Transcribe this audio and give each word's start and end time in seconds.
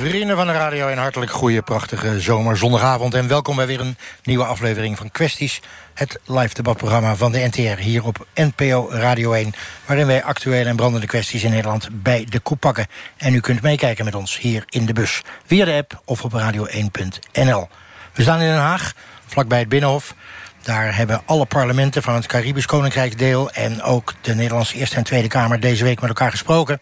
Vrienden 0.00 0.36
van 0.36 0.46
de 0.46 0.52
radio, 0.52 0.88
een 0.88 0.98
hartelijk 0.98 1.30
goede, 1.30 1.62
prachtige 1.62 2.20
zomerzondagavond. 2.20 3.14
En 3.14 3.28
welkom 3.28 3.56
bij 3.56 3.66
weer 3.66 3.80
een 3.80 3.96
nieuwe 4.22 4.44
aflevering 4.44 4.96
van 4.96 5.10
Kwesties. 5.10 5.60
Het 5.94 6.20
live 6.26 6.54
debatprogramma 6.54 7.16
van 7.16 7.32
de 7.32 7.48
NTR 7.50 7.80
hier 7.80 8.04
op 8.04 8.26
NPO 8.34 8.88
Radio 8.90 9.32
1. 9.32 9.52
Waarin 9.86 10.06
wij 10.06 10.22
actuele 10.22 10.68
en 10.68 10.76
brandende 10.76 11.06
kwesties 11.06 11.44
in 11.44 11.50
Nederland 11.50 11.88
bij 11.92 12.26
de 12.28 12.40
koep 12.40 12.60
pakken. 12.60 12.86
En 13.16 13.34
u 13.34 13.40
kunt 13.40 13.62
meekijken 13.62 14.04
met 14.04 14.14
ons 14.14 14.38
hier 14.38 14.64
in 14.68 14.86
de 14.86 14.92
bus. 14.92 15.22
Via 15.46 15.64
de 15.64 15.74
app 15.74 16.02
of 16.04 16.24
op 16.24 16.32
radio1.nl. 16.32 17.68
We 18.14 18.22
staan 18.22 18.40
in 18.40 18.48
Den 18.48 18.56
Haag, 18.56 18.94
vlakbij 19.26 19.58
het 19.58 19.68
Binnenhof. 19.68 20.14
Daar 20.62 20.96
hebben 20.96 21.22
alle 21.24 21.46
parlementen 21.46 22.02
van 22.02 22.14
het 22.14 22.26
Caribisch 22.26 22.66
Koninkrijk 22.66 23.18
deel... 23.18 23.50
en 23.50 23.82
ook 23.82 24.14
de 24.20 24.34
Nederlandse 24.34 24.76
Eerste 24.76 24.96
en 24.96 25.04
Tweede 25.04 25.28
Kamer 25.28 25.60
deze 25.60 25.84
week 25.84 26.00
met 26.00 26.08
elkaar 26.08 26.30
gesproken. 26.30 26.80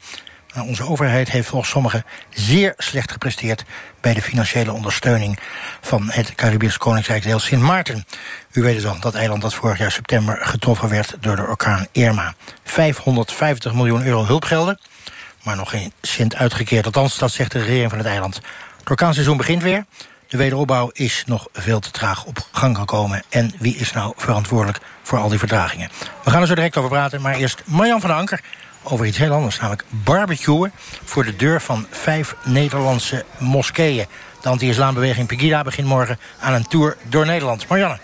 Onze 0.56 0.88
overheid 0.88 1.30
heeft 1.30 1.48
volgens 1.48 1.70
sommigen 1.70 2.04
zeer 2.30 2.74
slecht 2.76 3.12
gepresteerd... 3.12 3.64
bij 4.00 4.14
de 4.14 4.22
financiële 4.22 4.72
ondersteuning 4.72 5.38
van 5.80 6.10
het 6.10 6.34
Caribisch 6.34 6.76
Koninkrijk 6.76 7.34
Sint 7.36 7.62
Maarten. 7.62 8.06
U 8.52 8.62
weet 8.62 8.76
het 8.76 8.86
al, 8.86 9.00
dat 9.00 9.14
eiland 9.14 9.42
dat 9.42 9.54
vorig 9.54 9.78
jaar 9.78 9.90
september 9.90 10.38
getroffen 10.40 10.88
werd... 10.88 11.16
door 11.20 11.36
de 11.36 11.46
orkaan 11.46 11.86
Irma. 11.92 12.34
550 12.64 13.74
miljoen 13.74 14.04
euro 14.04 14.24
hulpgelden, 14.24 14.80
maar 15.42 15.56
nog 15.56 15.70
geen 15.70 15.92
cent 16.02 16.36
uitgekeerd. 16.36 16.86
Althans, 16.86 17.18
dat 17.18 17.30
zegt 17.30 17.52
de 17.52 17.58
regering 17.58 17.90
van 17.90 17.98
het 17.98 18.08
eiland. 18.08 18.40
Het 18.78 18.90
orkaanseizoen 18.90 19.36
begint 19.36 19.62
weer... 19.62 19.84
De 20.28 20.36
wederopbouw 20.36 20.90
is 20.92 21.22
nog 21.26 21.48
veel 21.52 21.80
te 21.80 21.90
traag 21.90 22.24
op 22.24 22.46
gang 22.52 22.76
gekomen. 22.76 23.22
En 23.28 23.52
wie 23.58 23.76
is 23.76 23.92
nou 23.92 24.12
verantwoordelijk 24.16 24.80
voor 25.02 25.18
al 25.18 25.28
die 25.28 25.38
vertragingen? 25.38 25.90
We 26.24 26.30
gaan 26.30 26.40
er 26.40 26.46
zo 26.46 26.54
direct 26.54 26.76
over 26.76 26.90
praten, 26.90 27.20
maar 27.20 27.34
eerst 27.34 27.62
Marjan 27.64 28.00
van 28.00 28.10
Anker... 28.10 28.40
over 28.90 29.06
iets 29.06 29.18
heel 29.18 29.32
anders, 29.32 29.60
namelijk 29.60 29.84
barbecuen... 29.88 30.72
voor 31.04 31.24
de 31.24 31.36
deur 31.36 31.60
van 31.60 31.86
vijf 31.90 32.34
Nederlandse 32.44 33.24
moskeeën. 33.38 34.06
De 34.42 34.48
anti-islambeweging 34.48 35.26
Pegida 35.26 35.62
begint 35.62 35.86
morgen 35.86 36.18
aan 36.40 36.54
een 36.54 36.66
tour 36.66 36.96
door 37.08 37.26
Nederland. 37.26 37.68
Marianne. 37.68 37.98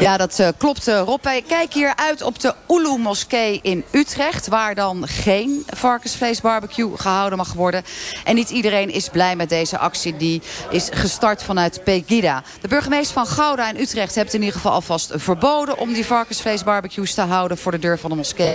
Ja, 0.00 0.16
dat 0.16 0.38
uh, 0.38 0.48
klopt 0.58 0.88
uh, 0.88 1.00
Rob. 1.00 1.24
Wij 1.24 1.42
kijken 1.42 1.80
hier 1.80 1.96
uit 1.96 2.22
op 2.22 2.38
de 2.40 2.54
Ulu 2.68 2.98
Moskee 2.98 3.58
in 3.62 3.84
Utrecht... 3.90 4.48
waar 4.48 4.74
dan 4.74 5.08
geen 5.08 5.66
varkensvleesbarbecue 5.66 6.96
gehouden 6.96 7.38
mag 7.38 7.52
worden. 7.52 7.84
En 8.24 8.34
niet 8.34 8.50
iedereen 8.50 8.90
is 8.90 9.08
blij 9.08 9.36
met 9.36 9.48
deze 9.48 9.78
actie. 9.78 10.16
Die 10.16 10.42
is 10.70 10.88
gestart 10.92 11.42
vanuit 11.42 11.84
Pegida. 11.84 12.42
De 12.60 12.68
burgemeester 12.68 13.14
van 13.14 13.26
Gouda 13.26 13.68
in 13.68 13.80
Utrecht 13.80 14.14
heeft 14.14 14.34
in 14.34 14.40
ieder 14.40 14.54
geval 14.54 14.72
alvast 14.72 15.12
verboden... 15.14 15.78
om 15.78 15.92
die 15.92 16.06
varkensvleesbarbecues 16.06 17.14
te 17.14 17.20
houden 17.20 17.58
voor 17.58 17.72
de 17.72 17.78
deur 17.78 17.98
van 17.98 18.10
de 18.10 18.16
moskee. 18.16 18.54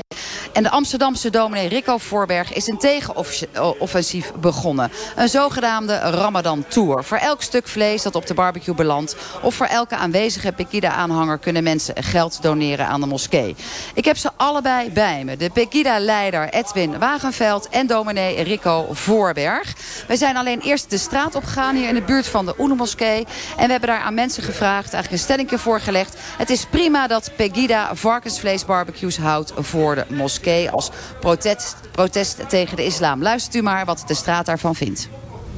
En 0.53 0.63
de 0.63 0.69
Amsterdamse 0.69 1.29
dominee 1.29 1.67
Rico 1.67 1.97
Voorberg 1.97 2.53
is 2.53 2.67
een 2.67 2.77
tegenoffensief 2.77 4.31
begonnen. 4.33 4.91
Een 5.15 5.29
zogenaamde 5.29 5.97
Ramadan 5.97 6.65
Tour. 6.67 7.03
Voor 7.03 7.17
elk 7.17 7.41
stuk 7.41 7.67
vlees 7.67 8.01
dat 8.01 8.15
op 8.15 8.27
de 8.27 8.33
barbecue 8.33 8.75
belandt... 8.75 9.15
of 9.41 9.55
voor 9.55 9.65
elke 9.65 9.95
aanwezige 9.95 10.51
Pegida-aanhanger 10.91 11.37
kunnen 11.37 11.63
mensen 11.63 12.03
geld 12.03 12.41
doneren 12.41 12.87
aan 12.87 13.01
de 13.01 13.07
moskee. 13.07 13.55
Ik 13.93 14.05
heb 14.05 14.17
ze 14.17 14.29
allebei 14.35 14.91
bij 14.91 15.23
me. 15.23 15.37
De 15.37 15.49
Pegida-leider 15.49 16.49
Edwin 16.49 16.99
Wagenveld 16.99 17.69
en 17.69 17.87
dominee 17.87 18.43
Rico 18.43 18.87
Voorberg. 18.91 19.73
We 20.07 20.17
zijn 20.17 20.37
alleen 20.37 20.59
eerst 20.59 20.89
de 20.89 20.97
straat 20.97 21.35
opgegaan 21.35 21.75
hier 21.75 21.87
in 21.87 21.95
de 21.95 22.01
buurt 22.01 22.27
van 22.27 22.45
de 22.45 22.53
Oene-moskee. 22.59 23.27
En 23.57 23.65
we 23.65 23.71
hebben 23.71 23.89
daar 23.89 24.01
aan 24.01 24.13
mensen 24.13 24.43
gevraagd, 24.43 24.93
eigenlijk 24.93 25.11
een 25.11 25.27
stellingje 25.27 25.57
voorgelegd. 25.57 26.15
Het 26.37 26.49
is 26.49 26.65
prima 26.65 27.07
dat 27.07 27.31
Pegida 27.35 27.95
varkensvleesbarbecues 27.95 29.17
houdt 29.17 29.53
voor 29.55 29.95
de 29.95 30.05
moskee... 30.09 30.69
als 30.69 30.89
protest, 31.19 31.75
protest 31.91 32.49
tegen 32.49 32.75
de 32.75 32.85
islam. 32.85 33.21
Luistert 33.21 33.55
u 33.55 33.61
maar 33.61 33.85
wat 33.85 34.03
de 34.07 34.15
straat 34.15 34.45
daarvan 34.45 34.75
vindt. 34.75 35.09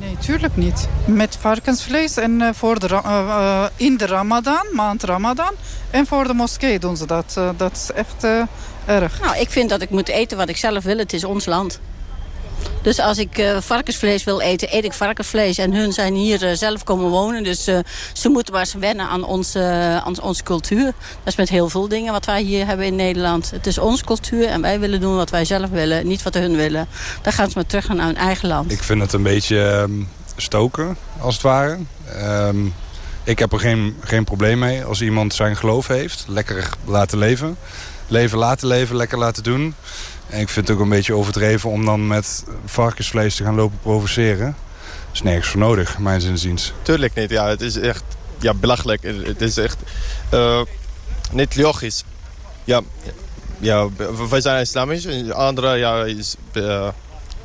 Nee, 0.03 0.17
tuurlijk 0.17 0.55
niet. 0.55 0.87
Met 1.05 1.37
varkensvlees 1.39 2.17
en 2.17 2.39
uh, 2.39 2.49
voor 2.53 2.79
de, 2.79 2.87
uh, 2.87 3.65
in 3.75 3.97
de 3.97 4.05
Ramadan, 4.05 4.65
maand 4.71 5.03
Ramadan. 5.03 5.53
En 5.89 6.05
voor 6.05 6.27
de 6.27 6.33
moskee 6.33 6.79
doen 6.79 6.97
ze 6.97 7.05
dat. 7.05 7.39
Dat 7.57 7.71
is 7.71 7.91
echt 7.91 8.23
erg. 8.85 9.19
Nou, 9.19 9.37
ik 9.37 9.49
vind 9.49 9.69
dat 9.69 9.81
ik 9.81 9.89
moet 9.89 10.09
eten 10.09 10.37
wat 10.37 10.49
ik 10.49 10.57
zelf 10.57 10.83
wil. 10.83 10.97
Het 10.97 11.13
is 11.13 11.23
ons 11.23 11.45
land. 11.45 11.79
Dus 12.83 12.99
als 12.99 13.17
ik 13.17 13.37
uh, 13.37 13.57
varkensvlees 13.61 14.23
wil 14.23 14.41
eten, 14.41 14.75
eet 14.75 14.83
ik 14.83 14.93
varkensvlees. 14.93 15.57
En 15.57 15.73
hun 15.73 15.93
zijn 15.93 16.13
hier 16.13 16.43
uh, 16.43 16.55
zelf 16.55 16.83
komen 16.83 17.09
wonen. 17.09 17.43
Dus 17.43 17.67
uh, 17.67 17.79
ze 18.13 18.29
moeten 18.29 18.53
maar 18.53 18.61
eens 18.61 18.73
wennen 18.73 19.07
aan 19.07 19.23
onze, 19.23 19.61
aan 20.05 20.21
onze 20.21 20.43
cultuur. 20.43 20.85
Dat 20.85 20.93
is 21.25 21.35
met 21.35 21.49
heel 21.49 21.69
veel 21.69 21.87
dingen 21.87 22.11
wat 22.11 22.25
wij 22.25 22.41
hier 22.41 22.65
hebben 22.65 22.85
in 22.85 22.95
Nederland. 22.95 23.51
Het 23.51 23.67
is 23.67 23.77
onze 23.77 24.03
cultuur 24.03 24.47
en 24.47 24.61
wij 24.61 24.79
willen 24.79 25.01
doen 25.01 25.15
wat 25.15 25.29
wij 25.29 25.45
zelf 25.45 25.69
willen. 25.69 26.07
Niet 26.07 26.23
wat 26.23 26.33
hun 26.33 26.55
willen. 26.55 26.87
Dan 27.21 27.33
gaan 27.33 27.47
ze 27.47 27.53
maar 27.55 27.65
terug 27.65 27.87
naar 27.87 28.05
hun 28.05 28.17
eigen 28.17 28.47
land. 28.47 28.71
Ik 28.71 28.83
vind 28.83 29.01
het 29.01 29.13
een 29.13 29.23
beetje 29.23 29.57
um, 29.57 30.09
stoken, 30.35 30.97
als 31.19 31.33
het 31.33 31.43
ware. 31.43 31.77
Um, 32.47 32.73
ik 33.23 33.39
heb 33.39 33.51
er 33.51 33.59
geen, 33.59 33.97
geen 34.03 34.23
probleem 34.23 34.59
mee 34.59 34.83
als 34.83 35.01
iemand 35.01 35.33
zijn 35.33 35.55
geloof 35.55 35.87
heeft. 35.87 36.25
Lekker 36.27 36.69
laten 36.85 37.17
leven. 37.17 37.57
Leven 38.07 38.37
laten 38.37 38.67
leven, 38.67 38.95
lekker 38.95 39.17
laten 39.17 39.43
doen. 39.43 39.75
En 40.29 40.39
ik 40.39 40.49
vind 40.49 40.67
het 40.67 40.77
ook 40.77 40.83
een 40.83 40.89
beetje 40.89 41.13
overdreven 41.13 41.69
om 41.69 41.85
dan 41.85 42.07
met 42.07 42.43
varkensvlees 42.65 43.35
te 43.35 43.43
gaan 43.43 43.55
lopen 43.55 43.79
provoceren. 43.81 44.55
Dat 44.85 45.13
is 45.13 45.21
nergens 45.21 45.47
voor 45.47 45.59
nodig, 45.59 45.97
mijn 45.97 46.21
zinziens. 46.21 46.73
Tuurlijk 46.81 47.15
niet, 47.15 47.29
ja. 47.29 47.47
Het 47.47 47.61
is 47.61 47.77
echt 47.77 48.03
ja, 48.39 48.53
belachelijk. 48.53 49.03
Het 49.03 49.41
is 49.41 49.57
echt 49.57 49.77
uh, 50.33 50.61
niet 51.31 51.55
logisch. 51.55 52.03
Ja, 52.63 52.81
ja, 53.59 53.87
wij 54.29 54.41
zijn 54.41 54.61
islamisch, 54.61 55.31
andere 55.31 55.75
ja, 55.75 56.03
is 56.03 56.35
uh, 56.53 56.87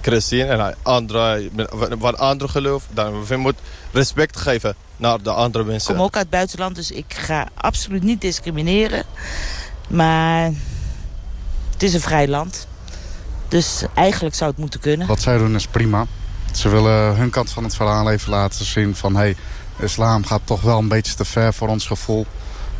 christen 0.00 0.48
en 0.48 0.76
andere 0.82 1.50
wat 1.98 2.18
andere 2.18 2.50
geloof. 2.50 2.84
Dan 2.90 3.26
we 3.26 3.36
moeten 3.36 3.64
respect 3.92 4.36
geven 4.36 4.74
naar 4.96 5.22
de 5.22 5.30
andere 5.30 5.64
mensen. 5.64 5.90
Ik 5.90 5.96
kom 5.96 6.04
ook 6.04 6.14
uit 6.14 6.22
het 6.22 6.32
buitenland, 6.32 6.76
dus 6.76 6.90
ik 6.90 7.14
ga 7.14 7.48
absoluut 7.54 8.02
niet 8.02 8.20
discrimineren. 8.20 9.04
Maar 9.88 10.52
het 11.78 11.88
is 11.88 11.94
een 11.94 12.00
vrij 12.00 12.28
land. 12.28 12.66
Dus 13.48 13.82
eigenlijk 13.94 14.34
zou 14.34 14.50
het 14.50 14.58
moeten 14.58 14.80
kunnen. 14.80 15.06
Wat 15.06 15.20
zij 15.20 15.38
doen 15.38 15.54
is 15.54 15.66
prima. 15.66 16.06
Ze 16.54 16.68
willen 16.68 17.16
hun 17.16 17.30
kant 17.30 17.50
van 17.50 17.64
het 17.64 17.74
verhaal 17.76 18.10
even 18.10 18.30
laten 18.30 18.64
zien 18.64 18.96
van... 18.96 19.14
hé, 19.14 19.20
hey, 19.20 19.36
islam 19.78 20.24
gaat 20.24 20.40
toch 20.44 20.60
wel 20.60 20.78
een 20.78 20.88
beetje 20.88 21.14
te 21.14 21.24
ver 21.24 21.54
voor 21.54 21.68
ons 21.68 21.86
gevoel. 21.86 22.26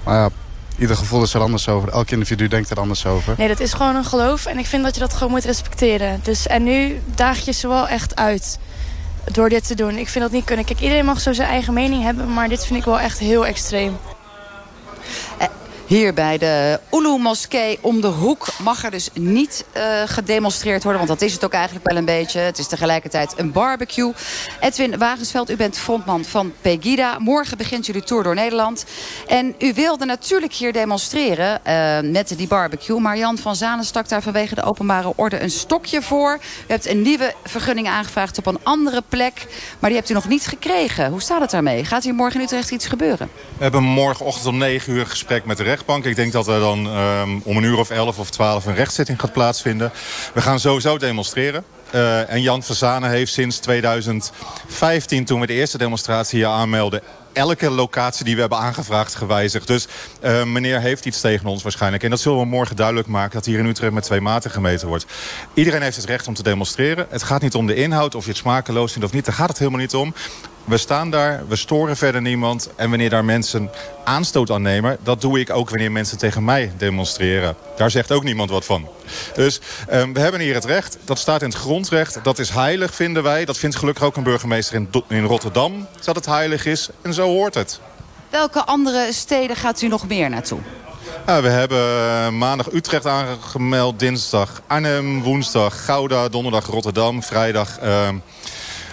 Maar 0.05 0.15
ja, 0.15 0.31
ieder 0.79 0.97
gevoel 0.97 1.23
is 1.23 1.35
er 1.35 1.41
anders 1.41 1.69
over. 1.69 1.89
Elk 1.89 2.11
individu 2.11 2.49
denkt 2.49 2.71
er 2.71 2.81
anders 2.81 3.07
over. 3.07 3.35
Nee, 3.39 3.49
dat 3.49 3.61
is 3.61 3.73
gewoon 3.73 3.97
een 3.97 4.05
geloof 4.05 4.47
en 4.47 4.59
ik 4.59 4.67
vind 4.67 4.85
dat 4.85 4.95
je 4.95 5.01
dat 5.01 5.15
gewoon 5.15 5.33
moet 5.33 5.45
respecteren. 5.45 6.21
Dus, 6.23 6.47
en 6.47 6.63
nu 6.63 7.01
daag 7.15 7.39
je 7.39 7.53
ze 7.53 7.69
wel 7.69 7.89
echt 7.89 8.17
uit 8.17 8.59
door 9.25 9.49
dit 9.49 9.67
te 9.67 9.75
doen. 9.75 9.97
Ik 9.97 10.09
vind 10.09 10.25
dat 10.25 10.33
niet 10.33 10.45
kunnen. 10.45 10.65
Kijk, 10.65 10.81
iedereen 10.81 11.05
mag 11.05 11.21
zo 11.21 11.33
zijn 11.33 11.49
eigen 11.49 11.75
mening 11.75 12.03
hebben, 12.03 12.33
maar 12.33 12.49
dit 12.49 12.67
vind 12.67 12.79
ik 12.79 12.85
wel 12.85 13.01
echt 13.01 13.19
heel 13.19 13.47
extreem. 13.47 13.97
Hier 15.89 16.15
bij 16.15 16.39
de 16.39 16.81
Ulu 16.93 17.19
Moskee 17.19 17.79
om 17.81 18.01
de 18.01 18.07
hoek 18.07 18.47
mag 18.63 18.85
er 18.85 18.91
dus 18.91 19.09
niet 19.15 19.65
uh, 19.77 19.83
gedemonstreerd 20.07 20.83
worden. 20.83 21.07
Want 21.07 21.19
dat 21.19 21.29
is 21.29 21.35
het 21.35 21.45
ook 21.45 21.53
eigenlijk 21.53 21.89
wel 21.89 21.97
een 21.97 22.05
beetje. 22.05 22.41
Het 22.41 22.59
is 22.59 22.67
tegelijkertijd 22.67 23.35
een 23.37 23.53
barbecue. 23.53 24.13
Edwin 24.61 24.99
Wagensveld, 24.99 25.51
u 25.51 25.57
bent 25.57 25.79
frontman 25.79 26.25
van 26.25 26.53
Pegida. 26.61 27.19
Morgen 27.19 27.57
begint 27.57 27.87
jullie 27.87 28.03
tour 28.03 28.23
door 28.23 28.35
Nederland. 28.35 28.85
En 29.27 29.55
u 29.59 29.73
wilde 29.75 30.05
natuurlijk 30.05 30.53
hier 30.53 30.73
demonstreren 30.73 31.61
uh, 31.67 32.11
met 32.13 32.35
die 32.37 32.49
barbecue. 32.49 33.01
Maar 33.01 33.19
Jan 33.19 33.39
van 33.39 33.57
Zanen 33.57 33.85
stak 33.85 34.09
daar 34.09 34.23
vanwege 34.23 34.55
de 34.55 34.63
openbare 34.63 35.13
orde 35.17 35.41
een 35.41 35.51
stokje 35.51 36.03
voor. 36.03 36.39
U 36.43 36.73
hebt 36.73 36.87
een 36.87 37.03
nieuwe 37.03 37.35
vergunning 37.45 37.89
aangevraagd 37.89 38.39
op 38.39 38.47
een 38.47 38.59
andere 38.63 39.03
plek. 39.09 39.47
Maar 39.79 39.91
die 39.91 39.99
hebt 39.99 40.11
u 40.11 40.15
nog 40.15 40.29
niet 40.29 40.47
gekregen. 40.47 41.11
Hoe 41.11 41.23
staat 41.23 41.41
het 41.41 41.51
daarmee? 41.51 41.85
Gaat 41.85 42.05
hier 42.05 42.15
morgen 42.15 42.41
in 42.41 42.47
Utrecht 42.47 42.71
iets 42.71 42.87
gebeuren? 42.87 43.31
We 43.57 43.63
hebben 43.63 43.83
morgenochtend 43.83 44.47
om 44.47 44.59
9 44.59 44.93
uur 44.93 45.07
gesprek 45.07 45.45
met 45.45 45.57
de 45.57 45.63
rechter 45.63 45.77
rechtbank. 45.79 46.05
Ik 46.05 46.17
denk 46.17 46.33
dat 46.33 46.49
er 46.49 46.61
dan 46.61 46.87
um, 46.87 47.41
om 47.45 47.57
een 47.57 47.63
uur 47.63 47.79
of 47.79 47.91
11 47.91 48.19
of 48.19 48.31
12 48.31 48.67
een 48.67 48.75
rechtszitting 48.75 49.21
gaat 49.21 49.33
plaatsvinden. 49.33 49.93
We 50.35 50.41
gaan 50.41 50.61
sowieso 50.61 50.99
demonstreren. 50.99 51.65
Uh, 51.95 52.31
en 52.31 52.43
Jan 52.43 52.63
Verzane 52.63 53.09
heeft 53.09 53.33
sinds 53.33 53.59
2015, 53.59 55.25
toen 55.25 55.41
we 55.41 55.47
de 55.47 55.53
eerste 55.53 55.79
demonstratie 55.79 56.39
hier 56.39 56.49
aanmelden 56.49 57.03
elke 57.33 57.71
locatie 57.71 58.25
die 58.25 58.35
we 58.35 58.41
hebben 58.41 58.59
aangevraagd 58.59 59.15
gewijzigd. 59.15 59.67
Dus 59.67 59.89
uh, 60.23 60.45
meneer 60.45 60.81
heeft 60.81 61.07
iets 61.07 61.21
tegen 61.21 61.47
ons 61.47 61.63
waarschijnlijk. 61.63 62.03
En 62.03 62.11
dat 62.11 62.21
zullen 62.21 62.39
we 62.39 62.45
morgen 62.45 62.77
duidelijk 62.77 63.07
maken 63.07 63.35
dat 63.35 63.45
hier 63.45 63.59
in 63.59 63.67
Utrecht 63.67 63.93
met 63.93 64.03
twee 64.03 64.21
maten 64.21 64.51
gemeten 64.51 64.89
wordt. 64.89 65.07
Iedereen 65.55 65.83
heeft 65.83 65.97
het 65.97 66.05
recht 66.05 66.27
om 66.27 66.35
te 66.35 66.43
demonstreren. 66.43 67.07
Het 67.11 67.23
gaat 67.23 67.43
niet 67.43 67.55
om 67.55 67.67
de 67.67 67.75
inhoud, 67.75 68.15
of 68.15 68.25
je 68.25 68.31
het 68.31 68.39
smakeloos 68.39 68.93
vindt 68.93 69.07
of 69.07 69.15
niet. 69.15 69.25
Daar 69.25 69.35
gaat 69.35 69.49
het 69.49 69.59
helemaal 69.59 69.81
niet 69.81 69.95
om 69.95 70.15
We 70.69 70.77
staan 70.77 71.11
daar, 71.11 71.43
we 71.49 71.57
storen 71.57 71.97
verder 71.97 72.23
niemand. 72.23 72.69
En 72.77 72.89
wanneer 72.89 73.11
daar 73.11 73.25
mensen 73.25 73.71
aanstoot 74.05 74.51
aan 74.51 74.63
nemen... 74.63 74.99
dat 75.03 75.21
doe 75.21 75.41
ik 75.41 75.51
ook 75.51 75.71
wanneer 75.71 75.93
mensen 75.93 76.19
tegen 76.19 76.45
mij 76.45 76.73
demonstreren. 76.77 77.57
Daar 77.77 77.91
zegt 77.91 78.13
ook 78.13 78.23
niemand 78.23 78.51
wat 78.51 78.65
van. 78.65 78.89
Dus 79.35 79.61
ehm, 79.89 80.13
we 80.13 80.21
hebben 80.21 80.41
hier 80.41 80.55
het 80.55 80.65
recht. 80.65 80.99
Dat 81.05 81.19
staat 81.19 81.43
in 81.43 81.49
het 81.49 81.59
grondrecht. 81.59 82.19
Dat 82.23 82.39
is 82.39 82.51
heilig, 82.51 82.95
vinden 82.95 83.23
wij. 83.23 83.45
Dat 83.45 83.59
vindt 83.59 83.77
gelukkig 83.77 84.05
ook 84.05 84.17
een 84.17 84.23
burgemeester 84.23 84.75
in, 84.75 84.89
in 85.09 85.25
Rotterdam. 85.25 85.87
Dat 86.05 86.15
het 86.15 86.27
heilig 86.27 86.67
is. 86.67 86.89
En 87.03 87.15
zo 87.15 87.27
hoort 87.27 87.55
het. 87.55 87.81
Welke 88.31 88.65
andere 88.65 89.09
steden 89.13 89.57
gaat 89.57 89.83
u 89.83 89.89
nog 89.89 90.09
meer 90.09 90.31
naartoe? 90.31 90.61
We 91.25 91.49
hebben 91.49 91.79
eh, 91.79 92.29
maandag 92.29 92.73
Utrecht 92.73 93.07
aangemeld, 93.07 93.99
dinsdag 93.99 94.63
Arnhem, 94.67 95.23
woensdag 95.23 95.85
Gouda, 95.85 96.29
donderdag 96.29 96.67
Rotterdam, 96.67 97.23
vrijdag 97.23 97.79
ehm, 97.79 98.17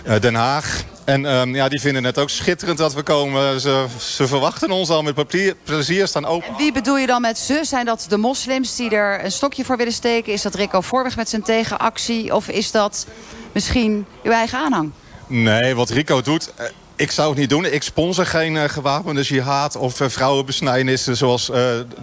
eh, 0.04 0.20
Den 0.20 0.36
Haag. 0.36 0.84
En 1.06 1.26
ehm, 1.26 1.56
ja, 1.56 1.68
die 1.70 1.80
vinden 1.80 2.04
het 2.04 2.18
ook 2.18 2.30
schitterend 2.30 2.78
dat 2.78 2.94
we 2.94 3.04
komen. 3.04 3.62
Ze, 3.62 3.86
ze 4.00 4.28
verwachten 4.28 4.72
ons 4.72 4.90
al 4.90 5.02
met 5.02 5.14
plezier, 5.14 5.56
plezier 5.64 6.08
staan 6.08 6.26
open. 6.26 6.56
Wie 6.58 6.72
bedoel 6.72 6.98
je 6.98 7.08
dan 7.08 7.22
met 7.22 7.38
ze? 7.38 7.60
Zijn 7.64 7.86
dat 7.86 8.06
de 8.10 8.18
moslims 8.18 8.76
die 8.76 8.90
er 8.90 9.24
een 9.24 9.32
stokje 9.32 9.66
voor 9.66 9.78
willen 9.78 9.94
steken? 9.94 10.34
Is 10.34 10.42
dat 10.42 10.56
Rico 10.56 10.82
Voorweg 10.82 11.16
met 11.16 11.30
zijn 11.30 11.42
tegenactie? 11.42 12.36
Of 12.36 12.50
is 12.50 12.72
dat 12.72 13.08
misschien 13.52 14.06
uw 14.24 14.32
eigen 14.32 14.60
aanhang? 14.60 14.92
Nee, 15.28 15.76
wat 15.76 15.90
Rico 15.90 16.22
doet... 16.22 16.54
eh, 16.96 17.06
ik 17.06 17.12
zou 17.12 17.30
het 17.30 17.38
niet 17.38 17.50
doen. 17.50 17.66
Ik 17.66 17.84
sponsor 17.84 18.26
geen 18.26 18.58
eh, 18.58 18.70
gewapende 18.70 19.22
jihad 19.22 19.76
of 19.76 20.00
uh, 20.00 20.10
vrouwenbesnijdenissen... 20.10 21.18
zoals 21.18 21.50
uh, 21.50 21.58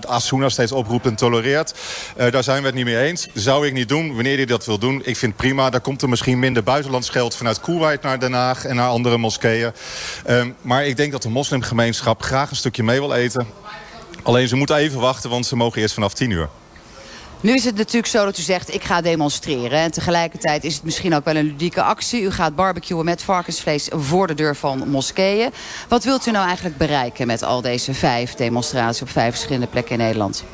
Asuna 0.06 0.48
steeds 0.48 0.72
oproept 0.72 1.06
en 1.06 1.14
tolereert. 1.14 1.74
Uh, 2.16 2.30
daar 2.30 2.42
zijn 2.42 2.60
we 2.60 2.66
het 2.66 2.74
niet 2.74 2.84
mee 2.84 2.98
eens. 2.98 3.28
Zou 3.34 3.66
ik 3.66 3.72
niet 3.72 3.88
doen. 3.88 4.14
Wanneer 4.14 4.36
hij 4.36 4.46
dat 4.46 4.66
wil 4.66 4.78
doen, 4.78 5.02
ik 5.04 5.16
vind 5.16 5.36
prima. 5.36 5.70
Daar 5.70 5.80
komt 5.80 6.02
er 6.02 6.08
misschien 6.08 6.38
minder 6.38 6.62
buitenlands 6.62 7.08
geld 7.08 7.36
vanuit 7.36 7.60
Kuwait 7.60 8.02
naar 8.02 8.20
Den 8.20 8.32
Haag... 8.32 8.64
en 8.64 8.76
naar 8.76 8.88
andere 8.88 9.18
moskeeën. 9.18 9.72
Um, 10.28 10.54
maar 10.60 10.86
ik 10.86 10.96
denk 10.96 11.12
dat 11.12 11.22
de 11.22 11.28
moslimgemeenschap 11.28 12.22
graag 12.22 12.50
een 12.50 12.56
stukje 12.56 12.82
mee 12.82 13.00
wil 13.00 13.14
eten. 13.14 13.46
Alleen 14.22 14.48
ze 14.48 14.56
moeten 14.56 14.76
even 14.76 15.00
wachten, 15.00 15.30
want 15.30 15.46
ze 15.46 15.56
mogen 15.56 15.80
eerst 15.80 15.94
vanaf 15.94 16.14
10 16.14 16.30
uur. 16.30 16.48
Nu 17.42 17.54
is 17.54 17.64
het 17.64 17.76
natuurlijk 17.76 18.06
zo 18.06 18.24
dat 18.24 18.38
u 18.38 18.42
zegt, 18.42 18.74
ik 18.74 18.84
ga 18.84 19.00
demonstreren. 19.00 19.78
En 19.78 19.90
tegelijkertijd 19.90 20.64
is 20.64 20.74
het 20.74 20.84
misschien 20.84 21.14
ook 21.14 21.24
wel 21.24 21.36
een 21.36 21.44
ludieke 21.44 21.82
actie. 21.82 22.22
U 22.22 22.30
gaat 22.30 22.54
barbecuen 22.54 23.04
met 23.04 23.22
varkensvlees 23.22 23.88
voor 23.90 24.26
de 24.26 24.34
deur 24.34 24.56
van 24.56 24.88
moskeeën. 24.88 25.50
Wat 25.88 26.04
wilt 26.04 26.26
u 26.26 26.30
nou 26.30 26.46
eigenlijk 26.46 26.76
bereiken 26.76 27.26
met 27.26 27.42
al 27.42 27.60
deze 27.60 27.94
vijf 27.94 28.34
demonstraties... 28.34 29.02
op 29.02 29.10
vijf 29.10 29.30
verschillende 29.30 29.66
plekken 29.66 29.92
in 29.92 29.98
Nederland? 29.98 30.44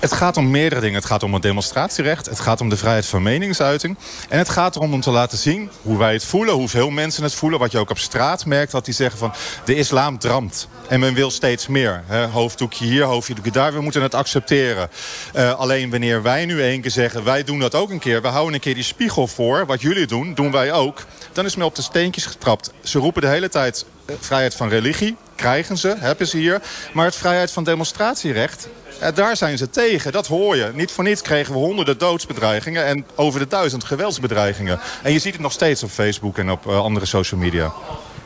Het 0.00 0.12
gaat 0.12 0.36
om 0.36 0.50
meerdere 0.50 0.80
dingen. 0.80 0.96
Het 0.96 1.04
gaat 1.04 1.22
om 1.22 1.32
het 1.32 1.42
demonstratierecht. 1.42 2.26
Het 2.26 2.40
gaat 2.40 2.60
om 2.60 2.68
de 2.68 2.76
vrijheid 2.76 3.06
van 3.06 3.22
meningsuiting. 3.22 3.96
En 4.28 4.38
het 4.38 4.48
gaat 4.48 4.76
erom 4.76 4.92
om 4.92 5.00
te 5.00 5.10
laten 5.10 5.38
zien 5.38 5.70
hoe 5.82 5.98
wij 5.98 6.12
het 6.12 6.24
voelen. 6.24 6.54
Hoeveel 6.54 6.90
mensen 6.90 7.22
het 7.22 7.34
voelen. 7.34 7.58
Wat 7.58 7.72
je 7.72 7.78
ook 7.78 7.90
op 7.90 7.98
straat 7.98 8.46
merkt. 8.46 8.72
Dat 8.72 8.84
die 8.84 8.94
zeggen 8.94 9.18
van 9.18 9.32
de 9.64 9.74
islam 9.74 10.18
dramt. 10.18 10.68
En 10.88 11.00
men 11.00 11.14
wil 11.14 11.30
steeds 11.30 11.66
meer. 11.66 12.02
Hè? 12.06 12.26
Hoofddoekje 12.26 12.84
hier, 12.84 13.04
hoofddoekje 13.04 13.50
daar. 13.50 13.72
We 13.72 13.80
moeten 13.80 14.02
het 14.02 14.14
accepteren. 14.14 14.90
Uh, 15.36 15.54
alleen 15.54 15.90
wanneer 15.90 16.22
wij 16.22 16.37
nu 16.46 16.62
één 16.62 16.80
keer 16.80 16.90
zeggen... 16.90 17.24
wij 17.24 17.44
doen 17.44 17.58
dat 17.58 17.74
ook 17.74 17.90
een 17.90 17.98
keer. 17.98 18.22
We 18.22 18.28
houden 18.28 18.54
een 18.54 18.60
keer 18.60 18.74
die 18.74 18.82
spiegel 18.82 19.26
voor. 19.26 19.66
Wat 19.66 19.80
jullie 19.80 20.06
doen, 20.06 20.34
doen 20.34 20.50
wij 20.50 20.72
ook. 20.72 21.04
Dan 21.32 21.44
is 21.44 21.56
men 21.56 21.66
op 21.66 21.74
de 21.74 21.82
steentjes 21.82 22.26
getrapt. 22.26 22.72
Ze 22.82 22.98
roepen 22.98 23.22
de 23.22 23.28
hele 23.28 23.48
tijd 23.48 23.86
uh, 24.06 24.16
vrijheid 24.20 24.54
van 24.54 24.68
religie. 24.68 25.16
Krijgen 25.34 25.78
ze, 25.78 25.94
hebben 25.98 26.26
ze 26.26 26.36
hier. 26.36 26.62
Maar 26.92 27.04
het 27.04 27.16
vrijheid 27.16 27.50
van 27.50 27.64
demonstratierecht... 27.64 28.68
Ja, 29.00 29.12
daar 29.12 29.36
zijn 29.36 29.58
ze 29.58 29.70
tegen, 29.70 30.12
dat 30.12 30.26
hoor 30.26 30.56
je. 30.56 30.70
Niet 30.74 30.90
voor 30.90 31.04
niets 31.04 31.22
kregen 31.22 31.52
we 31.52 31.58
honderden 31.58 31.98
doodsbedreigingen... 31.98 32.84
en 32.84 33.06
over 33.14 33.40
de 33.40 33.46
duizend 33.46 33.84
geweldsbedreigingen. 33.84 34.80
En 35.02 35.12
je 35.12 35.18
ziet 35.18 35.32
het 35.32 35.42
nog 35.42 35.52
steeds 35.52 35.82
op 35.82 35.90
Facebook 35.90 36.38
en 36.38 36.50
op 36.50 36.66
uh, 36.66 36.80
andere 36.80 37.06
social 37.06 37.40
media. 37.40 37.72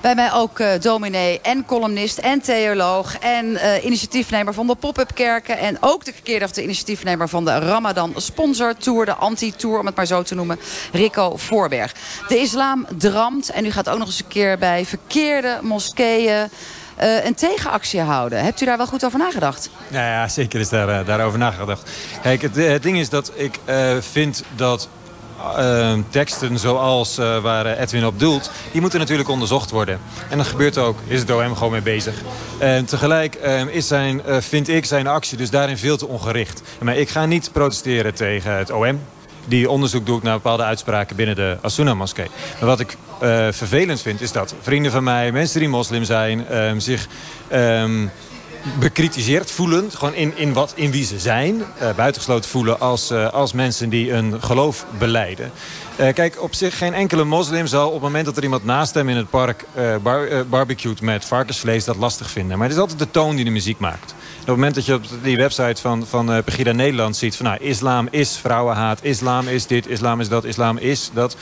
Bij 0.03 0.15
mij 0.15 0.33
ook 0.33 0.59
uh, 0.59 0.69
dominee 0.81 1.41
en 1.41 1.65
columnist 1.67 2.19
en 2.19 2.41
theoloog... 2.41 3.19
en 3.19 3.47
uh, 3.47 3.85
initiatiefnemer 3.85 4.55
van 4.55 4.67
de 4.67 4.75
pop-up 4.75 5.15
kerken... 5.15 5.59
en 5.59 5.77
ook 5.81 6.05
de 6.05 6.13
verkeerde 6.13 6.63
initiatiefnemer 6.63 7.29
van 7.29 7.45
de 7.45 7.59
Ramadan 7.59 8.13
Sponsor 8.17 8.77
Tour... 8.77 9.05
de 9.05 9.15
anti-tour, 9.15 9.79
om 9.79 9.87
het 9.87 9.97
maar 9.97 10.07
zo 10.07 10.23
te 10.23 10.35
noemen, 10.35 10.59
Rico 10.93 11.37
Voorberg. 11.37 11.95
De 12.29 12.39
islam 12.39 12.87
dramt 12.99 13.51
en 13.51 13.67
u 13.67 13.71
gaat 13.71 13.89
ook 13.89 13.99
nog 13.99 14.07
eens 14.07 14.19
een 14.19 14.29
keer 14.29 14.59
bij 14.59 14.85
verkeerde 14.85 15.59
moskeeën... 15.63 16.49
Uh, 17.03 17.25
een 17.25 17.35
tegenactie 17.35 18.01
houden. 18.01 18.45
Hebt 18.45 18.61
u 18.61 18.65
daar 18.65 18.77
wel 18.77 18.87
goed 18.87 19.05
over 19.05 19.19
nagedacht? 19.19 19.71
Ja, 19.89 20.07
ja 20.07 20.29
zeker 20.29 20.61
is 20.61 20.69
daar, 20.69 21.05
daarover 21.05 21.39
nagedacht. 21.39 21.91
Kijk, 22.23 22.43
het, 22.43 22.57
het, 22.57 22.83
ding 22.83 22.99
is 22.99 23.09
dat 23.09 23.33
ik 23.35 23.59
vind 24.01 24.43
dat 24.57 24.89
uh, 25.59 25.93
teksten 26.09 26.59
zoals 26.59 27.19
uh, 27.19 27.39
waar 27.39 27.67
Edwin 27.67 28.07
op 28.07 28.19
doelt... 28.19 28.51
die 28.73 28.81
moeten 28.81 28.99
natuurlijk 28.99 29.29
onderzocht 29.29 29.71
worden. 29.71 30.01
En 30.29 30.39
dat 30.39 30.47
gebeurt 30.47 30.79
ook, 30.79 30.99
is 31.07 31.21
het 31.21 31.31
OM 31.31 31.55
gewoon 31.55 31.73
mee 31.73 31.83
bezig. 31.83 32.15
En 32.59 32.85
tegelijk 32.85 33.35
is 33.71 33.87
zijn, 33.87 34.23
vind 34.27 34.69
ik 34.69 34.85
zijn 34.85 35.07
actie 35.07 35.37
dus 35.37 35.51
daarin 35.51 35.79
veel 35.79 35.97
te 35.97 36.07
ongericht. 36.07 36.63
Maar 36.81 36.97
ik 36.97 37.09
ga 37.09 37.27
niet 37.27 37.53
protesteren 37.53 38.15
tegen 38.15 38.57
het 38.57 38.71
OM 38.71 39.01
die 39.45 39.71
onderzoek 39.71 40.07
doet 40.07 40.23
naar 40.23 40.35
bepaalde 40.35 40.63
uitspraken 40.63 41.17
binnen 41.17 41.37
de 41.37 41.57
Asuna-moskee. 41.61 42.31
Maar 42.59 42.69
wat 42.69 42.81
ik 42.81 42.97
vervelend 43.51 44.01
vind 44.01 44.21
is 44.21 44.33
dat 44.33 44.55
vrienden 44.61 44.93
van 44.93 45.05
mij, 45.05 45.33
mensen 45.33 45.61
die 45.61 45.69
moslim 45.69 46.05
zijn... 46.05 46.57
Um, 46.57 46.81
zich 46.81 47.07
um, 47.53 48.11
bekritiseerd 48.79 49.51
voelen, 49.51 49.91
gewoon 49.91 50.15
in, 50.15 50.33
in, 50.37 50.53
wat, 50.53 50.73
in 50.77 50.91
wie 50.91 51.05
ze 51.05 51.19
zijn... 51.19 51.55
Uh, 51.55 51.95
buitengesloten 51.97 52.51
voelen 52.51 52.81
als, 52.81 53.11
uh, 53.11 53.33
als 53.33 53.53
mensen 53.53 53.89
die 53.89 54.13
een 54.13 54.43
geloof 54.43 54.87
beleiden. 54.99 55.51
Uh, 56.01 56.13
kijk, 56.13 56.43
op 56.43 56.55
zich 56.55 56.79
geen 56.79 56.95
enkele 56.95 57.25
moslim 57.25 57.67
zal 57.67 57.87
op 57.87 57.93
het 57.93 58.03
moment 58.03 58.25
dat 58.25 58.37
er 58.37 58.43
iemand 58.43 58.65
naast 58.65 58.95
hem 58.95 59.09
in 59.09 59.17
het 59.17 59.31
park 59.31 59.65
bar, 60.03 60.67
met 61.01 61.25
varkensvlees 61.25 61.85
dat 61.85 61.97
lastig 61.97 62.31
vinden. 62.31 62.59
Maar 62.59 62.67
het 62.67 62.77
is 62.77 62.83
altijd 62.83 62.99
de 62.99 63.11
toon 63.11 63.37
die 63.37 63.45
de 63.45 63.51
muziek 63.51 63.79
maakt. 63.79 64.15
Op 64.43 64.49
het 64.49 64.57
moment 64.57 64.75
dat 64.75 64.87
je 64.87 64.95
op 64.95 65.03
die 65.23 65.37
website 65.37 65.81
van, 65.81 66.07
van 66.07 66.31
uh, 66.31 66.43
Pegida 66.45 66.73
Nederland 66.73 67.17
ziet 67.17 67.37
van 67.37 67.47
nou, 67.47 67.59
islam 67.61 68.09
is 68.11 68.37
vrouwenhaat, 68.37 68.99
islam 69.03 69.49
is 69.49 69.67
dit, 69.67 69.87
islam 69.87 70.21
is 70.21 70.29
dat, 70.29 70.45
islam 70.45 70.79
is 70.79 71.11
dat. 71.13 71.37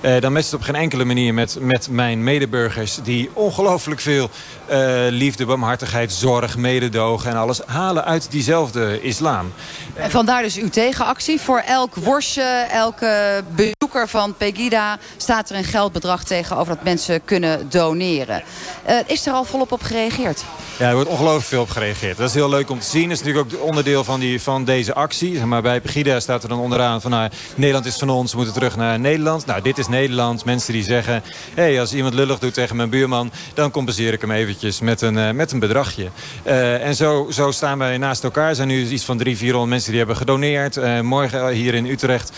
Uh, 0.00 0.20
dan 0.20 0.32
matcht 0.32 0.50
het 0.50 0.60
op 0.60 0.66
geen 0.66 0.74
enkele 0.74 1.04
manier 1.04 1.34
met, 1.34 1.56
met 1.60 1.88
mijn 1.90 2.24
medeburgers... 2.24 2.98
die 3.02 3.30
ongelooflijk 3.32 4.00
veel 4.00 4.30
uh, 4.70 4.76
liefde, 5.08 5.46
barmhartigheid, 5.46 6.12
zorg, 6.12 6.56
mededogen 6.56 7.30
en 7.30 7.36
alles 7.36 7.60
halen 7.66 8.04
uit 8.04 8.30
diezelfde 8.30 9.02
islam. 9.02 9.52
En 9.94 10.10
vandaar 10.10 10.42
dus 10.42 10.56
uw 10.56 10.68
tegenactie. 10.68 11.40
Voor 11.40 11.58
elk 11.58 11.94
worstje, 11.94 12.66
elke 12.70 13.42
van 13.92 14.34
Pegida... 14.36 14.98
staat 15.16 15.50
er 15.50 15.56
een 15.56 15.64
geldbedrag 15.64 16.24
tegenover 16.24 16.74
dat 16.74 16.84
mensen 16.84 17.24
kunnen 17.24 17.70
doneren. 17.70 18.42
Uh, 18.88 18.96
is 19.06 19.26
er 19.26 19.32
al 19.32 19.44
volop 19.44 19.72
op 19.72 19.82
gereageerd? 19.82 20.44
Ja, 20.78 20.88
er 20.88 20.94
wordt 20.94 21.10
ongelooflijk 21.10 21.46
veel 21.46 21.62
op 21.62 21.70
gereageerd. 21.70 22.16
Dat 22.16 22.28
is 22.28 22.34
heel 22.34 22.48
leuk 22.48 22.70
om 22.70 22.78
te 22.80 22.86
zien. 22.86 23.08
Dat 23.08 23.18
is 23.18 23.24
natuurlijk 23.24 23.54
ook 23.54 23.62
onderdeel 23.62 24.04
van, 24.04 24.20
die, 24.20 24.40
van 24.42 24.64
deze 24.64 24.94
actie. 24.94 25.46
Maar 25.46 25.62
bij 25.62 25.80
Pegida 25.80 26.20
staat 26.20 26.42
er 26.42 26.48
dan 26.48 26.58
onderaan 26.58 27.00
van... 27.00 27.10
Nou, 27.10 27.30
Nederland 27.54 27.86
is 27.86 27.96
van 27.96 28.10
ons, 28.10 28.30
we 28.30 28.36
moeten 28.36 28.54
terug 28.54 28.76
naar 28.76 29.00
Nederland. 29.00 29.46
Nou, 29.46 29.62
dit 29.62 29.78
is 29.78 29.88
Nederland. 29.88 30.44
Mensen 30.44 30.72
die 30.72 30.84
zeggen... 30.84 31.22
hé, 31.54 31.62
hey, 31.62 31.80
als 31.80 31.94
iemand 31.94 32.14
lullig 32.14 32.38
doet 32.38 32.54
tegen 32.54 32.76
mijn 32.76 32.90
buurman... 32.90 33.30
dan 33.54 33.70
compenseer 33.70 34.12
ik 34.12 34.20
hem 34.20 34.30
eventjes 34.30 34.80
met 34.80 35.00
een, 35.00 35.16
uh, 35.16 35.30
met 35.30 35.52
een 35.52 35.58
bedragje. 35.58 36.08
Uh, 36.46 36.86
en 36.86 36.94
zo, 36.94 37.26
zo 37.30 37.50
staan 37.50 37.78
wij 37.78 37.98
naast 37.98 38.24
elkaar. 38.24 38.48
Er 38.48 38.54
zijn 38.54 38.68
nu 38.68 38.88
iets 38.88 39.04
van 39.04 39.16
300, 39.16 39.38
400 39.38 39.70
mensen 39.70 39.90
die 39.90 39.98
hebben 39.98 40.16
gedoneerd. 40.16 41.02
Morgen 41.02 41.48
hier 41.48 41.74
in 41.74 41.86
Utrecht... 41.86 42.32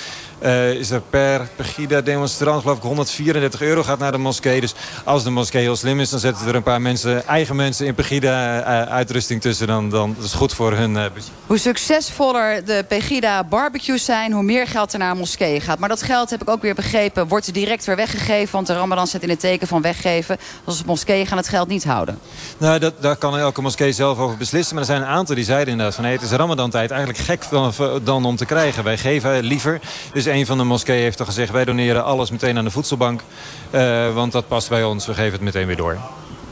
Uh, 0.45 0.73
is 0.73 0.91
er 0.91 1.01
per 1.01 1.49
Pegida 1.57 2.01
demonstrant 2.01 2.61
geloof 2.61 2.77
ik 2.77 2.83
134 2.83 3.63
euro 3.63 3.83
gaat 3.83 3.99
naar 3.99 4.13
de 4.13 4.19
moskee. 4.19 4.61
Dus 4.61 4.75
als 5.05 5.25
de 5.25 5.31
moskee 5.31 5.63
heel 5.63 5.77
slim 5.77 6.01
is, 6.01 6.11
dan 6.11 6.21
zetten 6.21 6.47
er 6.47 6.55
een 6.55 6.63
paar 6.63 6.81
mensen, 6.81 7.27
eigen 7.27 7.57
mensen 7.57 7.87
in 7.87 7.95
Pegida 7.95 8.61
uh, 8.61 8.93
uitrusting 8.93 9.41
tussen. 9.41 9.67
Dan, 9.67 9.91
dan 9.91 10.15
dat 10.17 10.25
is 10.25 10.33
goed 10.33 10.55
voor 10.55 10.73
hun 10.73 10.95
uh, 10.95 11.05
Hoe 11.47 11.59
succesvoller 11.59 12.65
de 12.65 12.85
Pegida 12.89 13.45
barbecues 13.45 14.05
zijn, 14.05 14.33
hoe 14.33 14.43
meer 14.43 14.67
geld 14.67 14.93
er 14.93 14.99
naar 14.99 15.11
een 15.11 15.17
moskee 15.17 15.61
gaat. 15.61 15.79
Maar 15.79 15.89
dat 15.89 16.03
geld, 16.03 16.31
heb 16.31 16.43
ik 16.43 16.49
ook 16.49 16.63
weer 16.63 16.75
begrepen, 16.75 17.29
wordt 17.29 17.55
direct 17.55 17.85
weer 17.85 17.97
weggegeven. 17.97 18.53
Want 18.53 18.67
de 18.67 18.75
Ramadan 18.75 19.07
zet 19.07 19.23
in 19.23 19.29
het 19.29 19.41
teken 19.41 19.67
van 19.67 19.83
weggeven. 19.83 20.37
Als 20.65 20.79
de 20.79 20.85
moskee 20.87 21.27
gaan 21.27 21.39
het 21.39 21.49
geld 21.49 21.69
niet 21.69 21.85
houden. 21.85 22.19
Nou, 22.59 22.79
dat, 22.79 22.95
daar 23.01 23.17
kan 23.17 23.39
elke 23.39 23.63
moskee 23.63 23.93
zelf 23.93 24.19
over 24.19 24.37
beslissen. 24.37 24.75
Maar 24.75 24.85
er 24.85 24.91
zijn 24.91 25.03
een 25.03 25.09
aantal 25.09 25.35
die 25.35 25.45
zeiden 25.45 25.69
inderdaad 25.69 25.95
van... 25.95 26.05
Hey, 26.05 26.13
het 26.13 26.23
is 26.23 26.31
Ramadan 26.31 26.71
tijd 26.71 26.91
eigenlijk 26.91 27.25
gek 27.25 27.45
dan, 27.51 27.73
dan 28.03 28.25
om 28.25 28.37
te 28.37 28.45
krijgen. 28.45 28.85
Wij 28.85 28.99
geven 28.99 29.43
liever. 29.43 29.81
Dus 30.13 30.27
een 30.33 30.47
van 30.47 30.59
de 30.59 30.65
moskeeën 30.65 31.03
heeft 31.03 31.21
al 31.21 31.27
gezegd... 31.27 31.51
wij 31.51 31.65
doneren 31.65 32.05
alles 32.05 32.31
meteen 32.31 32.59
aan 32.59 32.65
de 32.65 32.71
voedselbank. 32.71 33.23
Uh, 33.71 34.15
want 34.15 34.33
dat 34.33 34.49
past 34.49 34.69
bij 34.69 34.85
ons. 34.85 35.07
We 35.07 35.15
geven 35.15 35.33
het 35.33 35.41
meteen 35.41 35.67
weer 35.67 35.77
door. 35.77 35.99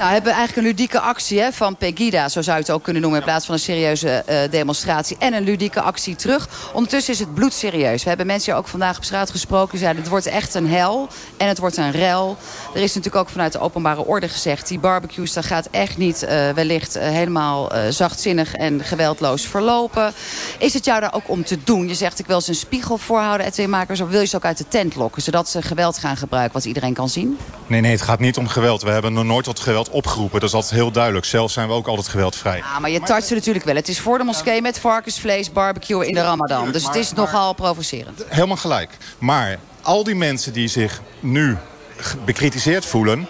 Nou, 0.00 0.12
we 0.12 0.19
hebben 0.19 0.35
eigenlijk 0.35 0.66
een 0.66 0.73
ludieke 0.73 1.00
actie 1.00 1.40
hè, 1.40 1.52
van 1.52 1.76
Pegida, 1.76 2.28
zo 2.28 2.42
zou 2.42 2.57
je 2.57 2.62
het 2.62 2.73
ook 2.73 2.83
kunnen 2.83 3.02
noemen... 3.02 3.21
in 3.21 3.26
plaats 3.26 3.47
van 3.47 3.54
een 3.54 3.61
serieuze 3.61 4.09
eh, 4.09 4.50
demonstratie. 4.50 5.16
En 5.19 5.35
een 5.35 5.42
ludieke 5.42 5.80
actie 5.80 6.16
terug. 6.16 6.49
Ondertussen 6.73 7.12
is 7.12 7.19
het 7.19 7.35
bloedserieus. 7.35 8.02
We 8.02 8.09
hebben 8.09 8.26
mensen 8.26 8.57
ook 8.57 8.69
vandaag 8.69 8.97
op 8.97 9.04
straat 9.04 9.30
gesproken. 9.30 9.71
Die 9.71 9.78
zeiden, 9.78 10.02
het 10.02 10.11
wordt 10.11 10.26
echt 10.26 10.54
een 10.54 10.69
hel 10.69 11.09
en 11.37 11.49
het 11.49 11.59
wordt 11.59 11.76
een 11.76 11.90
rel. 11.90 12.37
Er 12.75 12.80
is 12.80 12.95
natuurlijk 12.95 13.25
ook 13.25 13.28
vanuit 13.28 13.52
de 13.52 13.61
openbare 13.61 14.04
orde 14.04 14.28
gezegd... 14.28 14.69
die 14.69 14.78
barbecues, 14.78 15.33
dat 15.33 15.45
gaat 15.45 15.69
echt 15.71 15.97
niet 15.97 16.23
uh, 16.23 16.50
wellicht 16.50 16.97
uh, 16.97 17.02
helemaal 17.02 17.73
zachtzinnig 17.90 18.54
en 18.54 18.85
geweldloos 18.85 19.47
verlopen. 19.47 20.12
Is 20.59 20.75
het 20.75 20.85
jou 20.85 21.00
daar 21.00 21.14
ook 21.14 21.28
om 21.28 21.45
te 21.45 21.59
doen? 21.64 21.88
Je 21.88 21.95
zegt, 21.95 22.19
ik 22.19 22.26
wil 22.26 22.40
ze 22.40 22.49
een 22.49 22.54
spiegel 22.54 22.99
voorhouden, 22.99 23.47
etweemakers... 23.47 24.00
of 24.00 24.09
wil 24.09 24.21
je 24.21 24.26
ze 24.26 24.37
ook 24.37 24.45
uit 24.45 24.59
de 24.59 24.69
tent 24.69 24.95
lokken, 24.95 25.23
zodat 25.23 25.49
ze 25.49 25.62
geweld 25.62 25.99
gaan 25.99 26.16
gebruiken... 26.16 26.52
wat 26.52 26.64
iedereen 26.64 26.95
kan 26.95 27.09
zien? 27.09 27.38
Nee, 27.66 27.80
nee, 27.80 27.92
het 27.92 28.02
gaat 28.02 28.21
niet 28.21 28.37
om 28.37 28.49
geweld. 28.49 28.83
We 28.83 28.90
hebben 28.90 29.12
nog 29.12 29.25
nooit 29.25 29.45
tot 29.45 29.61
geweld 29.61 29.88
opgeroepen. 29.90 30.40
Dat 30.40 30.49
is 30.49 30.54
altijd 30.54 30.73
heel 30.73 30.90
duidelijk. 30.90 31.25
Zelf 31.25 31.50
zijn 31.50 31.68
we 31.68 31.75
ook 31.75 31.87
altijd 31.87 32.09
geweldvrij. 32.09 32.56
Ja, 32.56 32.78
maar 32.78 32.90
je 32.90 33.00
tart 33.00 33.25
ze 33.25 33.35
natuurlijk 33.35 33.64
wel. 33.64 33.75
Het 33.75 33.88
is 33.88 34.00
voor 34.00 34.18
de 34.18 34.25
moskee 34.25 34.62
met 34.62 34.78
varkensvlees, 34.78 35.52
barbecue 35.52 36.06
in 36.06 36.14
de 36.14 36.23
ramadan. 36.23 36.73
Dus 36.73 36.85
het 36.87 36.94
is 36.94 37.12
nogal 37.12 37.52
provocerend. 37.52 38.25
Helemaal 38.28 38.56
gelijk. 38.56 38.97
Maar 39.18 39.59
al 39.82 40.04
die 40.04 40.14
mensen 40.14 40.52
die 40.52 40.68
zich 40.68 41.00
nu 41.20 41.56
bekritiseerd 42.25 42.87
voelen... 42.87 43.28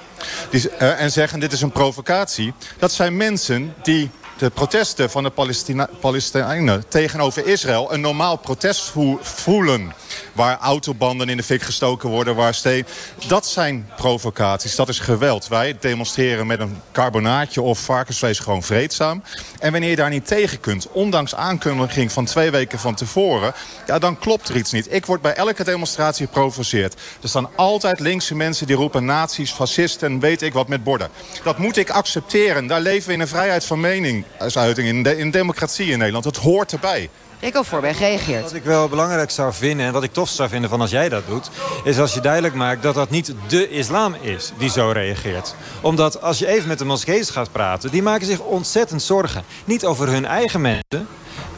Die, 0.51 0.71
uh, 0.71 1.01
en 1.01 1.13
zeggen 1.13 1.41
dit 1.41 1.53
is 1.53 1.61
een 1.61 1.73
provocatie... 1.73 2.53
dat 2.79 2.93
zijn 2.93 3.17
mensen 3.17 3.75
die 3.83 4.11
de 4.41 4.51
protesten 4.51 5.11
van 5.11 5.23
de 5.23 5.31
Palestina 5.31 5.89
Palestijnen 6.01 6.89
tegenover 6.89 7.47
Israël... 7.47 7.93
een 7.93 8.01
normaal 8.01 8.37
protest 8.37 8.93
voelen. 9.21 9.93
Waar 10.33 10.59
autobanden 10.59 11.29
in 11.29 11.37
de 11.37 11.43
fik 11.43 11.63
gestoken 11.63 12.09
worden, 12.09 12.35
waar 12.35 12.55
steen... 12.55 12.87
Dat 13.27 13.47
zijn 13.47 13.89
provocaties, 13.97 14.77
dat 14.77 14.89
is 14.89 14.99
geweld. 14.99 15.49
Wij 15.49 15.77
demonstreren 15.81 16.47
met 16.47 16.61
een 16.61 16.81
carbonaatje 16.93 17.63
of 17.63 17.79
varkensvlees 17.79 18.39
gewoon 18.39 18.63
vreedzaam. 18.63 19.23
En 19.59 19.73
wanneer 19.73 19.91
je 19.91 19.97
daar 19.97 20.11
niet 20.11 20.27
tegen 20.27 20.61
kunt, 20.61 20.89
ondanks 20.93 21.35
aankondiging 21.35 22.13
van 22.13 22.25
twee 22.25 22.51
weken 22.51 22.79
van 22.79 22.95
tevoren... 22.95 23.53
ja, 23.87 23.99
dan 23.99 24.19
klopt 24.19 24.49
er 24.49 24.57
iets 24.57 24.73
niet. 24.73 24.93
Ik 24.93 25.07
word 25.07 25.23
bij 25.23 25.35
elke 25.35 25.65
demonstratie 25.65 26.27
geprovoceerd. 26.27 26.95
Er 27.23 27.29
staan 27.29 27.51
altijd 27.57 28.01
linkse 28.01 28.35
mensen 28.35 28.67
die 28.67 28.77
roepen 28.77 29.05
nazi's, 29.05 29.53
fascisten, 29.53 30.21
weet 30.21 30.43
ik 30.43 30.53
wat 30.53 30.69
met 30.69 30.85
borden. 30.85 31.09
Dat 31.43 31.59
moet 31.59 31.77
ik 31.77 31.91
accepteren. 31.91 32.67
Daar 32.67 32.81
leven 32.81 33.09
we 33.09 33.15
in 33.15 33.21
een 33.21 33.29
vrijheid 33.29 33.65
van 33.65 33.81
mening 33.81 34.25
uiting 34.39 34.89
in, 34.89 35.03
de, 35.03 35.19
in 35.19 35.31
democratie 35.31 35.91
in 35.91 35.99
Nederland. 35.99 36.25
Het 36.25 36.37
hoort 36.37 36.73
erbij. 36.73 37.11
Rico 37.41 37.63
Voorberg 37.63 37.99
reageert. 37.99 38.43
Wat 38.43 38.55
ik 38.55 38.65
wel 38.65 38.89
belangrijk 38.89 39.31
zou 39.31 39.53
vinden 39.53 39.87
en 39.87 39.93
wat 39.93 40.03
ik 40.03 40.13
tof 40.13 40.29
zou 40.29 40.49
vinden 40.49 40.71
van 40.71 40.81
als 40.81 40.91
jij 40.91 41.09
dat 41.09 41.27
doet... 41.27 41.51
is 41.85 41.99
als 41.99 42.15
je 42.15 42.21
duidelijk 42.21 42.55
maakt 42.55 42.83
dat 42.83 42.95
dat 42.95 43.11
niet 43.11 43.35
de 43.49 43.71
islam 43.71 44.15
is 44.21 44.53
die 44.59 44.71
zo 44.71 44.91
reageert. 44.91 45.55
Omdat 45.81 46.23
als 46.23 46.39
je 46.39 46.47
even 46.47 46.69
met 46.69 46.79
de 46.79 46.85
moskees 46.85 47.31
gaat 47.31 47.53
praten... 47.53 47.91
die 47.91 48.03
maken 48.03 48.27
zich 48.27 48.41
ontzettend 48.41 49.03
zorgen. 49.03 49.45
Niet 49.65 49.85
over 49.85 50.09
hun 50.09 50.27
eigen 50.27 50.61
mensen... 50.61 51.09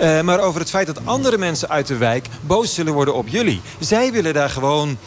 Uh, 0.00 0.20
maar 0.20 0.40
over 0.40 0.60
het 0.60 0.70
feit 0.70 0.86
dat 0.86 1.00
andere 1.04 1.38
mensen 1.38 1.68
uit 1.68 1.86
de 1.86 1.96
wijk 1.96 2.26
boos 2.40 2.74
zullen 2.74 2.92
worden 2.92 3.14
op 3.14 3.28
jullie. 3.28 3.60
Zij 3.78 4.12
willen 4.12 4.34
daar 4.34 4.50
gewoon 4.50 4.98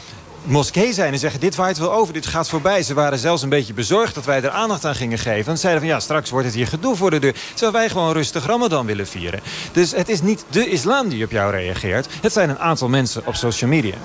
moskee 0.46 0.94
zijn 0.94 1.14
en 1.14 1.20
zeggen... 1.20 1.40
dit 1.40 1.56
waait 1.56 1.78
wel 1.78 1.94
over, 1.94 2.14
dit 2.14 2.26
gaat 2.26 2.50
voorbij. 2.50 2.84
Ze 2.84 2.94
waren 2.94 3.20
zelfs 3.20 3.42
een 3.42 3.50
beetje 3.50 3.74
bezorgd 3.74 4.16
dat 4.16 4.26
wij 4.26 4.42
er 4.42 4.50
aandacht 4.50 4.86
aan 4.86 4.96
gingen 4.96 5.18
geven. 5.18 5.52
En 5.52 5.58
zeiden 5.58 5.82
van 5.82 5.92
ja, 5.92 6.00
straks 6.00 6.30
wordt 6.30 6.46
het 6.46 6.56
hier 6.56 6.68
gedoe 6.68 6.96
voor 6.96 7.12
de 7.12 7.20
deur. 7.20 7.36
Terwijl 7.50 7.72
wij 7.72 7.90
gewoon 7.90 8.14
rustig 8.14 8.46
Ramadan 8.46 8.86
willen 8.86 9.08
vieren. 9.08 9.40
Dus 9.72 9.92
het 9.92 10.10
is 10.10 10.22
niet 10.22 10.46
de 10.50 10.70
islam 10.70 11.10
die 11.10 11.26
op 11.26 11.32
jou 11.32 11.52
reageert. 11.52 12.08
Het 12.22 12.34
zijn 12.34 12.50
een 12.50 12.60
aantal 12.60 12.90
mensen 12.90 13.22
op 13.26 13.36
social 13.36 13.70
media. 13.70 13.96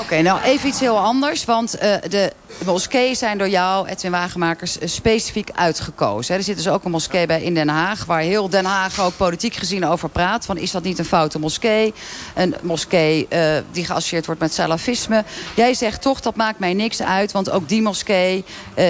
Oké, 0.00 0.22
nou 0.22 0.40
even 0.40 0.68
iets 0.68 0.80
heel 0.80 0.98
anders. 0.98 1.44
Want 1.44 1.74
uh, 1.74 1.94
de 2.08 2.32
moskeeën 2.64 3.16
zijn 3.16 3.38
door 3.38 3.48
jou, 3.48 3.88
Edwin 3.88 4.10
Wagenmakers, 4.10 4.78
uh, 4.78 4.88
specifiek 4.88 5.50
uitgekozen. 5.54 6.34
Er 6.34 6.42
zit 6.42 6.56
dus 6.56 6.68
ook 6.68 6.84
een 6.84 6.90
moskee 6.90 7.26
bij 7.26 7.42
in 7.42 7.54
Den 7.54 7.68
Haag... 7.68 8.04
waar 8.04 8.20
heel 8.20 8.48
Den 8.48 8.64
Haag 8.64 9.00
ook 9.00 9.16
politiek 9.16 9.54
gezien 9.54 9.86
over 9.86 10.08
praat. 10.08 10.44
Van, 10.44 10.58
is 10.58 10.70
dat 10.70 10.82
niet 10.82 10.98
een 10.98 11.04
foute 11.04 11.38
moskee? 11.38 11.94
Een 12.34 12.54
moskee 12.62 13.26
uh, 13.30 13.56
die 13.72 13.84
geassocieerd 13.84 14.26
wordt 14.26 14.40
met 14.40 14.54
salafisme. 14.54 15.24
Jij 15.54 15.74
zegt 15.74 16.02
toch, 16.02 16.20
dat 16.20 16.36
maakt 16.36 16.58
mij 16.58 16.74
niks 16.74 17.02
uit. 17.02 17.32
Want 17.32 17.50
ook 17.50 17.68
die 17.68 17.82
moskee 17.82 18.44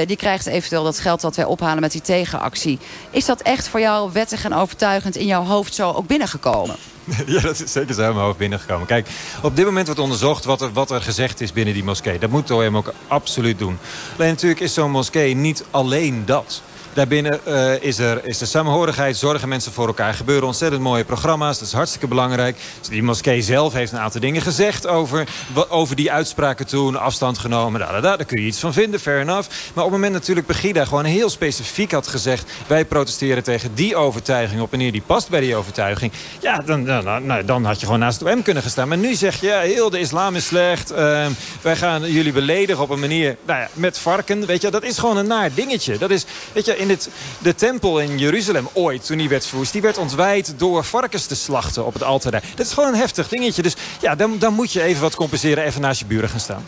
die 0.07 0.17
krijgt 0.17 0.47
eventueel 0.47 0.85
dat 0.85 0.99
geld 0.99 1.21
dat 1.21 1.37
wij 1.37 1.45
ophalen 1.45 1.81
met 1.81 1.93
die 1.93 2.01
tegenactie. 2.01 2.79
Is 3.11 3.25
dat 3.25 3.41
echt 3.41 3.69
voor 3.69 3.81
jou 3.81 4.11
wettig 4.13 4.45
en 4.45 4.55
overtuigend 4.55 5.17
in 5.17 5.27
jouw 5.27 5.45
hoofd 5.45 5.75
zo 5.75 5.93
ook 5.93 6.07
binnengekomen? 6.07 6.77
Ja, 7.27 7.41
dat 7.41 7.61
is 7.61 7.73
zeker 7.73 7.97
mijn 7.97 8.15
hoofd 8.15 8.39
binnengekomen. 8.39 8.87
Kijk, 8.87 9.09
op 9.43 9.57
dit 9.57 9.65
moment 9.65 9.87
wordt 9.87 10.01
onderzocht 10.01 10.45
wat 10.45 10.61
er, 10.61 10.73
wat 10.73 10.91
er 10.91 11.03
gezegd 11.03 11.41
is 11.41 11.53
binnen 11.53 11.75
die 11.75 11.85
moskee. 11.85 12.19
Dat 12.19 12.31
moet 12.31 12.51
OM 12.51 12.77
ook 12.77 12.93
absoluut 13.09 13.59
doen. 13.59 13.79
Alleen 14.19 14.31
natuurlijk 14.31 14.61
is 14.61 14.75
zo'n 14.75 14.91
moskee 14.91 15.35
niet 15.35 15.65
alleen 15.71 16.23
dat. 16.25 16.63
Daarbinnen 16.97 17.41
uh, 17.49 17.83
is, 17.83 17.99
er, 17.99 18.25
is 18.25 18.39
de 18.39 18.47
samenhorigheid, 18.47 19.17
zorgen 19.17 19.49
mensen 19.49 19.73
voor 19.73 19.87
elkaar. 19.87 20.09
Er 20.09 20.15
gebeuren 20.15 20.47
ontzettend 20.47 20.83
mooie 20.83 21.05
programma's, 21.05 21.59
dat 21.59 21.69
is 21.69 21.75
hartstikke 21.75 22.07
belangrijk. 22.07 22.57
Die 22.89 23.03
moskee 23.03 23.43
zelf 23.43 23.73
heeft 23.73 23.93
een 23.93 23.99
aantal 23.99 24.21
dingen 24.21 24.43
gezegd 24.43 24.87
over, 24.87 25.29
over 25.69 25.97
die 25.97 26.13
uitspraken 26.13 26.67
toen. 26.67 26.97
Afstand 26.97 27.39
genomen, 27.39 27.81
daar, 27.81 27.93
daar, 27.93 28.17
daar 28.17 28.25
kun 28.25 28.41
je 28.41 28.47
iets 28.47 28.59
van 28.59 28.73
vinden, 28.73 29.01
fair 29.01 29.21
enough. 29.21 29.49
Maar 29.75 29.85
op 29.85 29.91
het 29.91 30.01
moment 30.01 30.13
natuurlijk 30.13 30.47
Begida 30.47 30.85
gewoon 30.85 31.05
heel 31.05 31.31
specifiek 31.31 31.93
had 31.93 32.07
gezegd... 32.07 32.51
wij 32.67 32.85
protesteren 32.85 33.43
tegen 33.43 33.75
die 33.75 33.97
overtuiging 33.97 34.61
op 34.61 34.71
wanneer 34.71 34.93
die 34.93 35.03
past 35.07 35.29
bij 35.29 35.41
die 35.41 35.57
overtuiging. 35.57 36.13
Ja, 36.41 36.59
dan, 36.59 36.85
dan, 36.85 37.27
nou, 37.27 37.45
dan 37.45 37.65
had 37.65 37.81
je 37.81 37.87
gewoon 37.87 38.01
naast 38.01 38.21
het 38.21 38.29
OM 38.29 38.43
kunnen 38.43 38.63
staan. 38.71 38.89
Maar 38.89 38.99
nu 38.99 39.15
zeg 39.15 39.41
je, 39.41 39.47
ja, 39.47 39.61
heel 39.61 39.91
de 39.91 39.99
islam 39.99 40.35
is 40.35 40.47
slecht. 40.47 40.93
Uh, 40.93 41.27
wij 41.61 41.77
gaan 41.77 42.13
jullie 42.13 42.33
beledigen 42.33 42.83
op 42.83 42.91
een 42.91 43.01
manier 43.01 43.37
nou 43.47 43.61
ja, 43.61 43.69
met 43.73 43.99
varken. 43.99 44.47
Weet 44.47 44.63
je, 44.63 44.71
dat 44.71 44.83
is 44.83 44.99
gewoon 44.99 45.17
een 45.17 45.27
naar 45.27 45.51
dingetje. 45.55 45.99
Dat 45.99 46.11
is, 46.11 46.25
weet 46.53 46.65
je, 46.65 46.86
in 46.87 46.93
het, 46.93 47.09
de 47.39 47.55
tempel 47.55 48.01
in 48.01 48.19
Jeruzalem 48.19 48.69
ooit, 48.73 49.07
toen 49.07 49.19
die 49.19 49.29
werd 49.29 49.47
verwoest... 49.47 49.73
die 49.73 49.83
werd 49.83 49.99
ontwijd 49.99 50.55
door 50.57 50.85
varkens 50.85 51.27
te 51.27 51.37
slachten 51.37 51.87
op 51.87 51.93
het 51.93 52.03
altaar. 52.03 52.43
Dat 52.55 52.67
is 52.67 52.73
gewoon 52.73 52.93
een 52.93 52.99
heftig 52.99 53.29
dingetje. 53.29 53.63
Dus 53.63 53.77
ja, 54.01 54.15
dan, 54.15 54.39
dan 54.39 54.53
moet 54.53 54.73
je 54.73 54.83
even 54.83 55.03
wat 55.03 55.15
compenseren, 55.15 55.65
even 55.65 55.81
naast 55.81 55.99
je 55.99 56.07
buren 56.07 56.29
gaan 56.29 56.41
staan. 56.41 56.65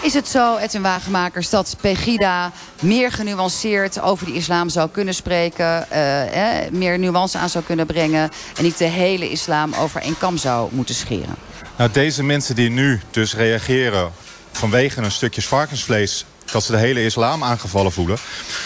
Is 0.00 0.14
het 0.14 0.28
zo, 0.28 0.56
Edwin 0.56 0.82
Wagenmakers, 0.82 1.50
dat 1.50 1.76
Pegida 1.80 2.52
meer 2.80 3.12
genuanceerd 3.12 4.00
over 4.00 4.26
de 4.26 4.32
islam 4.32 4.68
zou 4.68 4.90
kunnen 4.90 5.14
spreken... 5.14 5.86
Uh, 5.92 6.64
eh, 6.64 6.72
meer 6.72 6.98
nuance 6.98 7.38
aan 7.38 7.48
zou 7.48 7.64
kunnen 7.64 7.86
brengen... 7.86 8.30
en 8.56 8.62
niet 8.62 8.78
de 8.78 8.84
hele 8.84 9.30
islam 9.30 9.74
over 9.74 10.00
één 10.00 10.18
kam 10.18 10.36
zou 10.36 10.68
moeten 10.72 10.94
scheren? 10.94 11.34
Nou, 11.76 11.90
deze 11.90 12.22
mensen 12.22 12.54
die 12.54 12.70
nu 12.70 13.00
dus 13.10 13.34
reageren 13.34 14.12
vanwege 14.52 15.00
een 15.00 15.10
stukje 15.10 15.42
varkensvlees 15.42 16.24
dat 16.52 16.64
ze 16.64 16.72
de 16.72 16.78
hele 16.78 17.04
islam 17.04 17.44
aangevallen 17.44 17.92
voelen. 17.92 18.18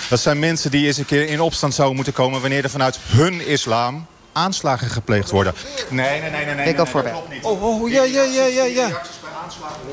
Dat 0.08 0.20
zijn 0.20 0.38
mensen 0.38 0.70
die 0.70 0.87
eens 0.87 0.96
een 0.96 1.04
keer 1.04 1.28
in 1.28 1.40
opstand 1.40 1.75
zouden 1.75 1.96
moeten 1.96 2.14
komen... 2.14 2.40
wanneer 2.40 2.64
er 2.64 2.70
vanuit 2.70 2.99
hun 3.06 3.46
islam 3.46 4.06
aanslagen 4.32 4.88
gepleegd 4.88 5.30
worden. 5.30 5.54
Nee, 5.88 6.20
nee, 6.20 6.30
nee, 6.30 6.30
nee. 6.30 6.54
nee, 6.54 6.68
Ik 6.68 6.76
nee, 6.76 7.02
nee, 7.02 7.02
nee, 7.02 7.12
nee 7.28 7.44
oh, 7.44 7.62
oh, 7.62 7.90
ja, 7.90 8.02
ja, 8.02 8.22
ja, 8.22 8.44
ja, 8.44 8.64
ja. 8.64 9.00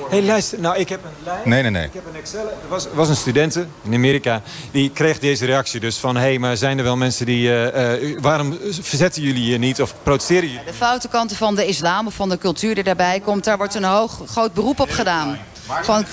Hey, 0.10 0.24
luister, 0.24 0.60
nou, 0.60 0.78
ik 0.78 0.90
heb 0.90 1.04
een 1.04 1.24
lijn. 1.24 1.50
Nee, 1.50 1.62
nee, 1.62 1.72
nee. 1.72 1.86
Ik 1.86 1.94
heb 1.94 2.06
een 2.06 2.16
Excel. 2.16 2.42
Er 2.42 2.68
was, 2.68 2.88
was 2.94 3.10
een 3.10 3.16
studente 3.16 3.68
in 3.84 3.94
Amerika. 3.94 4.42
Die 4.72 4.92
kreeg 4.92 5.20
deze 5.20 5.46
reactie 5.46 5.80
dus 5.80 5.98
van... 5.98 6.16
hé, 6.16 6.22
hey, 6.22 6.40
maar 6.40 6.58
zijn 6.58 6.78
er 6.78 6.84
wel 6.84 6.98
mensen 6.98 7.26
die... 7.26 7.50
Uh, 7.50 8.02
uh, 8.02 8.20
waarom 8.22 8.58
verzetten 8.82 9.22
jullie 9.22 9.46
je 9.46 9.58
niet 9.58 9.82
of 9.82 9.94
protesteren 10.04 10.50
jullie? 10.50 10.66
De 10.66 10.74
foute 10.74 11.08
kanten 11.08 11.38
van 11.38 11.56
de 11.56 11.66
islam 11.66 12.08
of 12.08 12.14
van 12.14 12.30
de 12.30 12.38
cultuur 12.38 12.76
die 12.76 12.84
daarbij 12.84 13.20
komt... 13.20 13.44
daar 13.44 13.58
wordt 13.58 13.76
een 13.76 13.84
hoog, 13.84 14.22
groot 14.28 14.54
beroep 14.54 14.80
op 14.80 14.90
gedaan. 14.90 15.40
Van, 15.68 16.06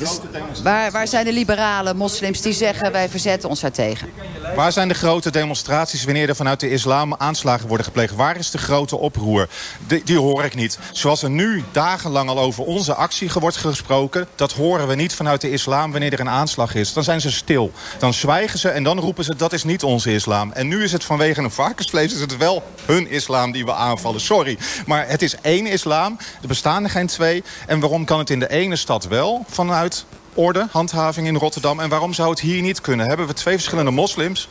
waar, 0.62 0.90
waar 0.90 1.08
zijn 1.08 1.24
de 1.24 1.32
liberale 1.32 1.94
moslims 1.94 2.40
die 2.40 2.52
zeggen 2.52 2.92
wij 2.92 3.08
verzetten 3.08 3.48
ons 3.48 3.60
daartegen? 3.60 4.10
Waar 4.56 4.72
zijn 4.72 4.88
de 4.88 4.94
grote 4.94 5.30
demonstraties 5.30 6.04
wanneer 6.04 6.28
er 6.28 6.36
vanuit 6.36 6.60
de 6.60 6.70
islam 6.70 7.14
aanslagen 7.14 7.68
worden 7.68 7.86
gepleegd? 7.86 8.14
Waar 8.14 8.36
is 8.36 8.50
de 8.50 8.58
grote 8.58 8.96
oproer? 8.96 9.48
Die, 9.86 10.02
die 10.04 10.18
hoor 10.18 10.44
ik 10.44 10.54
niet. 10.54 10.78
Zoals 10.92 11.22
er 11.22 11.30
nu 11.30 11.64
dagenlang 11.72 12.28
al 12.28 12.38
over 12.38 12.64
onze 12.64 12.94
actie 12.94 13.30
wordt 13.40 13.56
gesproken... 13.56 14.26
dat 14.34 14.52
horen 14.52 14.88
we 14.88 14.94
niet 14.94 15.14
vanuit 15.14 15.40
de 15.40 15.50
islam 15.50 15.90
wanneer 15.90 16.12
er 16.12 16.20
een 16.20 16.28
aanslag 16.28 16.74
is. 16.74 16.92
Dan 16.92 17.04
zijn 17.04 17.20
ze 17.20 17.32
stil. 17.32 17.72
Dan 17.98 18.14
zwijgen 18.14 18.58
ze 18.58 18.68
en 18.68 18.82
dan 18.82 18.98
roepen 18.98 19.24
ze 19.24 19.36
dat 19.36 19.52
is 19.52 19.64
niet 19.64 19.82
onze 19.82 20.14
islam. 20.14 20.52
En 20.52 20.68
nu 20.68 20.84
is 20.84 20.92
het 20.92 21.04
vanwege 21.04 21.40
een 21.40 21.50
varkensvlees 21.50 22.14
is 22.14 22.20
het 22.20 22.36
wel 22.36 22.62
hun 22.84 23.10
islam 23.10 23.52
die 23.52 23.64
we 23.64 23.72
aanvallen. 23.72 24.20
Sorry. 24.20 24.58
Maar 24.86 25.08
het 25.08 25.22
is 25.22 25.36
één 25.40 25.66
islam. 25.66 26.18
Er 26.42 26.48
bestaan 26.48 26.84
er 26.84 26.90
geen 26.90 27.06
twee. 27.06 27.44
En 27.66 27.80
waarom 27.80 28.04
kan 28.04 28.18
het 28.18 28.30
in 28.30 28.38
de 28.38 28.50
ene 28.50 28.76
stad 28.76 29.04
wel 29.04 29.43
vanuit 29.48 30.04
orde, 30.34 30.66
handhaving 30.70 31.26
in 31.26 31.36
Rotterdam. 31.36 31.80
En 31.80 31.88
waarom 31.88 32.12
zou 32.12 32.30
het 32.30 32.40
hier 32.40 32.62
niet 32.62 32.80
kunnen? 32.80 33.06
Hebben 33.06 33.26
we 33.26 33.32
twee 33.32 33.54
verschillende 33.54 33.90
moslims? 33.90 34.48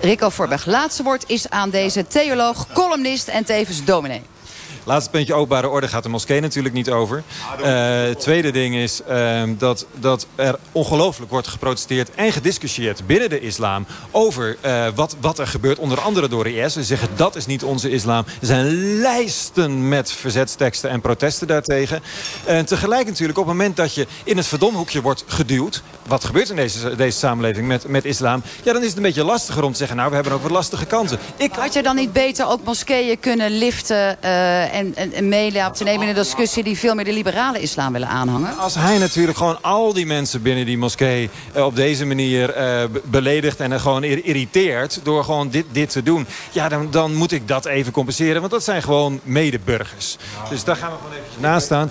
Rico 0.00 0.28
Voorberg, 0.28 0.66
laatste 0.66 1.02
woord 1.02 1.24
is 1.26 1.50
aan 1.50 1.70
deze 1.70 2.06
theoloog, 2.06 2.66
columnist 2.72 3.28
en 3.28 3.44
tevens 3.44 3.84
dominee. 3.84 4.22
Laatste 4.88 5.10
puntje 5.10 5.34
openbare 5.34 5.68
orde 5.68 5.88
gaat 5.88 6.02
de 6.02 6.08
moskee 6.08 6.40
natuurlijk 6.40 6.74
niet 6.74 6.90
over. 6.90 7.22
Uh, 7.60 8.10
tweede 8.10 8.50
ding 8.50 8.74
is 8.74 9.02
ehm, 9.02 9.54
dat, 9.58 9.86
dat 9.94 10.26
er 10.34 10.58
ongelooflijk 10.72 11.30
wordt 11.30 11.46
geprotesteerd 11.46 12.10
en 12.14 12.32
gediscussieerd 12.32 13.06
binnen 13.06 13.30
de 13.30 13.40
islam 13.40 13.86
over 14.10 14.56
uh, 14.64 14.86
wat, 14.94 15.16
wat 15.20 15.38
er 15.38 15.46
gebeurt. 15.46 15.78
Onder 15.78 16.00
andere 16.00 16.28
door 16.28 16.44
de 16.44 16.54
IS. 16.54 16.72
Ze 16.72 16.82
zeggen 16.82 17.08
dat 17.16 17.36
is 17.36 17.46
niet 17.46 17.64
onze 17.64 17.90
islam. 17.90 18.24
Er 18.40 18.46
zijn 18.46 18.66
lijsten 19.00 19.88
met 19.88 20.12
verzetsteksten 20.12 20.90
en 20.90 21.00
protesten 21.00 21.46
daartegen. 21.46 22.02
En 22.44 22.66
tegelijk 22.66 23.06
natuurlijk 23.06 23.38
op 23.38 23.46
het 23.46 23.56
moment 23.56 23.76
dat 23.76 23.94
je 23.94 24.06
in 24.24 24.36
het 24.36 24.46
verdomhoekje 24.46 25.02
wordt 25.02 25.24
geduwd. 25.26 25.82
Wat 26.06 26.24
gebeurt 26.24 26.50
in 26.50 26.56
deze, 26.56 26.96
deze 26.96 27.18
samenleving 27.18 27.66
met, 27.66 27.88
met 27.88 28.04
islam? 28.04 28.42
Ja, 28.62 28.72
dan 28.72 28.82
is 28.82 28.88
het 28.88 28.96
een 28.96 29.02
beetje 29.02 29.24
lastiger 29.24 29.64
om 29.64 29.72
te 29.72 29.78
zeggen... 29.78 29.96
nou, 29.96 30.08
we 30.08 30.14
hebben 30.14 30.32
ook 30.32 30.42
wat 30.42 30.50
lastige 30.50 30.86
kanten. 30.86 31.18
Ik... 31.36 31.52
Had 31.52 31.72
je 31.72 31.82
dan 31.82 31.96
niet 31.96 32.12
beter 32.12 32.48
ook 32.48 32.64
moskeeën 32.64 33.20
kunnen 33.20 33.50
liften... 33.50 34.18
Uh, 34.24 34.76
en, 34.78 34.94
en, 34.94 35.12
en 35.12 35.72
te 35.72 35.84
nemen 35.84 36.02
in 36.02 36.08
een 36.08 36.22
discussie... 36.22 36.62
die 36.62 36.78
veel 36.78 36.94
meer 36.94 37.04
de 37.04 37.12
liberale 37.12 37.60
islam 37.60 37.92
willen 37.92 38.08
aanhangen? 38.08 38.58
Als 38.58 38.74
hij 38.74 38.98
natuurlijk 38.98 39.38
gewoon 39.38 39.62
al 39.62 39.92
die 39.92 40.06
mensen 40.06 40.42
binnen 40.42 40.66
die 40.66 40.78
moskee... 40.78 41.30
Uh, 41.56 41.64
op 41.64 41.76
deze 41.76 42.06
manier 42.06 42.56
uh, 42.58 42.84
beledigt 43.04 43.60
en 43.60 43.80
gewoon 43.80 44.04
irriteert... 44.04 45.00
door 45.02 45.24
gewoon 45.24 45.48
dit, 45.48 45.64
dit 45.72 45.90
te 45.90 46.02
doen... 46.02 46.26
ja, 46.50 46.68
dan, 46.68 46.90
dan 46.90 47.14
moet 47.14 47.32
ik 47.32 47.48
dat 47.48 47.66
even 47.66 47.92
compenseren. 47.92 48.40
Want 48.40 48.52
dat 48.52 48.64
zijn 48.64 48.82
gewoon 48.82 49.20
medeburgers. 49.22 50.16
Dus 50.50 50.64
daar 50.64 50.76
gaan 50.76 50.90
we 50.90 50.96
gewoon 50.96 51.12
even 51.12 51.40
naast 51.40 51.64
staan. 51.64 51.90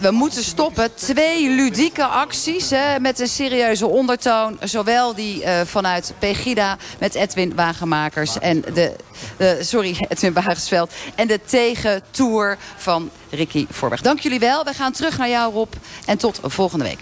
We 0.00 0.10
moeten 0.10 0.44
stoppen. 0.44 0.94
Twee 0.94 1.48
ludieke 1.48 2.04
acties 2.04 2.70
hè, 2.70 3.00
met 3.00 3.20
een 3.20 3.28
serieuze 3.28 3.86
ondertoon. 3.86 4.58
Zowel 4.62 5.14
die 5.14 5.42
uh, 5.42 5.60
vanuit 5.64 6.14
Pegida 6.18 6.76
met 6.98 7.14
Edwin 7.14 7.54
Wagenmakers 7.54 8.38
en 8.38 8.60
de, 8.60 8.96
de 9.36 9.58
sorry, 9.60 9.96
Edwin 10.08 10.32
Wagensveld. 10.32 10.92
En 11.14 11.26
de 11.26 11.40
tegentour 11.62 12.58
van 12.76 13.10
Ricky 13.30 13.66
Voorberg. 13.70 14.00
Dank 14.00 14.20
jullie 14.20 14.38
wel. 14.38 14.64
We 14.64 14.72
gaan 14.72 14.92
terug 14.92 15.18
naar 15.18 15.28
jou, 15.28 15.52
Rob. 15.52 15.72
En 16.06 16.18
tot 16.18 16.40
volgende 16.42 16.84
week. 16.84 17.00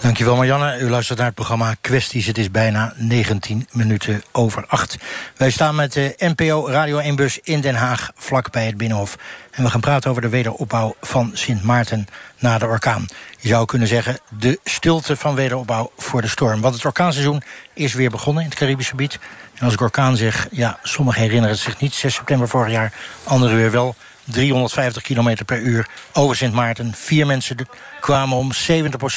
Dankjewel 0.00 0.36
Marianne. 0.36 0.78
U 0.78 0.90
luistert 0.90 1.18
naar 1.18 1.26
het 1.26 1.34
programma 1.34 1.74
Kwesties. 1.80 2.26
Het 2.26 2.38
is 2.38 2.50
bijna 2.50 2.92
19 2.96 3.66
minuten 3.72 4.22
over 4.32 4.64
8. 4.66 4.96
Wij 5.36 5.50
staan 5.50 5.74
met 5.74 5.92
de 5.92 6.14
NPO 6.36 6.68
Radio 6.68 7.00
1-bus 7.12 7.38
in 7.42 7.60
Den 7.60 7.74
Haag, 7.74 8.10
vlak 8.14 8.50
bij 8.50 8.66
het 8.66 8.76
Binnenhof. 8.76 9.16
En 9.50 9.62
we 9.62 9.70
gaan 9.70 9.80
praten 9.80 10.10
over 10.10 10.22
de 10.22 10.28
wederopbouw 10.28 10.94
van 11.00 11.30
Sint 11.34 11.62
Maarten 11.62 12.06
na 12.38 12.58
de 12.58 12.66
orkaan. 12.66 13.06
Je 13.38 13.48
zou 13.48 13.66
kunnen 13.66 13.88
zeggen 13.88 14.18
de 14.38 14.60
stilte 14.64 15.16
van 15.16 15.34
wederopbouw 15.34 15.90
voor 15.96 16.20
de 16.20 16.28
storm. 16.28 16.60
Want 16.60 16.74
het 16.74 16.84
orkaanseizoen 16.84 17.42
is 17.74 17.94
weer 17.94 18.10
begonnen 18.10 18.42
in 18.42 18.48
het 18.48 18.58
Caribisch 18.58 18.88
gebied. 18.88 19.18
En 19.62 19.68
als 19.68 19.76
ik 19.76 19.82
orkaan 19.82 20.16
ja, 20.50 20.78
sommigen 20.82 21.20
herinneren 21.20 21.50
het 21.50 21.64
zich 21.64 21.80
niet. 21.80 21.94
6 21.94 22.14
september 22.14 22.48
vorig 22.48 22.72
jaar, 22.72 22.92
anderen 23.24 23.56
weer 23.56 23.70
wel. 23.70 23.94
350 24.24 25.02
km 25.02 25.44
per 25.44 25.60
uur 25.60 25.88
over 26.12 26.36
Sint 26.36 26.52
Maarten. 26.52 26.92
Vier 26.94 27.26
mensen 27.26 27.56
kwamen 28.00 28.36
om, 28.36 28.52
70% 28.52 28.56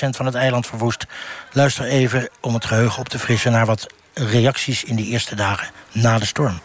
van 0.10 0.26
het 0.26 0.36
eiland 0.36 0.68
verwoest. 0.68 1.06
Luister 1.52 1.86
even 1.86 2.30
om 2.42 2.54
het 2.54 2.66
geheugen 2.66 3.00
op 3.00 3.10
te 3.10 3.20
frissen... 3.20 3.52
naar 3.52 3.66
wat 3.66 3.88
reacties 4.14 4.84
in 4.84 4.96
die 4.96 5.06
eerste 5.06 5.36
dagen 5.36 5.68
na 5.92 6.20
de 6.20 6.26
storm. 6.26 6.62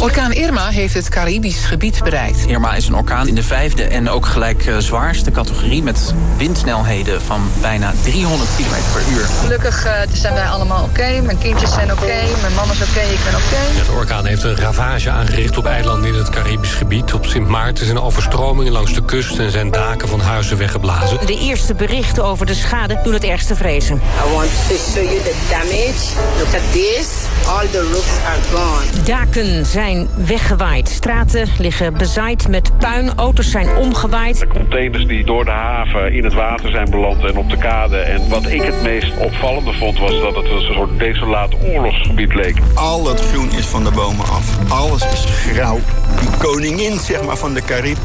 Orkaan 0.00 0.32
Irma 0.32 0.68
heeft 0.68 0.94
het 0.94 1.08
Caribisch 1.08 1.64
gebied 1.64 2.00
bereikt. 2.04 2.46
Irma 2.46 2.74
is 2.74 2.86
een 2.86 2.94
orkaan 2.94 3.28
in 3.28 3.34
de 3.34 3.42
vijfde 3.42 3.84
en 3.84 4.08
ook 4.08 4.26
gelijk 4.26 4.66
uh, 4.66 4.78
zwaarste 4.78 5.30
categorie... 5.30 5.82
met 5.82 6.14
windsnelheden 6.36 7.22
van 7.22 7.40
bijna 7.60 7.92
300 8.02 8.50
km 8.56 8.92
per 8.92 9.12
uur. 9.12 9.24
Gelukkig 9.24 9.86
uh, 9.86 9.92
zijn 10.12 10.34
wij 10.34 10.48
allemaal 10.48 10.82
oké. 10.82 10.90
Okay. 10.90 11.20
Mijn 11.20 11.38
kindjes 11.38 11.72
zijn 11.72 11.92
oké, 11.92 12.02
okay. 12.02 12.30
mijn 12.40 12.54
man 12.54 12.70
is 12.70 12.80
oké, 12.80 12.90
okay. 12.90 13.12
ik 13.12 13.18
ben 13.24 13.34
oké. 13.34 13.86
De 13.86 13.98
orkaan 13.98 14.26
heeft 14.26 14.42
een 14.42 14.56
ravage 14.56 15.10
aangericht 15.10 15.58
op 15.58 15.66
eilanden 15.66 16.12
in 16.12 16.18
het 16.18 16.30
Caribisch 16.30 16.74
gebied. 16.74 17.14
Op 17.14 17.26
Sint 17.26 17.48
Maarten 17.48 17.84
zijn 17.84 18.00
overstromingen 18.00 18.72
langs 18.72 18.94
de 18.94 19.04
kust... 19.04 19.38
en 19.38 19.50
zijn 19.50 19.70
daken 19.70 20.08
van 20.08 20.20
huizen 20.20 20.56
weggeblazen. 20.56 21.26
De 21.26 21.38
eerste 21.38 21.74
berichten 21.74 22.24
over 22.24 22.46
de 22.46 22.54
schade 22.54 23.00
doen 23.02 23.12
het 23.12 23.24
ergste 23.24 23.56
vrezen. 23.56 23.96
I 23.96 24.32
want 24.34 24.50
to 24.68 24.74
show 24.74 25.04
you 25.04 25.22
the 25.22 25.34
damage. 25.50 26.14
Look 26.38 26.54
at 26.54 26.72
this. 26.72 27.24
All 27.46 27.66
the 27.66 27.90
roofs 27.92 28.18
are 28.26 28.42
gone. 28.52 29.04
Daken 29.04 29.45
zijn 29.64 30.08
weggewaaid. 30.16 30.88
Straten 30.88 31.48
liggen 31.58 31.94
bezaaid 31.94 32.48
met 32.48 32.78
puin. 32.78 33.14
Auto's 33.16 33.50
zijn 33.50 33.76
omgewaaid. 33.76 34.38
De 34.38 34.46
containers 34.46 35.06
die 35.06 35.24
door 35.24 35.44
de 35.44 35.50
haven 35.50 36.12
in 36.12 36.24
het 36.24 36.34
water 36.34 36.70
zijn 36.70 36.90
beland 36.90 37.24
en 37.24 37.36
op 37.36 37.50
de 37.50 37.56
kade. 37.56 37.96
En 37.96 38.28
wat 38.28 38.46
ik 38.46 38.62
het 38.62 38.82
meest 38.82 39.16
opvallende 39.18 39.72
vond 39.72 39.98
was 39.98 40.20
dat 40.20 40.36
het 40.36 40.50
een 40.50 40.72
soort 40.74 40.98
desolaat 40.98 41.54
oorlogsgebied 41.64 42.34
leek. 42.34 42.56
Al 42.74 43.08
het 43.08 43.20
groen 43.20 43.50
is 43.52 43.66
van 43.66 43.84
de 43.84 43.90
bomen 43.90 44.26
af. 44.26 44.70
Alles 44.70 45.02
is 45.12 45.24
grauw. 45.24 45.78
Die 46.20 46.30
koningin 46.38 46.98
zeg 46.98 47.24
maar, 47.24 47.36
van 47.36 47.54
de 47.54 47.62
Carib 47.62 47.98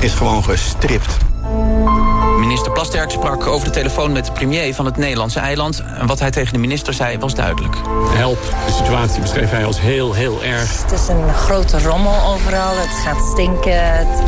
is 0.00 0.12
gewoon 0.12 0.44
gestript. 0.44 1.31
Minister 2.52 2.72
Plasterk 2.72 3.10
sprak 3.10 3.46
over 3.46 3.66
de 3.66 3.74
telefoon 3.74 4.12
met 4.12 4.26
de 4.26 4.32
premier 4.32 4.74
van 4.74 4.84
het 4.84 4.96
Nederlandse 4.96 5.38
eiland. 5.38 5.82
En 5.98 6.06
wat 6.06 6.18
hij 6.18 6.30
tegen 6.30 6.52
de 6.52 6.58
minister 6.58 6.94
zei 6.94 7.18
was 7.18 7.34
duidelijk. 7.34 7.76
Help, 8.08 8.38
de 8.66 8.72
situatie 8.72 9.20
beschreef 9.20 9.50
hij 9.50 9.64
als 9.64 9.80
heel, 9.80 10.12
heel 10.12 10.42
erg. 10.44 10.82
Het 10.82 10.92
is 11.00 11.08
een 11.08 11.34
grote 11.34 11.82
rommel 11.82 12.32
overal. 12.32 12.76
Het 12.76 12.96
gaat 13.04 13.28
stinken. 13.32 13.96
Het, 13.96 14.22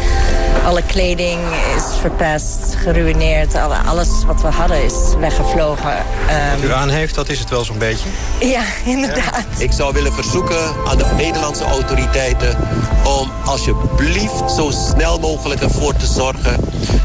alle 0.64 0.82
kleding 0.82 1.40
is 1.76 1.84
verpest, 2.00 2.74
geruineerd. 2.76 3.54
Alle, 3.54 3.76
alles 3.76 4.08
wat 4.26 4.42
we 4.42 4.48
hadden 4.48 4.84
is 4.84 4.94
weggevlogen. 5.18 5.92
Um... 5.92 6.60
Wat 6.60 6.70
u 6.70 6.72
aan 6.72 6.88
heeft, 6.88 7.14
dat 7.14 7.28
is 7.28 7.38
het 7.38 7.50
wel 7.50 7.64
zo'n 7.64 7.78
beetje? 7.78 8.08
Ja, 8.40 8.62
inderdaad. 8.84 9.46
Ja. 9.56 9.64
Ik 9.64 9.72
zou 9.72 9.92
willen 9.92 10.12
verzoeken 10.12 10.74
aan 10.86 10.98
de 10.98 11.06
Nederlandse 11.16 11.64
autoriteiten... 11.64 12.56
om 13.04 13.30
alsjeblieft 13.44 14.50
zo 14.56 14.70
snel 14.70 15.18
mogelijk 15.18 15.60
ervoor 15.60 15.96
te 15.96 16.06
zorgen... 16.06 16.56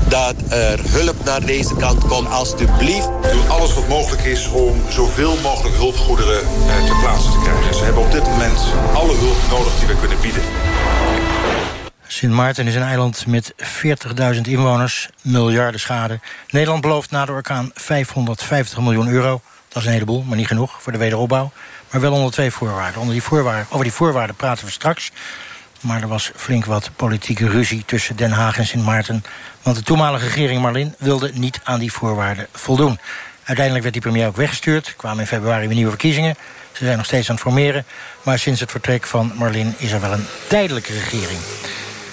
dat 0.09 0.35
er 0.49 0.79
hulp 0.91 1.23
naar 1.23 1.45
deze 1.45 1.75
kant 1.75 2.07
komt, 2.07 2.29
alstublieft. 2.29 3.09
We 3.21 3.29
doen 3.31 3.49
alles 3.49 3.73
wat 3.73 3.87
mogelijk 3.87 4.23
is 4.23 4.47
om 4.47 4.81
zoveel 4.89 5.37
mogelijk 5.41 5.75
hulpgoederen 5.75 6.41
eh, 6.41 6.85
ter 6.85 6.99
plaatse 6.99 7.31
te 7.31 7.39
krijgen. 7.43 7.73
Ze 7.73 7.83
hebben 7.83 8.03
op 8.03 8.11
dit 8.11 8.23
moment 8.23 8.59
alle 8.93 9.15
hulp 9.15 9.37
nodig 9.49 9.79
die 9.79 9.87
we 9.87 9.95
kunnen 9.99 10.21
bieden. 10.21 10.41
Sint 12.07 12.33
Maarten 12.33 12.67
is 12.67 12.75
een 12.75 12.81
eiland 12.81 13.25
met 13.27 13.53
40.000 14.35 14.41
inwoners, 14.41 15.09
miljarden 15.21 15.79
schade. 15.79 16.19
Nederland 16.49 16.81
belooft 16.81 17.11
na 17.11 17.25
de 17.25 17.31
orkaan 17.31 17.71
550 17.73 18.79
miljoen 18.79 19.07
euro. 19.07 19.41
Dat 19.67 19.81
is 19.81 19.87
een 19.87 19.93
heleboel, 19.93 20.21
maar 20.21 20.37
niet 20.37 20.47
genoeg 20.47 20.81
voor 20.81 20.91
de 20.91 20.97
wederopbouw. 20.97 21.51
Maar 21.91 22.01
wel 22.01 22.13
onder 22.13 22.31
twee 22.31 22.51
voorwaarden. 22.51 22.99
Onder 22.99 23.13
die 23.13 23.23
voorwaarden 23.23 23.65
over 23.69 23.83
die 23.83 23.93
voorwaarden 23.93 24.35
praten 24.35 24.65
we 24.65 24.71
straks. 24.71 25.11
Maar 25.79 26.01
er 26.01 26.07
was 26.07 26.31
flink 26.35 26.65
wat 26.65 26.89
politieke 26.95 27.49
ruzie 27.49 27.83
tussen 27.85 28.15
Den 28.15 28.31
Haag 28.31 28.57
en 28.57 28.65
Sint 28.65 28.85
Maarten. 28.85 29.23
Want 29.61 29.77
de 29.77 29.83
toenmalige 29.83 30.25
regering 30.25 30.61
Marlin 30.61 30.95
wilde 30.97 31.31
niet 31.33 31.59
aan 31.63 31.79
die 31.79 31.91
voorwaarden 31.91 32.47
voldoen. 32.51 32.99
Uiteindelijk 33.43 33.81
werd 33.81 33.93
die 33.93 34.11
premier 34.11 34.27
ook 34.27 34.35
weggestuurd. 34.35 34.93
Kwamen 34.97 35.19
in 35.19 35.27
februari 35.27 35.65
weer 35.65 35.75
nieuwe 35.75 35.89
verkiezingen. 35.89 36.35
Ze 36.71 36.85
zijn 36.85 36.97
nog 36.97 37.05
steeds 37.05 37.29
aan 37.29 37.35
het 37.35 37.43
formeren. 37.43 37.85
Maar 38.23 38.39
sinds 38.39 38.59
het 38.59 38.71
vertrek 38.71 39.05
van 39.05 39.31
Marlin 39.35 39.73
is 39.77 39.91
er 39.91 40.01
wel 40.01 40.11
een 40.11 40.25
tijdelijke 40.47 40.93
regering. 40.93 41.39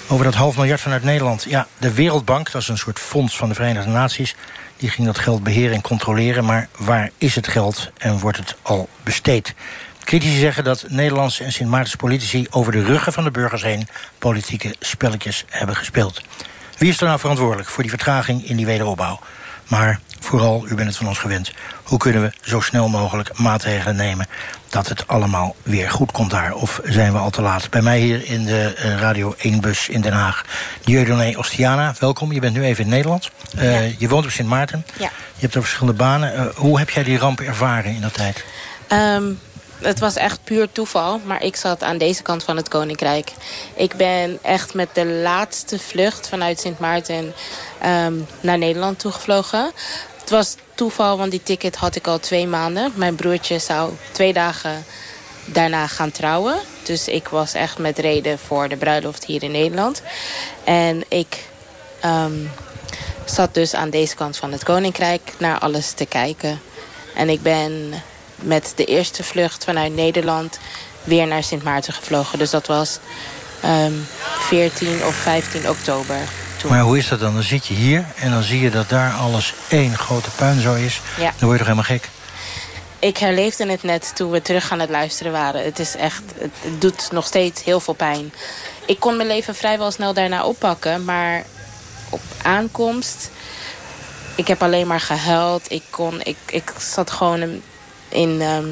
Over 0.07 0.25
dat 0.25 0.33
half 0.33 0.55
miljard 0.55 0.81
vanuit 0.81 1.03
Nederland. 1.03 1.45
Ja, 1.49 1.67
de 1.77 1.93
Wereldbank, 1.93 2.51
dat 2.51 2.61
is 2.61 2.67
een 2.67 2.77
soort 2.77 2.99
fonds 2.99 3.37
van 3.37 3.49
de 3.49 3.55
Verenigde 3.55 3.89
Naties... 3.89 4.35
die 4.77 4.89
ging 4.89 5.07
dat 5.07 5.17
geld 5.17 5.43
beheren 5.43 5.75
en 5.75 5.81
controleren. 5.81 6.45
Maar 6.45 6.67
waar 6.77 7.09
is 7.17 7.35
het 7.35 7.47
geld 7.47 7.91
en 7.97 8.19
wordt 8.19 8.37
het 8.37 8.55
al 8.61 8.89
besteed? 9.03 9.53
Critici 10.07 10.39
zeggen 10.39 10.63
dat 10.63 10.85
Nederlandse 10.87 11.43
en 11.43 11.51
Sint 11.51 11.69
Maartense 11.69 11.97
politici... 11.97 12.47
over 12.49 12.71
de 12.71 12.83
ruggen 12.83 13.13
van 13.13 13.23
de 13.23 13.31
burgers 13.31 13.63
heen 13.63 13.87
politieke 14.17 14.75
spelletjes 14.79 15.45
hebben 15.49 15.75
gespeeld. 15.75 16.21
Wie 16.77 16.89
is 16.89 16.99
er 16.99 17.07
nou 17.07 17.19
verantwoordelijk 17.19 17.69
voor 17.69 17.83
die 17.83 17.91
vertraging 17.91 18.45
in 18.45 18.55
die 18.55 18.65
wederopbouw? 18.65 19.19
Maar 19.67 19.99
vooral, 20.19 20.65
u 20.67 20.75
bent 20.75 20.87
het 20.87 20.97
van 20.97 21.07
ons 21.07 21.17
gewend... 21.17 21.51
hoe 21.83 21.97
kunnen 21.97 22.21
we 22.21 22.33
zo 22.41 22.59
snel 22.59 22.89
mogelijk 22.89 23.37
maatregelen 23.37 23.95
nemen... 23.95 24.27
dat 24.69 24.87
het 24.87 25.07
allemaal 25.07 25.55
weer 25.63 25.91
goed 25.91 26.11
komt 26.11 26.31
daar? 26.31 26.53
Of 26.53 26.81
zijn 26.83 27.11
we 27.11 27.17
al 27.17 27.29
te 27.29 27.41
laat? 27.41 27.69
Bij 27.69 27.81
mij 27.81 27.99
hier 27.99 28.25
in 28.25 28.45
de 28.45 28.75
uh, 28.77 28.99
Radio 28.99 29.35
1-bus 29.37 29.89
in 29.89 30.01
Den 30.01 30.13
Haag... 30.13 30.45
Dieudonné 30.83 31.37
Ostiana, 31.37 31.95
welkom. 31.99 32.31
Je 32.31 32.39
bent 32.39 32.55
nu 32.55 32.63
even 32.63 32.83
in 32.83 32.89
Nederland. 32.89 33.29
Uh, 33.55 33.87
ja. 33.87 33.95
Je 33.97 34.07
woont 34.07 34.25
op 34.25 34.31
Sint 34.31 34.49
Maarten. 34.49 34.85
Ja. 34.97 35.11
Je 35.33 35.41
hebt 35.41 35.55
er 35.55 35.61
verschillende 35.61 35.97
banen. 35.97 36.35
Uh, 36.35 36.45
hoe 36.55 36.79
heb 36.79 36.89
jij 36.89 37.03
die 37.03 37.17
ramp 37.17 37.39
ervaren 37.39 37.95
in 37.95 38.01
dat 38.01 38.13
tijd? 38.13 38.43
Um, 38.91 39.39
het 39.81 39.99
was 39.99 40.15
echt 40.15 40.43
puur 40.43 40.71
toeval, 40.71 41.19
maar 41.25 41.43
ik 41.43 41.55
zat 41.55 41.83
aan 41.83 41.97
deze 41.97 42.21
kant 42.21 42.43
van 42.43 42.57
het 42.57 42.67
Koninkrijk. 42.67 43.31
Ik 43.75 43.95
ben 43.95 44.39
echt 44.41 44.73
met 44.73 44.89
de 44.93 45.05
laatste 45.05 45.79
vlucht 45.79 46.29
vanuit 46.29 46.59
Sint 46.59 46.79
Maarten 46.79 47.33
um, 47.85 48.27
naar 48.39 48.57
Nederland 48.57 48.99
toegevlogen. 48.99 49.71
Het 50.19 50.29
was 50.29 50.55
toeval, 50.75 51.17
want 51.17 51.31
die 51.31 51.43
ticket 51.43 51.75
had 51.75 51.95
ik 51.95 52.07
al 52.07 52.19
twee 52.19 52.47
maanden. 52.47 52.91
Mijn 52.95 53.15
broertje 53.15 53.59
zou 53.59 53.91
twee 54.11 54.33
dagen 54.33 54.85
daarna 55.45 55.87
gaan 55.87 56.11
trouwen. 56.11 56.55
Dus 56.83 57.07
ik 57.07 57.27
was 57.27 57.53
echt 57.53 57.77
met 57.77 57.99
reden 57.99 58.39
voor 58.39 58.69
de 58.69 58.77
bruiloft 58.77 59.25
hier 59.25 59.43
in 59.43 59.51
Nederland. 59.51 60.01
En 60.63 61.03
ik 61.07 61.45
um, 62.05 62.51
zat 63.25 63.53
dus 63.53 63.73
aan 63.73 63.89
deze 63.89 64.15
kant 64.15 64.37
van 64.37 64.51
het 64.51 64.63
Koninkrijk 64.63 65.33
naar 65.37 65.59
alles 65.59 65.91
te 65.91 66.05
kijken. 66.05 66.59
En 67.15 67.29
ik 67.29 67.41
ben 67.41 67.93
met 68.41 68.73
de 68.75 68.85
eerste 68.85 69.23
vlucht 69.23 69.63
vanuit 69.63 69.95
Nederland 69.95 70.59
weer 71.03 71.27
naar 71.27 71.43
Sint 71.43 71.63
Maarten 71.63 71.93
gevlogen. 71.93 72.39
Dus 72.39 72.49
dat 72.49 72.67
was 72.67 72.99
um, 73.65 74.07
14 74.37 75.05
of 75.05 75.15
15 75.15 75.69
oktober. 75.69 76.17
Toen. 76.57 76.71
Maar 76.71 76.81
hoe 76.81 76.97
is 76.97 77.07
dat 77.07 77.19
dan? 77.19 77.33
Dan 77.33 77.43
zit 77.43 77.65
je 77.65 77.73
hier 77.73 78.05
en 78.15 78.31
dan 78.31 78.43
zie 78.43 78.59
je 78.59 78.69
dat 78.69 78.89
daar 78.89 79.13
alles 79.13 79.53
één 79.69 79.97
grote 79.97 80.29
puinzooi 80.29 80.85
is. 80.85 81.01
Ja. 81.17 81.23
Dan 81.23 81.47
word 81.47 81.51
je 81.51 81.57
toch 81.57 81.75
helemaal 81.75 81.97
gek? 81.97 82.09
Ik 82.99 83.17
herleefde 83.17 83.71
het 83.71 83.83
net 83.83 84.11
toen 84.15 84.31
we 84.31 84.41
terug 84.41 84.71
aan 84.71 84.79
het 84.79 84.89
luisteren 84.89 85.31
waren. 85.31 85.63
Het 85.63 85.79
is 85.79 85.95
echt, 85.95 86.23
het, 86.37 86.81
doet 86.81 87.11
nog 87.11 87.25
steeds 87.25 87.63
heel 87.63 87.79
veel 87.79 87.93
pijn. 87.93 88.33
Ik 88.85 88.99
kon 88.99 89.15
mijn 89.15 89.27
leven 89.27 89.55
vrijwel 89.55 89.91
snel 89.91 90.13
daarna 90.13 90.43
oppakken, 90.43 91.05
maar 91.05 91.43
op 92.09 92.21
aankomst, 92.41 93.29
ik 94.35 94.47
heb 94.47 94.63
alleen 94.63 94.87
maar 94.87 94.99
gehuild. 94.99 95.71
Ik 95.71 95.83
kon, 95.89 96.21
ik, 96.23 96.37
ik 96.45 96.73
zat 96.77 97.11
gewoon 97.11 97.61
in 98.09 98.41
ehm, 98.41 98.65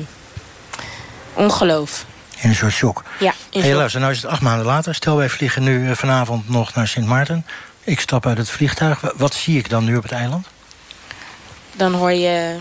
ongeloof. 1.33 2.05
In 2.37 2.49
een 2.49 2.55
soort 2.55 2.73
shock. 2.73 3.03
Ja, 3.19 3.33
in 3.49 3.61
Hey, 3.61 3.73
luister, 3.75 3.99
nou 3.99 4.11
is 4.11 4.21
het 4.21 4.31
acht 4.31 4.41
maanden 4.41 4.65
later. 4.65 4.95
Stel, 4.95 5.15
wij 5.17 5.29
vliegen 5.29 5.63
nu 5.63 5.89
eh, 5.89 5.95
vanavond 5.95 6.49
nog 6.49 6.73
naar 6.73 6.87
Sint 6.87 7.05
Maarten. 7.07 7.45
Ik 7.83 7.99
stap 7.99 8.25
uit 8.25 8.37
het 8.37 8.49
vliegtuig. 8.49 9.01
Wa- 9.01 9.13
Wat 9.15 9.33
zie 9.33 9.57
ik 9.57 9.69
dan 9.69 9.83
nu 9.85 9.95
op 9.97 10.03
het 10.03 10.11
eiland? 10.11 10.47
Dan 11.73 11.93
hoor 11.93 12.11
je, 12.11 12.55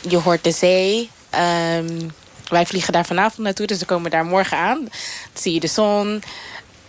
je 0.00 0.16
hoort 0.16 0.44
de 0.44 0.52
zee. 0.52 1.10
Ehm, 1.30 2.08
wij 2.48 2.66
vliegen 2.66 2.92
daar 2.92 3.04
vanavond 3.06 3.38
naartoe, 3.38 3.66
dus 3.66 3.78
we 3.78 3.84
komen 3.84 4.10
daar 4.10 4.24
morgen 4.24 4.56
aan. 4.58 4.78
Dan 4.80 4.90
zie 5.42 5.54
je 5.54 5.60
de 5.60 5.66
zon. 5.66 6.22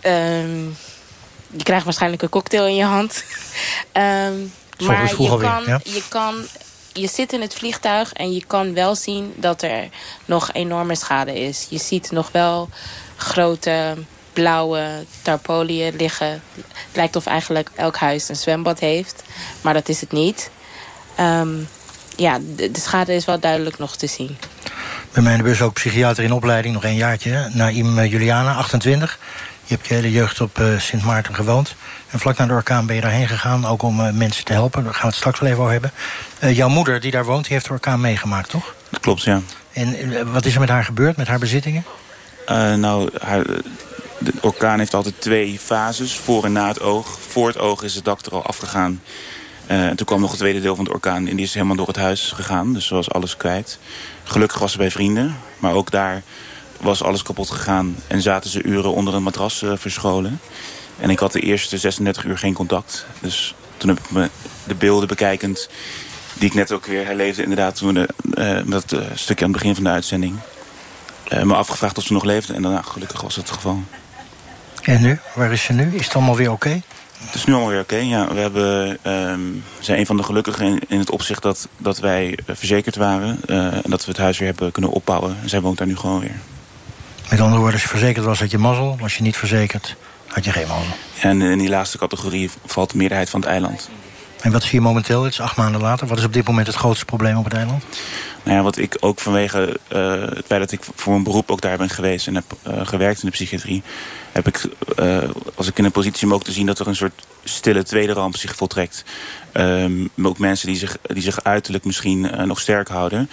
Ehm, 0.00 0.62
je 1.50 1.62
krijgt 1.62 1.84
waarschijnlijk 1.84 2.22
een 2.22 2.28
cocktail 2.28 2.66
in 2.66 2.74
je 2.74 2.84
hand. 2.84 3.12
S 4.76 4.84
maar 4.86 5.08
je 5.18 5.38
kan, 5.40 5.64
ja. 5.66 5.80
je 5.84 6.02
kan, 6.08 6.34
je 6.92 7.08
zit 7.08 7.32
in 7.32 7.40
het 7.40 7.54
vliegtuig 7.54 8.12
en 8.12 8.32
je 8.32 8.44
kan 8.46 8.74
wel 8.74 8.94
zien 8.94 9.32
dat 9.36 9.62
er 9.62 9.88
nog 10.24 10.52
enorme 10.52 10.94
schade 10.94 11.40
is. 11.40 11.66
Je 11.70 11.78
ziet 11.78 12.10
nog 12.10 12.30
wel 12.32 12.68
grote 13.16 13.94
blauwe 14.32 15.04
tarpolieën 15.22 15.96
liggen. 15.96 16.42
Het 16.54 16.94
lijkt 16.96 17.16
of 17.16 17.26
eigenlijk 17.26 17.70
elk 17.74 17.96
huis 17.96 18.28
een 18.28 18.36
zwembad 18.36 18.78
heeft, 18.78 19.22
maar 19.60 19.74
dat 19.74 19.88
is 19.88 20.00
het 20.00 20.12
niet. 20.12 20.50
Ehm, 21.14 21.48
ja, 22.16 22.38
de, 22.56 22.70
de 22.70 22.80
schade 22.80 23.14
is 23.14 23.24
wel 23.24 23.40
duidelijk 23.40 23.78
nog 23.78 23.96
te 23.96 24.06
zien. 24.06 24.36
Bij 25.12 25.22
mij 25.22 25.34
in 25.34 25.62
ook 25.62 25.74
psychiater 25.74 26.24
in 26.24 26.32
opleiding, 26.32 26.74
nog 26.74 26.84
één 26.84 26.96
jaartje. 26.96 27.50
Naïm 27.52 27.98
eh, 27.98 28.10
Juliana, 28.10 28.54
28. 28.54 29.18
Je 29.64 29.74
hebt 29.74 29.88
je 29.88 29.94
hele 29.94 30.12
jeugd 30.12 30.40
op 30.40 30.58
eh, 30.58 30.78
Sint 30.78 31.02
Maarten 31.02 31.34
gewoond. 31.34 31.74
En 32.12 32.18
vlak 32.18 32.36
na 32.36 32.46
de 32.46 32.52
orkaan 32.52 32.86
ben 32.86 32.94
je 32.94 33.00
daarheen 33.00 33.28
gegaan, 33.28 33.66
ook 33.66 33.82
om 33.82 34.00
eh, 34.00 34.12
mensen 34.12 34.44
te 34.44 34.52
helpen. 34.52 34.84
Daar 34.84 34.92
gaan 34.92 35.02
we 35.02 35.06
het 35.06 35.16
straks 35.16 35.40
wel 35.40 35.48
even 35.48 35.60
over 35.60 35.72
hebben. 35.72 35.92
Eh, 36.38 36.56
jouw 36.56 36.68
moeder, 36.68 37.00
die 37.00 37.10
daar 37.10 37.24
woont, 37.24 37.44
die 37.44 37.52
heeft 37.52 37.66
de 37.66 37.72
orkaan 37.72 38.00
meegemaakt, 38.00 38.48
toch? 38.48 38.74
Dat 38.90 39.00
klopt, 39.00 39.22
ja. 39.22 39.40
En 39.72 39.94
eh, 39.94 40.22
wat 40.32 40.44
is 40.44 40.54
er 40.54 40.60
met 40.60 40.68
haar 40.68 40.84
gebeurd, 40.84 41.16
met 41.16 41.28
haar 41.28 41.38
bezittingen? 41.38 41.84
Nou, 42.76 43.10
haar, 43.20 43.44
de 44.18 44.32
orkaan 44.40 44.78
heeft 44.78 44.94
altijd 44.94 45.20
twee 45.20 45.58
fases, 45.58 46.14
voor 46.16 46.44
en 46.44 46.52
na 46.52 46.68
het 46.68 46.80
oog. 46.80 47.18
Voor 47.28 47.46
het 47.46 47.58
oog 47.58 47.82
is 47.82 47.94
het 47.94 48.04
dak 48.04 48.26
er 48.26 48.32
al 48.32 48.46
afgegaan. 48.46 49.02
En 49.66 49.96
toen 49.96 50.06
kwam 50.06 50.20
nog 50.20 50.30
het 50.30 50.38
tweede 50.38 50.60
deel 50.60 50.76
van 50.76 50.84
de 50.84 50.92
orkaan 50.92 51.28
en 51.28 51.36
die 51.36 51.44
is 51.44 51.54
helemaal 51.54 51.76
door 51.76 51.86
het 51.86 51.96
huis 51.96 52.32
gegaan. 52.34 52.72
Dus 52.72 52.86
ze 52.86 52.94
was 52.94 53.10
alles 53.10 53.36
kwijt. 53.36 53.78
Gelukkig 54.24 54.58
was 54.58 54.72
ze 54.72 54.78
bij 54.78 54.90
vrienden, 54.90 55.36
maar 55.58 55.72
ook 55.72 55.90
daar 55.90 56.22
was 56.80 57.02
alles 57.02 57.22
kapot 57.22 57.50
gegaan. 57.50 57.96
En 58.06 58.22
zaten 58.22 58.50
ze 58.50 58.62
uren 58.62 58.92
onder 58.92 59.14
een 59.14 59.22
matras 59.22 59.64
verscholen. 59.74 60.40
En 61.02 61.10
ik 61.10 61.18
had 61.18 61.32
de 61.32 61.40
eerste 61.40 61.78
36 61.78 62.24
uur 62.24 62.38
geen 62.38 62.52
contact. 62.52 63.06
Dus 63.20 63.54
toen 63.76 63.88
heb 63.88 63.98
ik 63.98 64.10
me 64.10 64.30
de 64.64 64.74
beelden 64.74 65.08
bekijkend... 65.08 65.68
die 66.34 66.48
ik 66.48 66.54
net 66.54 66.72
ook 66.72 66.86
weer 66.86 67.04
herleefde 67.06 67.42
inderdaad... 67.42 67.76
toen 67.76 67.94
we 67.94 68.08
de, 68.22 68.34
eh, 68.34 68.70
dat 68.70 68.92
eh, 68.92 69.00
stukje 69.14 69.44
aan 69.44 69.50
het 69.50 69.60
begin 69.60 69.74
van 69.74 69.84
de 69.84 69.90
uitzending... 69.90 70.36
eh, 71.28 71.42
me 71.42 71.54
afgevraagd 71.54 71.98
of 71.98 72.04
ze 72.04 72.12
nog 72.12 72.24
leefde. 72.24 72.54
En 72.54 72.62
daarna 72.62 72.82
gelukkig 72.82 73.20
was 73.20 73.36
het 73.36 73.46
het 73.46 73.54
geval. 73.54 73.82
En 74.82 75.02
nu? 75.02 75.18
Waar 75.34 75.52
is 75.52 75.62
ze 75.62 75.72
nu? 75.72 75.94
Is 75.94 76.04
het 76.04 76.14
allemaal 76.14 76.36
weer 76.36 76.50
oké? 76.50 76.80
Het 77.18 77.34
is 77.34 77.44
nu 77.44 77.52
allemaal 77.52 77.70
weer 77.70 77.80
oké. 77.80 77.96
Ja, 77.96 78.34
we 78.34 78.40
hebben, 78.40 78.98
ehm, 79.02 79.40
zijn 79.80 79.98
een 79.98 80.06
van 80.06 80.16
de 80.16 80.22
gelukkigen 80.22 80.66
in, 80.66 80.80
in 80.88 80.98
het 80.98 81.10
opzicht 81.10 81.42
dat, 81.42 81.68
dat 81.76 81.98
wij 81.98 82.38
verzekerd 82.46 82.96
waren. 82.96 83.38
en 83.46 83.82
dat 83.86 84.04
we 84.04 84.10
het 84.10 84.20
huis 84.20 84.38
weer 84.38 84.48
hebben 84.48 84.72
kunnen 84.72 84.90
opbouwen. 84.90 85.36
En 85.42 85.48
zij 85.48 85.60
woont 85.60 85.78
daar 85.78 85.86
nu 85.86 85.96
gewoon 85.96 86.20
weer. 86.20 86.36
Met 87.30 87.40
andere 87.40 87.58
woorden, 87.58 87.72
als 87.72 87.82
je 87.82 87.88
verzekerd 87.88 88.24
was, 88.24 88.40
had 88.40 88.50
je 88.50 88.58
mazzel. 88.58 88.96
Was 89.00 89.16
je 89.16 89.22
niet 89.22 89.36
verzekerd, 89.36 89.96
had 90.32 90.44
je 90.44 90.52
geen 90.52 90.66
mazzel. 90.68 90.94
En 91.20 91.42
in 91.42 91.58
die 91.58 91.68
laatste 91.68 91.98
categorie 91.98 92.50
valt 92.66 92.90
de 92.90 92.96
meerderheid 92.96 93.30
van 93.30 93.40
het 93.40 93.48
eiland. 93.48 93.90
En 94.42 94.52
wat 94.52 94.62
zie 94.62 94.72
je 94.72 94.80
momenteel? 94.80 95.22
Het 95.22 95.32
is 95.32 95.40
acht 95.40 95.56
maanden 95.56 95.80
later. 95.80 96.06
Wat 96.06 96.18
is 96.18 96.24
op 96.24 96.32
dit 96.32 96.46
moment 96.46 96.66
het 96.66 96.76
grootste 96.76 97.04
probleem 97.04 97.36
op 97.36 97.44
het 97.44 97.54
eiland? 97.54 97.84
Nou 98.42 98.56
ja, 98.56 98.62
wat 98.62 98.76
ik 98.76 98.96
ook 99.00 99.20
vanwege 99.20 99.78
eh, 99.88 100.20
het 100.20 100.46
feit 100.46 100.60
dat 100.60 100.72
ik 100.72 100.80
voor 100.94 101.14
een 101.14 101.22
beroep 101.22 101.50
ook 101.50 101.60
daar 101.60 101.76
ben 101.76 101.88
geweest 101.88 102.26
en 102.26 102.34
heb 102.34 102.44
eh, 102.62 102.86
gewerkt 102.86 103.22
in 103.22 103.26
de 103.26 103.34
psychiatrie, 103.34 103.82
heb 104.32 104.46
ik, 104.46 104.68
eh, 104.96 105.18
was 105.54 105.66
ik 105.66 105.78
in 105.78 105.84
een 105.84 105.90
positie 105.92 106.32
om 106.32 106.42
te 106.42 106.52
zien 106.52 106.66
dat 106.66 106.78
er 106.78 106.86
een 106.86 106.96
soort 106.96 107.26
stille 107.44 107.82
tweede 107.82 108.12
ramp 108.12 108.36
zich 108.36 108.56
voltrekt. 108.56 109.04
Ehm, 109.52 110.00
maar 110.14 110.30
ook 110.30 110.38
mensen 110.38 110.66
die 110.66 110.76
zich, 110.76 110.98
die 111.02 111.22
zich 111.22 111.44
uiterlijk 111.44 111.84
misschien 111.84 112.30
eh, 112.30 112.44
nog 112.44 112.60
sterk 112.60 112.88
houden. 112.88 113.30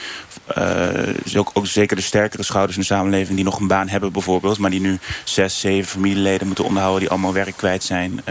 Dus 1.24 1.38
ook, 1.38 1.52
ook 1.54 1.68
zeker 1.68 1.96
de 1.96 2.02
sterkere 2.02 2.44
schouders 2.44 2.76
in 2.76 2.82
de 2.82 2.88
samenleving 2.88 3.36
die 3.36 3.46
nog 3.46 3.60
een 3.60 3.68
baan 3.68 3.88
hebben 3.88 4.12
bijvoorbeeld, 4.12 4.58
maar 4.58 4.70
die 4.70 4.80
nu 4.80 5.00
zes, 5.24 5.60
zeven 5.60 5.90
familieleden 5.90 6.48
moeten 6.48 6.66
onderhouden 6.66 7.02
die 7.02 7.10
allemaal 7.10 7.34
werk 7.34 7.58
kwijt 7.58 7.84
zijn. 7.84 8.22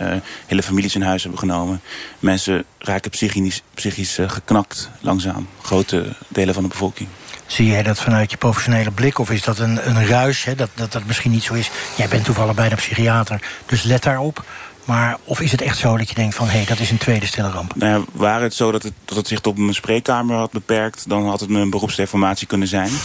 hele 0.46 0.62
families 0.62 0.94
in 0.94 1.02
huis 1.02 1.22
hebben 1.22 1.40
genomen. 1.40 1.80
Mensen 2.18 2.64
raken 2.78 3.10
psychisch, 3.10 3.62
psychisch 3.74 4.18
geknakt 4.26 4.90
langzaam. 5.00 5.48
Grote 5.62 6.16
delen 6.28 6.54
van 6.54 6.62
de 6.62 6.68
bevolking. 6.68 7.08
Zie 7.48 7.66
jij 7.66 7.82
dat 7.82 8.00
vanuit 8.00 8.30
je 8.30 8.36
professionele 8.36 8.90
blik? 8.90 9.18
Of 9.18 9.30
is 9.30 9.42
dat 9.42 9.58
een, 9.58 9.88
een 9.88 10.06
ruis, 10.06 10.44
hè? 10.44 10.54
Dat, 10.54 10.70
dat 10.74 10.92
dat 10.92 11.04
misschien 11.04 11.30
niet 11.30 11.42
zo 11.42 11.54
is? 11.54 11.70
Jij 11.96 12.08
bent 12.08 12.24
toevallig 12.24 12.54
bijna 12.54 12.74
psychiater, 12.74 13.40
dus 13.66 13.82
let 13.82 14.02
daarop. 14.02 14.44
Maar 14.84 15.16
of 15.24 15.40
is 15.40 15.50
het 15.50 15.60
echt 15.60 15.78
zo 15.78 15.96
dat 15.96 16.08
je 16.08 16.14
denkt 16.14 16.34
van... 16.34 16.46
hé, 16.46 16.56
hey, 16.56 16.64
dat 16.66 16.78
is 16.78 16.90
een 16.90 16.98
tweede 16.98 17.26
stille 17.26 17.50
ramp? 17.50 17.74
Nou 17.74 18.00
ja, 18.00 18.04
waren 18.12 18.42
het 18.42 18.54
zo 18.54 18.70
dat 18.70 18.82
het, 18.82 18.92
dat 19.04 19.16
het 19.16 19.28
zich 19.28 19.40
tot 19.40 19.58
mijn 19.58 19.74
spreekkamer 19.74 20.36
had 20.36 20.50
beperkt... 20.50 21.08
dan 21.08 21.28
had 21.28 21.40
het 21.40 21.48
mijn 21.48 21.70
beroepsdeformatie 21.70 22.46
kunnen 22.46 22.68
zijn. 22.68 22.90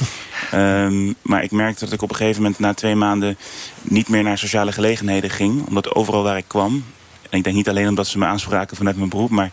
Ehm, 0.52 1.14
maar 1.22 1.44
ik 1.44 1.52
merkte 1.52 1.86
dat 1.86 1.94
ik 1.94 2.02
op 2.02 2.10
een 2.10 2.16
gegeven 2.16 2.42
moment 2.42 2.60
na 2.60 2.74
twee 2.74 2.96
maanden... 2.96 3.38
niet 3.82 4.10
meer 4.10 4.24
naar 4.24 4.38
sociale 4.38 4.72
gelegenheden 4.72 5.30
ging. 5.30 5.68
Omdat 5.68 5.96
overal 5.96 6.24
waar 6.24 6.38
ik 6.38 6.48
kwam... 6.48 6.84
en 7.30 7.38
ik 7.38 7.44
denk 7.44 7.56
niet 7.56 7.70
alleen 7.70 7.88
omdat 7.88 8.08
ze 8.08 8.18
me 8.18 8.26
aanspraken 8.26 8.78
vanuit 8.78 8.98
mijn 8.98 9.10
beroep... 9.10 9.30
maar 9.30 9.52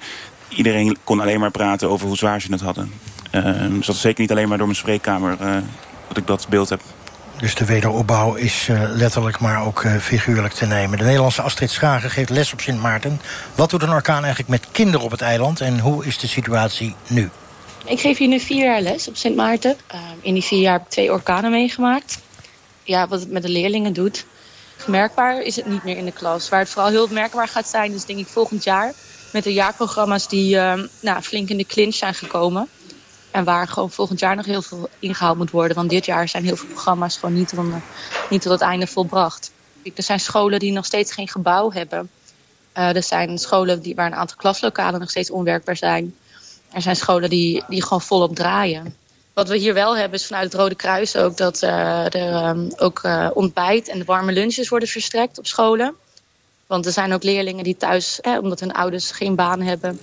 iedereen 0.48 0.96
kon 1.04 1.20
alleen 1.20 1.40
maar 1.40 1.50
praten 1.50 1.90
over 1.90 2.06
hoe 2.06 2.16
zwaar 2.16 2.40
ze 2.40 2.52
het 2.52 2.60
hadden. 2.60 2.92
Ehm, 3.30 3.76
dus 3.76 3.86
dat 3.86 3.94
is 3.94 4.00
zeker 4.00 4.20
niet 4.20 4.30
alleen 4.30 4.48
maar 4.48 4.58
door 4.58 4.66
mijn 4.66 4.78
spreekkamer... 4.78 5.36
eh, 5.40 5.56
dat 6.08 6.16
ik 6.16 6.26
dat 6.26 6.46
beeld 6.48 6.68
heb. 6.68 6.80
Dus 7.40 7.54
de 7.54 7.64
wederopbouw 7.64 8.34
is 8.34 8.68
eh, 8.68 8.82
letterlijk, 8.88 9.40
maar 9.40 9.64
ook 9.64 9.82
eh, 9.82 9.96
figuurlijk 9.96 10.52
te 10.52 10.66
nemen. 10.66 10.98
De 10.98 11.04
Nederlandse 11.04 11.42
Astrid 11.42 11.70
Schagen 11.70 12.10
geeft 12.10 12.30
les 12.30 12.52
op 12.52 12.60
Sint 12.60 12.80
Maarten. 12.80 13.20
Wat 13.54 13.70
doet 13.70 13.82
een 13.82 13.92
orkaan 13.92 14.20
eigenlijk 14.20 14.48
met 14.48 14.66
kinderen 14.70 15.00
op 15.00 15.10
het 15.10 15.20
eiland... 15.20 15.60
en 15.60 15.78
hoe 15.78 16.06
is 16.06 16.18
de 16.18 16.26
situatie 16.26 16.94
nu? 17.06 17.30
Ik 17.84 18.00
geef 18.00 18.18
hier 18.18 18.28
nu 18.28 18.40
vier 18.40 18.64
jaar 18.64 18.80
les 18.80 19.08
op 19.08 19.16
Sint 19.16 19.36
Maarten. 19.36 19.76
Uh, 19.94 20.00
in 20.20 20.34
die 20.34 20.44
vier 20.44 20.60
jaar 20.60 20.72
heb 20.72 20.82
ik 20.82 20.88
twee 20.88 21.12
orkanen 21.12 21.50
meegemaakt. 21.50 22.18
Ja, 22.82 23.08
wat 23.08 23.20
het 23.20 23.30
met 23.30 23.42
de 23.42 23.48
leerlingen 23.48 23.92
doet. 23.92 24.26
Merkbaar 24.86 25.42
is 25.42 25.56
het 25.56 25.66
niet 25.66 25.84
meer 25.84 25.96
in 25.96 26.04
de 26.04 26.12
klas. 26.12 26.48
Waar 26.48 26.60
het 26.60 26.68
vooral 26.68 26.90
heel 26.90 27.08
merkbaar 27.10 27.48
gaat 27.48 27.68
zijn, 27.68 27.92
is 27.94 28.04
denk 28.04 28.18
ik 28.18 28.26
volgend 28.26 28.64
jaar... 28.64 28.92
met 29.32 29.44
de 29.44 29.52
jaarprogramma's 29.52 30.28
die 30.28 30.56
uh, 30.56 30.72
nou, 31.00 31.22
flink 31.22 31.48
in 31.48 31.56
de 31.56 31.66
clinch 31.66 31.94
zijn 31.94 32.14
gekomen. 32.14 32.68
En 33.30 33.44
waar 33.44 33.68
gewoon 33.68 33.90
volgend 33.90 34.20
jaar 34.20 34.36
nog 34.36 34.44
heel 34.44 34.62
veel 34.62 34.88
ingehaald 34.98 35.36
moet 35.36 35.50
worden. 35.50 35.76
Want 35.76 35.90
dit 35.90 36.06
jaar 36.06 36.28
zijn 36.28 36.44
heel 36.44 36.56
veel 36.56 36.68
programma's 36.68 37.16
gewoon 37.16 37.34
niet, 37.34 37.52
niet 38.30 38.42
tot 38.42 38.52
het 38.52 38.60
einde 38.60 38.86
volbracht. 38.86 39.52
Er 39.94 40.02
zijn 40.02 40.20
scholen 40.20 40.58
die 40.58 40.72
nog 40.72 40.84
steeds 40.84 41.12
geen 41.12 41.28
gebouw 41.28 41.72
hebben. 41.72 42.10
Uh, 42.76 42.96
er 42.96 43.02
zijn 43.02 43.38
scholen 43.38 43.82
die, 43.82 43.94
waar 43.94 44.06
een 44.06 44.14
aantal 44.14 44.36
klaslokalen 44.36 45.00
nog 45.00 45.10
steeds 45.10 45.30
onwerkbaar 45.30 45.76
zijn. 45.76 46.14
Er 46.72 46.82
zijn 46.82 46.96
scholen 46.96 47.30
die, 47.30 47.64
die 47.68 47.82
gewoon 47.82 48.00
volop 48.00 48.34
draaien. 48.34 48.96
Wat 49.32 49.48
we 49.48 49.56
hier 49.56 49.74
wel 49.74 49.96
hebben 49.96 50.18
is 50.18 50.26
vanuit 50.26 50.52
het 50.52 50.60
Rode 50.60 50.74
Kruis 50.74 51.16
ook 51.16 51.36
dat 51.36 51.62
uh, 51.62 52.14
er 52.14 52.48
um, 52.48 52.72
ook 52.76 53.00
uh, 53.02 53.30
ontbijt 53.34 53.88
en 53.88 54.04
warme 54.04 54.32
lunches 54.32 54.68
worden 54.68 54.88
verstrekt 54.88 55.38
op 55.38 55.46
scholen. 55.46 55.94
Want 56.66 56.86
er 56.86 56.92
zijn 56.92 57.12
ook 57.12 57.22
leerlingen 57.22 57.64
die 57.64 57.76
thuis, 57.76 58.20
omdat 58.40 58.60
hun 58.60 58.72
ouders 58.72 59.10
geen 59.10 59.34
baan 59.34 59.60
hebben, 59.60 60.00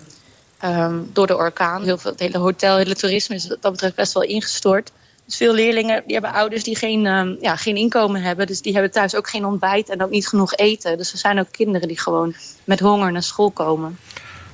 um, 0.63 1.09
door 1.13 1.27
de 1.27 1.35
orkaan. 1.35 1.83
Heel 1.83 1.97
veel, 1.97 2.11
het 2.11 2.19
hele 2.19 2.37
hotel, 2.37 2.75
het 2.75 2.83
hele 2.83 2.99
toerisme 2.99 3.35
is 3.35 3.47
wat 3.47 3.61
dat 3.61 3.71
betreft 3.71 3.95
best 3.95 4.13
wel 4.13 4.23
ingestort. 4.23 4.91
Dus 5.25 5.37
veel 5.37 5.53
leerlingen 5.53 6.03
die 6.05 6.13
hebben 6.13 6.33
ouders 6.33 6.63
die 6.63 6.75
geen, 6.75 7.05
um, 7.05 7.37
ja, 7.41 7.55
geen 7.55 7.75
inkomen 7.75 8.21
hebben. 8.21 8.47
Dus 8.47 8.61
die 8.61 8.73
hebben 8.73 8.91
thuis 8.91 9.15
ook 9.15 9.29
geen 9.29 9.45
ontbijt 9.45 9.89
en 9.89 10.03
ook 10.03 10.09
niet 10.09 10.27
genoeg 10.27 10.55
eten. 10.55 10.97
Dus 10.97 11.11
er 11.11 11.17
zijn 11.17 11.39
ook 11.39 11.51
kinderen 11.51 11.87
die 11.87 11.99
gewoon 11.99 12.35
met 12.63 12.79
honger 12.79 13.11
naar 13.11 13.23
school 13.23 13.51
komen. 13.51 13.99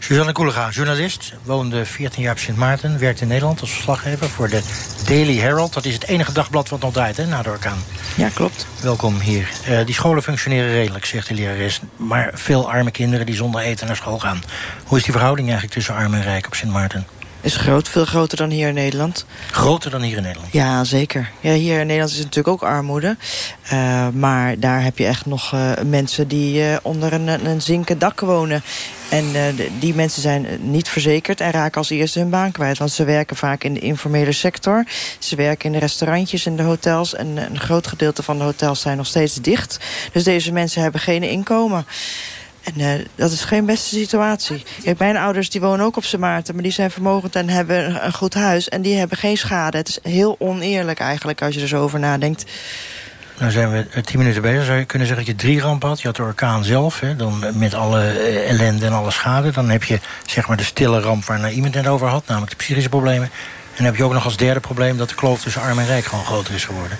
Suzanne 0.03 0.31
Koelega, 0.31 0.69
journalist, 0.69 1.33
woonde 1.43 1.85
14 1.85 2.21
jaar 2.21 2.31
op 2.31 2.39
Sint 2.39 2.57
Maarten... 2.57 2.99
werkte 2.99 3.21
in 3.21 3.27
Nederland 3.27 3.61
als 3.61 3.71
verslaggever 3.71 4.29
voor 4.29 4.49
de 4.49 4.61
Daily 5.05 5.37
Herald. 5.37 5.73
Dat 5.73 5.85
is 5.85 5.93
het 5.93 6.07
enige 6.07 6.33
dagblad 6.33 6.69
wat 6.69 6.79
nog 6.79 6.93
draait 6.93 7.17
hè, 7.17 7.25
na 7.25 7.41
de 7.41 7.49
orkaan. 7.49 7.77
Ja, 8.15 8.29
klopt. 8.33 8.67
Welkom 8.81 9.19
hier. 9.19 9.49
Uh, 9.69 9.85
die 9.85 9.93
scholen 9.93 10.23
functioneren 10.23 10.71
redelijk, 10.71 11.05
zegt 11.05 11.27
de 11.27 11.33
lerares. 11.33 11.81
Maar 11.95 12.31
veel 12.33 12.71
arme 12.71 12.91
kinderen 12.91 13.25
die 13.25 13.35
zonder 13.35 13.61
eten 13.61 13.87
naar 13.87 13.95
school 13.95 14.19
gaan. 14.19 14.43
Hoe 14.85 14.97
is 14.97 15.03
die 15.03 15.13
verhouding 15.13 15.47
eigenlijk 15.47 15.77
tussen 15.77 15.95
arm 15.95 16.13
en 16.13 16.23
rijk 16.23 16.45
op 16.45 16.55
Sint 16.55 16.71
Maarten? 16.71 17.05
Is 17.43 17.55
groot, 17.55 17.89
veel 17.89 18.05
groter 18.05 18.37
dan 18.37 18.49
hier 18.49 18.67
in 18.67 18.73
Nederland. 18.73 19.25
Groter 19.51 19.91
dan 19.91 20.01
hier 20.01 20.17
in 20.17 20.23
Nederland? 20.23 20.53
Ja, 20.53 20.83
zeker. 20.83 21.31
Ja, 21.39 21.53
hier 21.53 21.79
in 21.79 21.87
Nederland 21.87 22.11
is 22.11 22.17
natuurlijk 22.17 22.47
ook 22.47 22.63
armoede. 22.63 23.17
Uh, 23.73 24.07
maar 24.09 24.59
daar 24.59 24.83
heb 24.83 24.97
je 24.97 25.05
echt 25.05 25.25
nog 25.25 25.53
uh, 25.53 25.71
mensen 25.85 26.27
die 26.27 26.61
uh, 26.61 26.75
onder 26.81 27.13
een, 27.13 27.45
een 27.45 27.61
zinken 27.61 27.99
dak 27.99 28.19
wonen. 28.19 28.63
En 29.09 29.25
die 29.79 29.95
mensen 29.95 30.21
zijn 30.21 30.47
niet 30.61 30.89
verzekerd 30.89 31.41
en 31.41 31.51
raken 31.51 31.77
als 31.77 31.89
eerste 31.89 32.19
hun 32.19 32.29
baan 32.29 32.51
kwijt. 32.51 32.77
Want 32.77 32.91
ze 32.91 33.03
werken 33.03 33.35
vaak 33.35 33.63
in 33.63 33.73
de 33.73 33.79
informele 33.79 34.31
sector. 34.31 34.85
Ze 35.19 35.35
werken 35.35 35.65
in 35.65 35.71
de 35.71 35.79
restaurantjes 35.79 36.45
en 36.45 36.55
de 36.55 36.63
hotels. 36.63 37.15
En 37.15 37.37
een 37.37 37.59
groot 37.59 37.87
gedeelte 37.87 38.23
van 38.23 38.37
de 38.37 38.43
hotels 38.43 38.81
zijn 38.81 38.97
nog 38.97 39.07
steeds 39.07 39.35
dicht. 39.35 39.77
Dus 40.11 40.23
deze 40.23 40.51
mensen 40.51 40.81
hebben 40.81 41.01
geen 41.01 41.23
inkomen. 41.23 41.85
En 42.63 42.79
uh, 42.79 43.05
dat 43.15 43.31
is 43.31 43.43
geen 43.43 43.65
beste 43.65 43.95
situatie. 43.95 44.63
Kijk, 44.83 44.99
mijn 44.99 45.17
ouders 45.17 45.49
die 45.49 45.61
wonen 45.61 45.85
ook 45.85 45.97
op 45.97 46.03
Sint 46.03 46.21
Maarten... 46.21 46.53
maar 46.53 46.63
die 46.63 46.71
zijn 46.71 46.91
vermogend 46.91 47.35
en 47.35 47.49
hebben 47.49 48.05
een 48.05 48.13
goed 48.13 48.33
huis... 48.33 48.69
en 48.69 48.81
die 48.81 48.95
hebben 48.95 49.17
geen 49.17 49.37
schade. 49.37 49.77
Het 49.77 49.87
is 49.87 49.99
heel 50.01 50.35
oneerlijk 50.39 50.99
eigenlijk 50.99 51.41
als 51.41 51.55
je 51.55 51.61
er 51.61 51.67
zo 51.67 51.81
over 51.81 51.99
nadenkt. 51.99 52.43
Nou 53.37 53.51
zijn 53.51 53.71
we 53.71 54.01
tien 54.01 54.19
minuten 54.19 54.41
bezig. 54.41 54.65
Zou 54.65 54.77
je 54.77 54.85
kunnen 54.85 55.07
zeggen 55.07 55.25
dat 55.25 55.35
je 55.35 55.41
drie 55.41 55.59
rampen 55.59 55.89
had? 55.89 56.01
Je 56.01 56.07
had 56.07 56.15
de 56.15 56.23
orkaan 56.23 56.63
zelf, 56.63 56.99
hè, 56.99 57.15
dan 57.15 57.45
met 57.53 57.73
alle 57.73 58.01
ellende 58.47 58.85
en 58.85 58.93
alle 58.93 59.11
schade. 59.11 59.51
Dan 59.51 59.69
heb 59.69 59.83
je 59.83 59.99
zeg 60.25 60.47
maar 60.47 60.57
de 60.57 60.63
stille 60.63 60.99
ramp 60.99 61.25
waar 61.25 61.51
iemand 61.51 61.75
het 61.75 61.87
over 61.87 62.07
had... 62.07 62.27
namelijk 62.27 62.51
de 62.51 62.57
psychische 62.57 62.89
problemen. 62.89 63.27
En 63.27 63.79
dan 63.79 63.85
heb 63.85 63.95
je 63.95 64.03
ook 64.03 64.13
nog 64.13 64.25
als 64.25 64.37
derde 64.37 64.59
probleem... 64.59 64.97
dat 64.97 65.09
de 65.09 65.15
kloof 65.15 65.41
tussen 65.41 65.61
arm 65.61 65.79
en 65.79 65.85
rijk 65.85 66.05
gewoon 66.05 66.25
groter 66.25 66.53
is 66.53 66.65
geworden. 66.65 66.97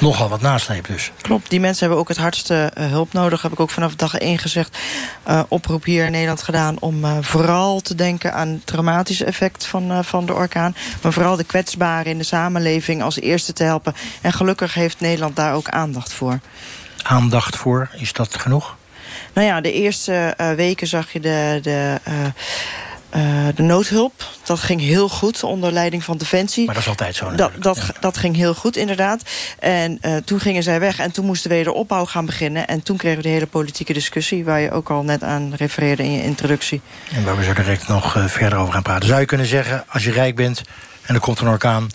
Nogal 0.00 0.28
wat 0.28 0.40
nasleep 0.40 0.86
dus. 0.86 1.12
Klopt, 1.20 1.50
die 1.50 1.60
mensen 1.60 1.80
hebben 1.80 1.98
ook 1.98 2.08
het 2.08 2.16
hardste 2.16 2.72
uh, 2.78 2.86
hulp 2.86 3.12
nodig. 3.12 3.42
Heb 3.42 3.52
ik 3.52 3.60
ook 3.60 3.70
vanaf 3.70 3.94
dag 3.94 4.14
één 4.14 4.38
gezegd. 4.38 4.78
Uh, 5.28 5.42
oproep 5.48 5.84
hier 5.84 6.04
in 6.04 6.10
Nederland 6.10 6.42
gedaan 6.42 6.76
om 6.80 7.04
uh, 7.04 7.16
vooral 7.20 7.80
te 7.80 7.94
denken 7.94 8.34
aan 8.34 8.48
het 8.48 8.66
traumatische 8.66 9.24
effect 9.24 9.66
van, 9.66 10.04
van 10.04 10.26
de 10.26 10.34
orkaan. 10.34 10.76
Maar 11.02 11.12
vooral 11.12 11.36
de 11.36 11.44
kwetsbaren 11.44 12.12
in 12.12 12.18
de 12.18 12.24
samenleving 12.24 13.02
als 13.02 13.20
eerste 13.20 13.52
te 13.52 13.64
helpen. 13.64 13.94
En 14.20 14.32
gelukkig 14.32 14.74
heeft 14.74 15.00
Nederland 15.00 15.36
daar 15.36 15.54
ook 15.54 15.68
aandacht 15.68 16.12
voor. 16.12 16.38
Aandacht 17.02 17.56
voor, 17.56 17.90
is 17.92 18.12
dat 18.12 18.34
genoeg? 18.34 18.76
Nou 19.32 19.46
ja, 19.46 19.60
de 19.60 19.72
eerste 19.72 20.34
weken 20.56 20.86
zag 20.86 21.12
je 21.12 21.20
de... 21.20 21.58
de 21.62 22.00
uh, 23.16 23.46
de 23.54 23.62
noodhulp, 23.62 24.24
dat 24.44 24.60
ging 24.60 24.80
heel 24.80 25.08
goed 25.08 25.42
onder 25.42 25.72
leiding 25.72 26.04
van 26.04 26.18
Defensie. 26.18 26.64
Maar 26.64 26.74
dat 26.74 26.82
is 26.82 26.88
altijd 26.88 27.14
zo 27.14 27.34
Dat, 27.34 27.52
dat, 27.58 27.76
ja. 27.76 28.00
dat 28.00 28.16
ging 28.16 28.36
heel 28.36 28.54
goed, 28.54 28.76
inderdaad. 28.76 29.22
En 29.58 29.98
uh, 30.02 30.16
toen 30.16 30.40
gingen 30.40 30.62
zij 30.62 30.80
weg 30.80 30.98
en 30.98 31.12
toen 31.12 31.24
moesten 31.24 31.50
we 31.50 31.56
weer 31.56 31.64
de 31.64 31.72
opbouw 31.72 32.04
gaan 32.04 32.26
beginnen. 32.26 32.66
En 32.66 32.82
toen 32.82 32.96
kregen 32.96 33.16
we 33.16 33.22
de 33.22 33.28
hele 33.28 33.46
politieke 33.46 33.92
discussie... 33.92 34.44
waar 34.44 34.60
je 34.60 34.70
ook 34.70 34.90
al 34.90 35.02
net 35.02 35.22
aan 35.22 35.52
refereerde 35.56 36.02
in 36.02 36.12
je 36.12 36.22
introductie. 36.22 36.80
En 37.12 37.24
waar 37.24 37.36
we 37.36 37.44
zo 37.44 37.52
direct 37.52 37.88
nog 37.88 38.16
uh, 38.16 38.26
verder 38.26 38.58
over 38.58 38.72
gaan 38.72 38.82
praten. 38.82 39.08
Zou 39.08 39.20
je 39.20 39.26
kunnen 39.26 39.46
zeggen, 39.46 39.84
als 39.88 40.04
je 40.04 40.10
rijk 40.10 40.36
bent 40.36 40.62
en 41.02 41.14
er 41.14 41.20
komt 41.20 41.40
een 41.40 41.48
orkaan... 41.48 41.88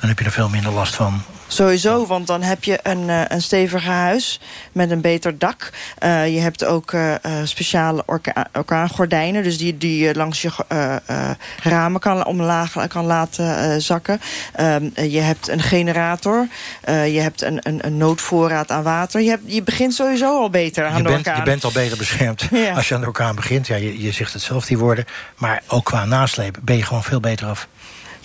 dan 0.00 0.08
heb 0.08 0.18
je 0.18 0.24
er 0.24 0.30
veel 0.30 0.48
minder 0.48 0.72
last 0.72 0.94
van 0.94 1.22
Sowieso, 1.48 2.06
want 2.06 2.26
dan 2.26 2.42
heb 2.42 2.64
je 2.64 2.78
een, 2.82 3.08
uh, 3.08 3.20
een 3.28 3.42
steviger 3.42 3.90
huis 3.90 4.40
met 4.72 4.90
een 4.90 5.00
beter 5.00 5.38
dak. 5.38 5.70
Uh, 6.04 6.34
je 6.34 6.40
hebt 6.40 6.64
ook 6.64 6.92
uh, 6.92 7.14
speciale 7.44 8.02
orka 8.06 8.46
orkaangordijnen, 8.52 9.42
dus 9.42 9.58
die, 9.58 9.78
die 9.78 10.04
je 10.04 10.14
langs 10.14 10.42
je 10.42 10.50
ramen 11.62 12.00
kan 12.00 12.26
omlaag 12.26 12.88
kan 12.88 13.04
laten 13.04 13.82
zakken. 13.82 14.20
Um, 14.60 14.92
je 14.94 15.20
hebt 15.20 15.48
een 15.48 15.60
generator, 15.60 16.48
je 16.86 17.20
hebt 17.20 17.42
een, 17.42 17.58
een, 17.62 17.86
een, 17.86 17.96
noodvoorraad 17.96 18.70
aan 18.70 18.82
water. 18.82 19.20
Je, 19.20 19.30
hebt, 19.30 19.42
je 19.46 19.62
begint 19.62 19.94
sowieso 19.94 20.40
al 20.40 20.50
beter 20.50 20.84
aan 20.84 20.96
je 20.96 21.02
de 21.02 21.08
bent, 21.08 21.26
orkaan. 21.26 21.38
Je 21.38 21.50
bent 21.50 21.64
al 21.64 21.72
beter 21.72 21.96
beschermd 21.96 22.48
ja. 22.50 22.72
als 22.72 22.88
je 22.88 22.94
aan 22.94 23.00
de 23.00 23.06
orkaan 23.06 23.34
begint. 23.34 23.66
Ja, 23.66 23.76
je, 23.76 24.02
je 24.02 24.12
zegt 24.12 24.32
het 24.32 24.42
zelf, 24.42 24.66
die 24.66 24.78
woorden. 24.78 25.04
Maar 25.36 25.62
ook 25.66 25.84
qua 25.84 26.04
nasleep 26.04 26.58
ben 26.62 26.76
je 26.76 26.82
gewoon 26.82 27.02
veel 27.02 27.20
beter 27.20 27.46
af. 27.46 27.68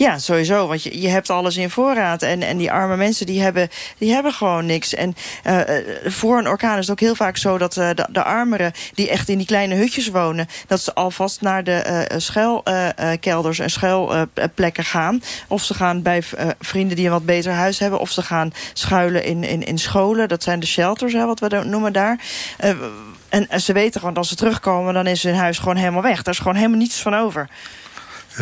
Ja, 0.01 0.17
sowieso. 0.17 0.67
Want 0.67 0.83
je, 0.83 1.01
je 1.01 1.07
hebt 1.07 1.29
alles 1.29 1.57
in 1.57 1.69
voorraad. 1.69 2.21
En, 2.21 2.41
en 2.41 2.57
die 2.57 2.71
arme 2.71 2.95
mensen 2.95 3.25
die 3.25 3.41
hebben, 3.41 3.69
die 3.97 4.13
hebben 4.13 4.33
gewoon 4.33 4.65
niks. 4.65 4.93
En 4.93 5.15
uh, 5.47 5.59
voor 6.05 6.37
een 6.37 6.47
orkaan 6.47 6.77
is 6.77 6.81
het 6.81 6.91
ook 6.91 6.99
heel 6.99 7.15
vaak 7.15 7.37
zo 7.37 7.57
dat 7.57 7.75
uh, 7.75 7.89
de, 7.95 8.07
de 8.11 8.23
armeren... 8.23 8.71
die 8.93 9.09
echt 9.09 9.29
in 9.29 9.37
die 9.37 9.47
kleine 9.47 9.75
hutjes 9.75 10.07
wonen... 10.07 10.47
dat 10.67 10.81
ze 10.81 10.93
alvast 10.93 11.41
naar 11.41 11.63
de 11.63 12.09
schuilkelders 12.17 13.59
en 13.59 13.69
schuilplekken 13.69 14.85
gaan. 14.85 15.21
Of 15.47 15.63
ze 15.63 15.73
gaan 15.73 16.01
bij 16.01 16.23
vrienden 16.59 16.95
die 16.95 17.05
een 17.05 17.11
wat 17.11 17.25
beter 17.25 17.51
huis 17.51 17.79
hebben. 17.79 17.99
Of 17.99 18.11
ze 18.11 18.21
gaan 18.21 18.53
schuilen 18.73 19.23
in, 19.23 19.43
in, 19.43 19.63
in 19.63 19.77
scholen. 19.77 20.27
Dat 20.27 20.43
zijn 20.43 20.59
de 20.59 20.65
shelters, 20.65 21.13
hè, 21.13 21.25
wat 21.25 21.39
we 21.39 21.63
noemen 21.63 21.93
daar. 21.93 22.19
en 23.29 23.61
ze 23.61 23.73
weten 23.73 23.99
gewoon, 23.99 24.15
als 24.15 24.29
ze 24.29 24.35
terugkomen... 24.35 24.93
dan 24.93 25.07
is 25.07 25.23
hun 25.23 25.35
huis 25.35 25.59
gewoon 25.59 25.75
helemaal 25.75 26.01
weg. 26.01 26.21
Daar 26.21 26.33
is 26.33 26.39
gewoon 26.39 26.55
helemaal 26.55 26.77
niets 26.77 27.01
van 27.01 27.15
over. 27.15 27.49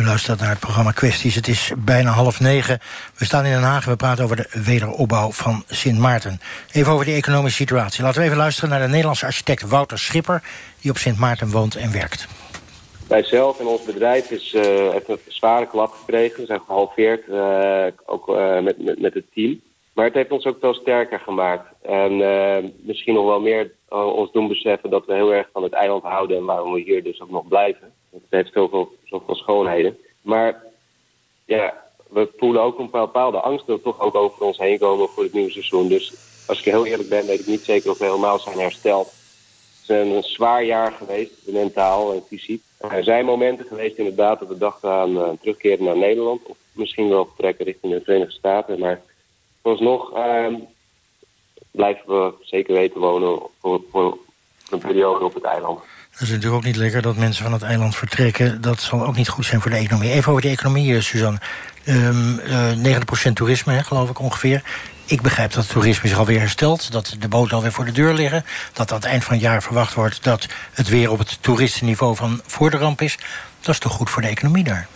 U 0.00 0.04
luistert 0.04 0.40
naar 0.40 0.48
het 0.48 0.60
programma 0.60 0.90
Kwesties. 0.90 1.34
Het 1.34 1.48
is 1.48 1.72
bijna 1.78 2.10
half 2.10 2.40
negen. 2.40 2.78
We 3.18 3.24
staan 3.24 3.44
in 3.44 3.50
Den 3.50 3.62
Haag 3.62 3.84
en 3.84 3.90
we 3.90 3.96
praten 3.96 4.24
over 4.24 4.36
de 4.36 4.48
wederopbouw 4.64 5.30
van 5.30 5.62
Sint 5.66 5.98
Maarten. 5.98 6.40
Even 6.72 6.92
over 6.92 7.04
die 7.04 7.14
economische 7.14 7.62
situatie. 7.62 8.02
Laten 8.02 8.20
we 8.20 8.26
even 8.26 8.38
luisteren 8.38 8.70
naar 8.70 8.80
de 8.80 8.88
Nederlandse 8.88 9.26
architect 9.26 9.68
Wouter 9.68 9.98
Schipper... 9.98 10.42
die 10.80 10.90
op 10.90 10.96
Sint 10.96 11.18
Maarten 11.18 11.50
woont 11.50 11.76
en 11.76 11.92
werkt. 11.92 12.28
Wij 13.08 13.22
zelf 13.22 13.60
en 13.60 13.66
ons 13.66 13.82
bedrijf 13.82 14.30
is, 14.30 14.54
uh, 14.54 14.94
een 15.06 15.18
zware 15.28 15.66
klap 15.66 15.92
gekregen. 15.92 16.40
We 16.40 16.46
zijn 16.46 16.62
gehalveerd, 16.66 17.28
uh, 17.28 17.86
ook 18.06 18.28
uh, 18.28 18.60
met, 18.60 18.84
met, 18.84 19.00
met, 19.00 19.14
het 19.14 19.32
team. 19.34 19.60
Maar 19.94 20.04
het 20.04 20.14
heeft 20.14 20.30
ons 20.30 20.44
ook 20.44 20.56
veel 20.60 20.74
sterker 20.74 21.18
gemaakt. 21.18 21.66
En 21.82 22.16
misschien 22.80 23.14
nog 23.14 23.24
wel 23.24 23.40
meer 23.40 23.70
ons 23.88 24.32
doen 24.32 24.48
beseffen 24.48 24.90
dat 24.90 25.06
we 25.06 25.14
heel 25.14 25.34
erg 25.34 25.48
van 25.52 25.62
het 25.62 25.72
eiland 25.72 26.02
houden... 26.02 26.36
en 26.36 26.44
waarom 26.44 26.72
we 26.72 26.80
hier 26.80 27.02
dus 27.02 27.20
ook 27.20 27.30
nog 27.30 27.48
blijven. 27.48 27.92
Het 28.10 28.22
heeft 28.30 28.52
zoveel, 28.52 28.92
zoveel 29.10 29.34
schoonheden. 29.34 29.98
Maar 30.22 30.62
ja, 31.44 31.84
we 32.08 32.28
voelen 32.36 32.62
ook 32.62 32.78
een 32.78 32.90
bepaalde 32.90 33.40
angst 33.40 33.66
dat 33.66 33.82
toch 33.82 34.00
ook 34.00 34.14
over 34.14 34.44
ons 34.44 34.58
heen 34.58 34.78
komen 34.78 35.08
voor 35.08 35.22
het 35.22 35.32
nieuwe 35.32 35.50
seizoen. 35.50 35.88
Dus 35.88 36.14
als 36.46 36.58
ik 36.58 36.64
heel 36.64 36.86
eerlijk 36.86 37.08
ben, 37.08 37.26
weet 37.26 37.40
ik 37.40 37.46
niet 37.46 37.64
zeker 37.64 37.90
of 37.90 37.98
we 37.98 38.04
helemaal 38.04 38.38
zijn 38.38 38.58
hersteld. 38.58 39.06
Het 39.06 39.82
is 39.82 39.88
een 39.88 40.22
zwaar 40.22 40.64
jaar 40.64 40.92
geweest, 40.92 41.32
mentaal 41.44 42.12
en 42.12 42.22
fysiek. 42.28 42.62
Er 42.78 43.04
zijn 43.04 43.24
momenten 43.24 43.66
geweest 43.66 43.96
inderdaad 43.96 44.38
dat 44.38 44.48
we 44.48 44.58
dachten 44.58 44.90
aan 44.90 45.10
uh, 45.10 45.28
terugkeren 45.40 45.84
naar 45.84 45.96
Nederland. 45.96 46.40
Of 46.46 46.56
misschien 46.72 47.08
wel 47.08 47.24
vertrekken 47.24 47.64
richting 47.64 47.92
de 47.92 48.00
Verenigde 48.04 48.32
Staten. 48.32 48.78
Maar 48.78 49.02
vooralsnog 49.62 50.16
uh, 50.16 50.54
blijven 51.70 52.06
we 52.06 52.32
zeker 52.40 52.74
weten 52.74 53.00
wonen 53.00 53.40
voor, 53.60 53.82
voor 53.90 54.18
een 54.70 54.78
periode 54.78 55.24
op 55.24 55.34
het 55.34 55.44
eiland. 55.44 55.80
Dat 56.10 56.20
is 56.20 56.28
natuurlijk 56.28 56.54
ook 56.54 56.64
niet 56.64 56.76
lekker 56.76 57.02
dat 57.02 57.16
mensen 57.16 57.42
van 57.42 57.52
het 57.52 57.62
eiland 57.62 57.96
vertrekken. 57.96 58.60
Dat 58.60 58.80
zal 58.80 59.06
ook 59.06 59.16
niet 59.16 59.28
goed 59.28 59.46
zijn 59.46 59.60
voor 59.60 59.70
de 59.70 59.76
economie. 59.76 60.10
Even 60.10 60.30
over 60.30 60.42
de 60.42 60.48
economie, 60.48 61.00
Suzanne. 61.00 61.38
Um, 61.84 62.40
uh, 62.84 62.98
90% 63.28 63.32
toerisme, 63.32 63.84
geloof 63.84 64.10
ik 64.10 64.18
ongeveer. 64.18 64.62
Ik 65.04 65.22
begrijp 65.22 65.52
dat 65.52 65.62
het 65.62 65.72
toerisme 65.72 66.08
zich 66.08 66.18
alweer 66.18 66.38
herstelt. 66.38 66.92
Dat 66.92 67.16
de 67.18 67.28
boten 67.28 67.56
alweer 67.56 67.72
voor 67.72 67.84
de 67.84 67.92
deur 67.92 68.14
liggen. 68.14 68.44
Dat 68.72 68.90
aan 68.90 68.96
het 68.96 69.06
eind 69.06 69.24
van 69.24 69.32
het 69.32 69.42
jaar 69.42 69.62
verwacht 69.62 69.94
wordt... 69.94 70.24
dat 70.24 70.46
het 70.72 70.88
weer 70.88 71.10
op 71.10 71.18
het 71.18 71.38
toeristenniveau 71.40 72.16
van 72.16 72.40
voor 72.46 72.70
de 72.70 72.76
ramp 72.76 73.00
is. 73.00 73.18
Dat 73.60 73.74
is 73.74 73.80
toch 73.80 73.92
goed 73.92 74.10
voor 74.10 74.22
de 74.22 74.28
economie 74.28 74.64
daar? 74.64 74.86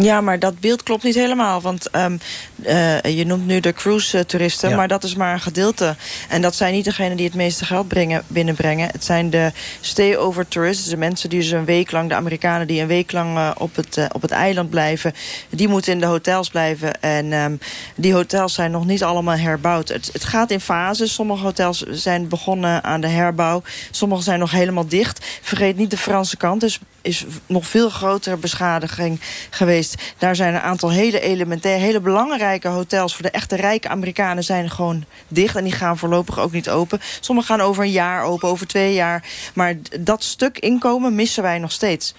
Ja, 0.00 0.20
maar 0.20 0.38
dat 0.38 0.60
beeld 0.60 0.82
klopt 0.82 1.02
niet 1.02 1.14
helemaal. 1.14 1.60
Want 1.60 1.96
um, 1.96 2.20
uh, 2.66 3.00
je 3.02 3.26
noemt 3.26 3.46
nu 3.46 3.60
de 3.60 3.72
cruise-toeristen, 3.72 4.68
ja. 4.68 4.76
maar 4.76 4.88
dat 4.88 5.04
is 5.04 5.14
maar 5.14 5.32
een 5.32 5.40
gedeelte. 5.40 5.96
En 6.28 6.42
dat 6.42 6.54
zijn 6.54 6.72
niet 6.72 6.84
degenen 6.84 7.16
die 7.16 7.26
het 7.26 7.34
meeste 7.34 7.64
geld 7.64 7.88
brengen, 7.88 8.22
binnenbrengen. 8.26 8.88
Het 8.92 9.04
zijn 9.04 9.30
de 9.30 9.52
stay-over 9.80 10.48
tourists, 10.48 10.88
de 10.88 10.96
mensen 10.96 11.28
die 11.28 11.40
dus 11.40 11.50
een 11.50 11.64
week 11.64 11.90
lang... 11.90 12.08
de 12.08 12.14
Amerikanen 12.14 12.66
die 12.66 12.80
een 12.80 12.86
week 12.86 13.12
lang 13.12 13.36
uh, 13.36 13.50
op, 13.58 13.76
het, 13.76 13.96
uh, 13.96 14.04
op 14.12 14.22
het 14.22 14.30
eiland 14.30 14.70
blijven... 14.70 15.14
die 15.50 15.68
moeten 15.68 15.92
in 15.92 16.00
de 16.00 16.06
hotels 16.06 16.48
blijven. 16.48 17.00
En 17.00 17.32
um, 17.32 17.58
die 17.94 18.14
hotels 18.14 18.54
zijn 18.54 18.70
nog 18.70 18.86
niet 18.86 19.02
allemaal 19.02 19.36
herbouwd. 19.36 19.88
Het, 19.88 20.10
het 20.12 20.24
gaat 20.24 20.50
in 20.50 20.60
fases. 20.60 21.14
Sommige 21.14 21.42
hotels 21.42 21.82
zijn 21.82 22.28
begonnen 22.28 22.84
aan 22.84 23.00
de 23.00 23.08
herbouw. 23.08 23.62
Sommige 23.90 24.22
zijn 24.22 24.38
nog 24.38 24.50
helemaal 24.50 24.86
dicht. 24.86 25.26
Vergeet 25.42 25.76
niet 25.76 25.90
de 25.90 25.96
Franse 25.96 26.36
kant, 26.36 26.60
dus 26.60 26.78
is 27.02 27.24
nog 27.46 27.66
veel 27.66 27.90
grotere 27.90 28.36
beschadiging 28.36 29.20
geweest. 29.50 30.02
Daar 30.18 30.36
zijn 30.36 30.54
een 30.54 30.60
aantal 30.60 30.90
hele 30.90 31.20
elementaire, 31.20 31.84
hele 31.84 32.00
belangrijke 32.00 32.68
hotels... 32.68 33.14
voor 33.14 33.22
de 33.22 33.30
echte 33.30 33.56
rijke 33.56 33.88
Amerikanen 33.88 34.44
zijn 34.44 34.70
gewoon 34.70 35.04
dicht. 35.28 35.56
En 35.56 35.64
die 35.64 35.72
gaan 35.72 35.98
voorlopig 35.98 36.38
ook 36.38 36.52
niet 36.52 36.70
open. 36.70 37.00
Sommige 37.20 37.46
gaan 37.46 37.60
over 37.60 37.84
een 37.84 37.90
jaar 37.90 38.22
open, 38.22 38.48
over 38.48 38.66
twee 38.66 38.94
jaar. 38.94 39.24
Maar 39.54 39.74
dat 40.00 40.22
stuk 40.24 40.58
inkomen 40.58 41.14
missen 41.14 41.42
wij 41.42 41.58
nog 41.58 41.72
steeds. 41.72 42.14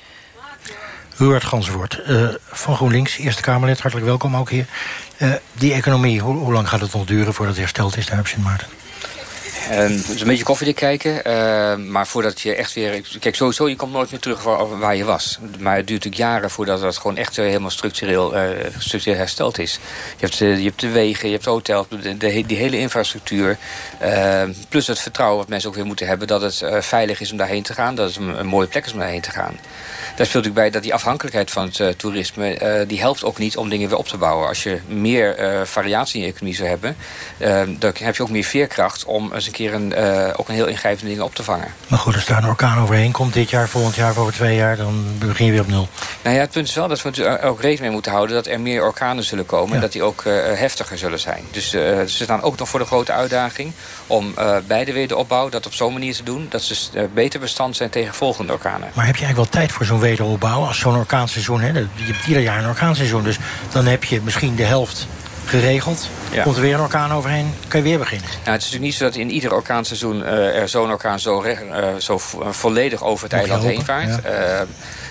Ruud 1.18 1.44
Gansenvoort 1.44 2.02
uh, 2.08 2.30
van 2.46 2.76
GroenLinks, 2.76 3.18
Eerste 3.18 3.42
Kamerlid. 3.42 3.80
Hartelijk 3.80 4.08
welkom 4.08 4.36
ook 4.36 4.50
hier. 4.50 4.66
Uh, 5.18 5.34
die 5.54 5.74
economie, 5.74 6.20
hoe 6.20 6.54
lang 6.54 6.70
gaat 6.70 6.82
het 6.82 6.94
nog 6.94 7.06
duren 7.06 7.34
voordat 7.34 7.56
het 7.56 7.64
hersteld 7.64 7.98
is 7.98 8.06
daar 8.06 8.20
op 8.20 8.28
Sint 8.28 8.44
Maarten? 8.44 8.68
Het 9.70 10.10
is 10.10 10.22
een 10.22 10.28
beetje 10.28 10.44
koffiedik 10.44 10.76
kijken. 10.76 11.24
eh, 11.24 11.76
maar 11.76 12.08
voordat 12.08 12.42
je 12.42 12.56
echt 12.56 12.74
weer... 12.74 13.02
Kijk, 13.20 13.36
sowieso, 13.36 13.70
je 13.70 13.76
komt 13.76 13.92
nooit 13.92 14.12
meer 14.12 14.20
terug 14.20 14.44
waar, 14.80 14.96
je 14.96 15.04
was. 15.04 15.40
Maar 15.60 15.76
het 15.76 15.88
duurt 15.88 16.04
natuurlijk 16.04 16.32
jaren 16.32 16.50
voordat 16.50 16.82
dat 16.82 16.98
gewoon 16.98 17.18
echt 17.18 17.38
eh, 17.38 17.46
helemaal 17.46 17.70
structureel, 17.70 18.36
eh, 18.36 18.66
structureel 18.78 19.18
hersteld 19.18 19.60
is. 19.60 19.80
Je 20.18 20.26
hebt, 20.26 20.42
eh, 20.42 20.58
je 20.58 20.64
hebt 20.64 20.80
de 20.80 20.90
wegen, 20.90 21.28
je 21.28 21.34
hebt 21.34 21.46
hotels, 21.46 21.88
de, 22.18 22.44
die 22.46 22.58
hele 22.58 22.78
infrastructuur. 22.80 23.58
eh, 24.00 24.44
plus 24.70 24.88
het 24.88 25.00
vertrouwen 25.00 25.38
wat 25.40 25.48
mensen 25.50 25.70
ook 25.70 25.76
weer 25.76 25.86
moeten 25.86 26.08
hebben... 26.08 26.28
dat 26.28 26.42
het 26.42 26.64
veilig 26.86 27.20
is 27.22 27.32
om 27.32 27.38
daarheen 27.38 27.64
te 27.64 27.74
gaan. 27.74 27.96
Dat 27.96 28.08
het 28.08 28.16
een, 28.16 28.40
een 28.40 28.48
mooie 28.48 28.68
plek 28.68 28.86
is 28.86 28.94
om 28.94 29.00
daarheen 29.00 29.22
te 29.22 29.32
gaan. 29.32 29.60
Daar 30.16 30.28
speelt 30.28 30.44
natuurlijk 30.46 30.56
bij 30.56 30.70
dat 30.70 30.84
die 30.84 30.94
afhankelijkheid 30.94 31.52
van 31.52 31.72
het 31.78 32.00
toerisme... 32.00 32.86
die 32.88 33.00
helpt 33.00 33.24
ook 33.24 33.38
niet 33.38 33.58
om 33.58 33.70
dingen 33.70 33.90
weer 33.90 33.98
op 33.98 34.08
te 34.08 34.18
bouwen. 34.18 34.48
Als 34.48 34.64
je 34.64 34.80
meer 34.88 35.36
variatie 35.68 36.20
in 36.20 36.26
je 36.26 36.32
economie 36.32 36.56
zou 36.56 36.70
hebben... 36.70 36.96
dan 37.80 37.94
heb 38.00 38.16
je 38.16 38.24
ook 38.24 38.30
meer 38.30 38.44
veerkracht 38.44 39.06
om 39.06 39.34
eens 39.34 39.46
een 39.46 39.52
keer 39.52 39.59
een, 39.68 39.94
eh, 39.94 40.34
ook 40.36 40.48
een 40.48 40.54
heel 40.54 40.68
ingrijpende 40.68 41.10
dingen 41.10 41.26
op 41.26 41.36
te 41.36 41.44
vangen. 41.44 41.68
Maar 41.88 42.00
goed, 42.00 42.16
als 42.16 42.26
daar 42.26 42.44
een 42.44 42.50
orkaan 42.50 42.82
overheen 42.82 43.12
komt 43.12 43.34
dit 43.34 43.50
jaar, 43.50 43.68
volgend 43.68 43.96
jaar, 43.96 44.18
over 44.18 44.34
twee 44.34 44.56
jaar... 44.56 44.78
dan 44.78 45.06
begin 45.20 45.46
je 45.46 45.52
weer 45.52 45.62
op 45.62 45.68
nul. 45.68 45.88
Nou 46.22 46.36
ja, 46.36 46.42
het 46.42 46.52
punt 46.52 46.68
is 46.68 46.76
wel 46.76 46.88
dat 46.88 47.02
we 47.02 47.10
natuurlijk 47.10 47.44
ook 47.44 47.58
rekening 47.58 47.82
mee 47.82 47.92
moeten 47.92 48.12
houden... 48.12 48.36
dat 48.36 48.48
er 48.48 48.60
meer 48.60 48.84
orkanen 48.84 49.24
zullen 49.24 49.46
komen 49.46 49.76
en 49.76 49.82
dat 49.82 49.92
die 49.92 50.04
ook 50.04 50.26
eh, 50.26 50.34
heftiger 50.34 50.98
zullen 50.98 51.20
zijn. 51.20 51.44
Dus 51.52 51.74
eh, 51.74 51.82
ze 52.00 52.24
staan 52.24 52.42
ook 52.42 52.58
nog 52.58 52.70
voor 52.70 52.80
de 52.80 52.86
grote 52.86 53.12
uitdaging... 53.12 53.74
om 54.08 54.34
bij 54.68 54.86
de 54.86 54.94
wederopbouw 54.94 55.50
dat 55.50 55.66
op 55.66 55.74
zo'n 55.74 55.94
manier 55.94 56.16
te 56.16 56.24
doen... 56.24 56.48
dat 56.50 56.62
ze 56.62 57.10
beter 57.14 57.40
bestand 57.40 57.76
zijn 57.76 57.90
tegen 57.90 58.14
volgende 58.14 58.54
orkanen. 58.54 58.90
Maar 58.94 59.06
heb 59.06 59.16
je 59.16 59.26
eigenlijk 59.26 59.52
wel 59.52 59.62
tijd 59.62 59.72
voor 59.72 59.86
zo'n 59.86 60.00
wederopbouw 60.00 60.66
als 60.66 60.80
zo'n 60.80 60.98
orkaanseizoen? 60.98 61.62
Hè? 61.62 61.68
Je 61.68 61.88
hebt 61.96 62.28
ieder 62.28 62.44
jaar 62.44 62.60
een 62.60 62.70
orkaanseizoen, 62.70 63.24
dus 63.24 63.38
dan 63.72 63.86
heb 63.86 64.04
je 64.04 64.22
misschien 64.22 64.56
de 64.56 64.64
helft 64.64 65.08
geregeld. 65.50 66.10
Ja. 66.32 66.44
Komt 66.44 66.56
er 66.56 66.62
weer 66.62 66.74
een 66.74 66.80
orkaan 66.80 67.12
overheen, 67.12 67.54
kan 67.68 67.80
je 67.80 67.86
weer 67.86 68.00
beginnen. 68.00 68.28
Nou, 68.28 68.40
het 68.44 68.62
is 68.62 68.72
natuurlijk 68.72 68.84
niet 68.84 68.94
zo 68.94 69.04
dat 69.04 69.16
in 69.16 69.32
ieder 69.32 69.54
orkaanseizoen 69.54 70.26
eh, 70.26 70.62
er 70.62 70.70
zo'n 70.70 70.92
orkaan 70.92 71.20
zo, 71.20 71.42
eh, 71.42 71.96
zo 71.98 72.16
eh, 72.16 72.48
volledig 72.50 73.04
over 73.04 73.24
het 73.24 73.34
eiland 73.34 73.64
heen 73.64 73.86
vaart. 73.86 74.22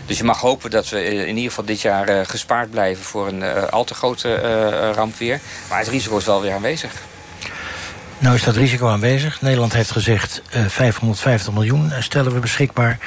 Dus 0.07 0.19
je 0.19 0.25
mag 0.25 0.41
hopen 0.41 0.71
dat 0.71 0.89
we 0.89 1.05
in 1.05 1.37
ieder 1.37 1.51
geval 1.51 1.65
dit 1.65 1.81
jaar 1.81 2.27
gespaard 2.27 2.71
blijven 2.71 3.05
voor 3.05 3.29
een 3.29 3.71
al 3.71 3.85
te 3.85 3.95
grote 3.95 4.35
ramp 4.95 5.17
weer. 5.19 5.41
Maar 5.69 5.79
het 5.79 5.89
risico 5.89 6.17
is 6.17 6.25
wel 6.25 6.41
weer 6.43 6.53
aanwezig. 6.53 6.93
Nou 8.19 8.35
is 8.35 8.43
dat 8.43 8.57
risico 8.57 8.89
aanwezig. 8.89 9.41
Nederland 9.41 9.73
heeft 9.73 9.91
gezegd 9.91 10.43
eh 10.51 10.65
550 10.67 11.53
miljoen 11.53 11.93
stellen 11.99 12.33
we 12.33 12.39
beschikbaar. 12.39 12.99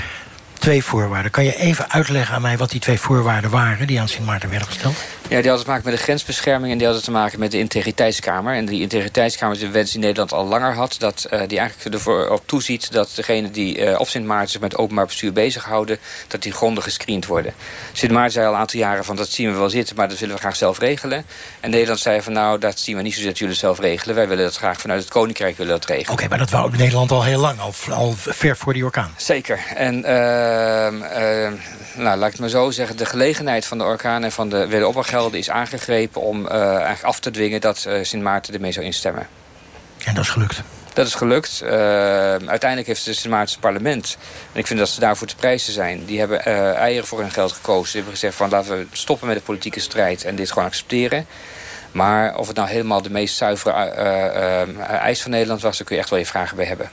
Twee 0.54 0.84
voorwaarden. 0.84 1.32
Kan 1.32 1.44
je 1.44 1.56
even 1.56 1.92
uitleggen 1.92 2.36
aan 2.36 2.42
mij 2.42 2.58
wat 2.58 2.70
die 2.70 2.80
twee 2.80 3.00
voorwaarden 3.00 3.50
waren... 3.50 3.88
die 3.88 4.00
aan 4.00 4.08
Sint 4.08 4.26
Maarten 4.26 4.50
werden 4.50 4.68
gesteld? 4.68 4.96
Ja, 5.32 5.38
die 5.42 5.48
hadden 5.48 5.66
te 5.66 5.72
maken 5.72 5.90
met 5.90 6.00
de 6.00 6.04
grensbescherming 6.04 6.72
en 6.72 6.78
die 6.78 6.88
hadden 6.88 7.06
te 7.06 7.12
maken 7.12 7.40
met 7.40 7.52
de 7.52 7.58
integriteitskamer. 7.58 8.56
En 8.56 8.66
die 8.66 8.82
integriteitskamer 8.82 9.56
is 9.56 9.62
een 9.62 9.72
wens 9.72 9.92
die 9.92 10.00
Nederland 10.00 10.34
al 10.34 10.46
langer 10.46 10.74
had. 10.74 10.96
Dat 11.00 11.28
eh, 11.30 11.42
die 11.48 11.60
eigenlijk 11.60 11.96
ervoor 11.96 12.30
op 12.30 12.42
toeziet 12.46 12.92
dat 12.92 13.12
degene 13.16 13.52
die 13.52 13.86
eh, 13.86 14.00
op 14.00 14.08
Sint 14.08 14.26
Maarten 14.26 14.50
zich 14.50 14.62
met 14.62 14.78
openbaar 14.78 15.06
bestuur 15.06 15.34
bezighouden, 15.34 16.00
dat 16.28 16.42
die 16.42 16.52
grondig 16.52 16.84
gescreend 16.84 17.26
worden. 17.26 17.54
Sint 17.92 18.12
Maarten 18.12 18.32
zei 18.32 18.46
al 18.46 18.54
een 18.54 18.60
aantal 18.60 18.80
jaren 18.80 19.06
van 19.06 19.16
dat 19.16 19.30
zien 19.30 19.52
we 19.52 19.58
wel 19.58 19.70
zitten, 19.70 19.96
maar 19.96 20.10
dat 20.10 20.20
willen 20.20 20.36
we 20.36 20.42
graag 20.42 20.56
zelf 20.56 20.80
regelen. 20.80 21.26
En 21.60 21.70
Nederland 21.70 22.00
zei 22.00 22.22
van 22.22 22.34
nou, 22.34 22.60
dat 22.60 22.80
zien 22.80 22.96
we 22.96 23.02
niet 23.02 23.16
zo 23.16 23.26
dat 23.26 23.38
jullie 23.38 23.56
zelf 23.56 23.80
regelen. 23.80 24.16
Wij 24.16 24.28
willen 24.28 24.44
dat 24.44 24.56
graag 24.56 24.82
vanuit 24.82 25.02
het 25.02 25.10
Koninkrijk 25.10 25.58
willen 25.58 25.74
dat 25.74 25.86
regelen. 25.86 26.12
Oké, 26.12 26.28
maar 26.28 26.38
dat 26.38 26.50
wou 26.50 26.78
Nederland 26.78 27.12
al 27.12 27.24
heel 27.24 27.40
lang, 27.40 27.60
al, 27.60 27.74
al 27.90 28.14
ver 28.18 28.58
voor 28.58 28.74
die 28.74 28.84
orkaan. 28.84 29.14
Zeker. 29.18 29.60
En 29.76 30.04
ehm, 30.04 31.02
ehm, 31.02 31.54
nou, 31.96 32.18
laat 32.18 32.26
ik 32.26 32.32
het 32.32 32.40
maar 32.40 32.50
zo 32.50 32.72
zeggen. 32.72 32.98
De 32.98 33.06
gelegenheid 33.06 33.66
van 33.66 33.78
de 33.78 33.84
orkaan 33.84 34.24
en 34.24 34.32
van 34.32 34.50
de 34.50 34.68
is 35.30 35.50
aangegrepen 35.50 36.22
om 36.22 36.48
eh, 36.48 36.62
eigenlijk 36.62 37.04
af 37.04 37.20
te 37.20 37.32
dwingen 37.32 37.62
dat 37.62 37.86
eh, 37.86 38.04
Sint 38.04 38.24
Maarten 38.24 38.54
ermee 38.54 38.72
zou 38.72 38.86
instemmen. 38.86 39.28
En 40.06 40.14
dat 40.14 40.24
is 40.24 40.30
gelukt. 40.30 40.62
Dat 40.94 41.08
is 41.08 41.16
gelukt. 41.16 41.62
Ehm, 41.62 42.50
uiteindelijk 42.50 42.88
heeft 42.88 43.06
het 43.06 43.16
Sint 43.16 43.34
Maartense 43.34 43.60
parlement, 43.60 44.18
en 44.54 44.60
ik 44.60 44.68
vind 44.68 44.80
dat 44.80 44.90
ze 44.90 45.00
daarvoor 45.00 45.28
te 45.28 45.36
prijzen 45.36 45.74
zijn, 45.74 46.06
die 46.06 46.20
hebben 46.20 46.46
eh, 46.46 46.74
eieren 46.74 47.08
voor 47.08 47.20
hun 47.20 47.32
geld 47.32 47.52
gekozen. 47.52 47.84
Die 47.84 47.94
hebben 47.94 48.14
gezegd 48.14 48.36
van 48.36 48.50
laten 48.50 48.78
we 48.78 48.88
stoppen 48.92 49.28
met 49.28 49.38
de 49.38 49.44
politieke 49.44 49.80
strijd 49.80 50.24
en 50.24 50.36
dit 50.36 50.52
gewoon 50.52 50.68
accepteren. 50.68 51.26
Maar 51.92 52.38
of 52.38 52.48
het 52.48 52.56
nou 52.56 52.70
helemaal 52.70 53.02
de 53.02 53.10
meest 53.10 53.38
zuivere 53.38 53.74
eh, 53.74 54.90
eis 54.90 55.22
van 55.22 55.32
Nederland 55.32 55.62
was, 55.62 55.78
daar 55.78 55.88
kun 55.88 55.96
je 55.96 56.02
echt 56.02 56.12
wel 56.12 56.20
je 56.20 56.26
vragen 56.26 56.56
bij 56.56 56.66
hebben. 56.66 56.90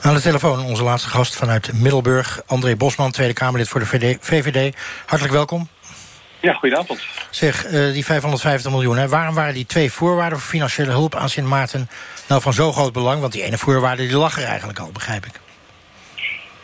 Aan 0.00 0.14
de 0.14 0.20
telefoon 0.20 0.64
onze 0.64 0.82
laatste 0.82 1.08
gast 1.08 1.36
vanuit 1.36 1.72
Middelburg. 1.72 2.42
André 2.46 2.76
Bosman, 2.76 3.10
Tweede 3.10 3.32
Kamerlid 3.32 3.68
voor 3.68 3.80
de 3.80 3.86
VD 3.86 4.16
VVD. 4.20 4.76
Hartelijk 5.06 5.34
welkom. 5.34 5.68
Ja, 6.42 6.52
goedenavond. 6.52 7.06
Zeg, 7.30 7.64
eh, 7.64 7.92
die 7.92 8.04
550 8.04 8.70
miljoen, 8.70 8.96
hè, 8.96 9.08
waarom 9.08 9.34
waren 9.34 9.54
die 9.54 9.66
twee 9.66 9.92
voorwaarden... 9.92 10.38
voor 10.38 10.48
financiële 10.48 10.90
hulp 10.90 11.14
aan 11.14 11.28
Sint 11.28 11.46
Maarten 11.46 11.88
nou 12.28 12.40
van 12.40 12.52
zo 12.52 12.72
groot 12.72 12.92
belang? 12.92 13.20
Want 13.20 13.32
die 13.32 13.42
ene 13.42 13.58
voorwaarde 13.58 14.06
die 14.06 14.16
lag 14.16 14.38
er 14.38 14.44
eigenlijk 14.44 14.78
al, 14.78 14.90
begrijp 14.92 15.26
ik. 15.26 15.40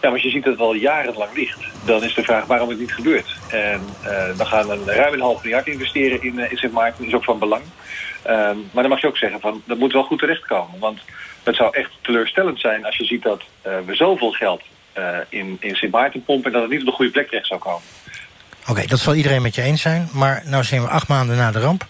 Ja, 0.00 0.08
maar 0.08 0.12
als 0.12 0.22
je 0.22 0.30
ziet 0.30 0.44
dat 0.44 0.52
het 0.52 0.62
al 0.62 0.74
jarenlang 0.74 1.34
ligt, 1.34 1.58
dan 1.84 2.04
is 2.04 2.14
de 2.14 2.22
vraag 2.22 2.46
waarom 2.46 2.68
het 2.68 2.78
niet 2.78 2.92
gebeurt. 2.92 3.36
En 3.48 3.80
eh, 4.02 4.36
dan 4.36 4.46
gaan 4.46 4.66
we 4.66 4.72
een 4.72 4.94
ruim 4.94 5.12
een 5.12 5.20
half 5.20 5.42
miljard 5.42 5.66
investeren 5.66 6.22
in, 6.22 6.38
eh, 6.38 6.50
in 6.50 6.56
Sint 6.56 6.72
Maarten. 6.72 6.98
Dat 6.98 7.08
is 7.08 7.14
ook 7.14 7.24
van 7.24 7.38
belang. 7.38 7.62
Ehm, 8.22 8.56
maar 8.72 8.82
dan 8.82 8.88
mag 8.88 9.00
je 9.00 9.06
ook 9.06 9.16
zeggen 9.16 9.40
van, 9.40 9.62
dat 9.64 9.78
moet 9.78 9.92
wel 9.92 10.02
goed 10.02 10.18
terechtkomen. 10.18 10.78
Want 10.78 11.00
het 11.42 11.56
zou 11.56 11.76
echt 11.76 11.90
teleurstellend 12.00 12.60
zijn 12.60 12.84
als 12.84 12.96
je 12.96 13.04
ziet 13.04 13.22
dat 13.22 13.42
eh, 13.62 13.72
we 13.86 13.94
zoveel 13.94 14.30
geld 14.30 14.62
eh, 14.92 15.18
in, 15.28 15.56
in 15.60 15.74
Sint 15.74 15.92
Maarten 15.92 16.24
pompen... 16.24 16.46
en 16.46 16.52
dat 16.52 16.62
het 16.62 16.70
niet 16.70 16.80
op 16.80 16.86
de 16.86 16.92
goede 16.92 17.10
plek 17.10 17.28
terecht 17.28 17.46
zou 17.46 17.60
komen. 17.60 17.82
Oké, 18.68 18.86
dat 18.86 18.98
zal 18.98 19.14
iedereen 19.14 19.42
met 19.42 19.54
je 19.54 19.62
eens 19.62 19.82
zijn. 19.82 20.08
Maar 20.12 20.42
nou 20.44 20.64
zijn 20.64 20.82
we 20.82 20.88
acht 20.88 21.08
maanden 21.08 21.36
na 21.36 21.50
de 21.50 21.60
ramp. 21.60 21.86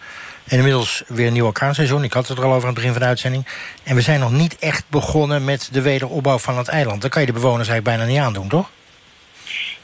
En 0.49 0.57
inmiddels 0.57 1.03
weer 1.07 1.27
een 1.27 1.33
nieuw 1.33 1.47
orkaanseizoen. 1.47 2.05
Ik 2.05 2.13
had 2.13 2.29
het 2.29 2.39
er 2.39 2.45
al 2.45 2.51
over 2.51 2.61
aan 2.61 2.67
het 2.67 2.75
begin 2.75 2.93
van 2.93 3.01
de 3.01 3.07
uitzending. 3.07 3.47
En 3.85 3.95
we 3.95 4.01
zijn 4.01 4.21
nog 4.21 4.33
niet 4.33 4.59
echt 4.59 4.85
begonnen 4.89 5.45
met 5.45 5.69
de 5.73 5.83
wederopbouw 5.83 6.39
van 6.39 6.59
het 6.59 6.69
eiland. 6.69 7.01
Dan 7.01 7.11
kan 7.11 7.21
je 7.21 7.27
de 7.27 7.33
bewoners 7.33 7.69
eigenlijk 7.69 7.99
bijna 7.99 8.13
niet 8.13 8.27
aandoen, 8.27 8.49
toch? 8.49 8.71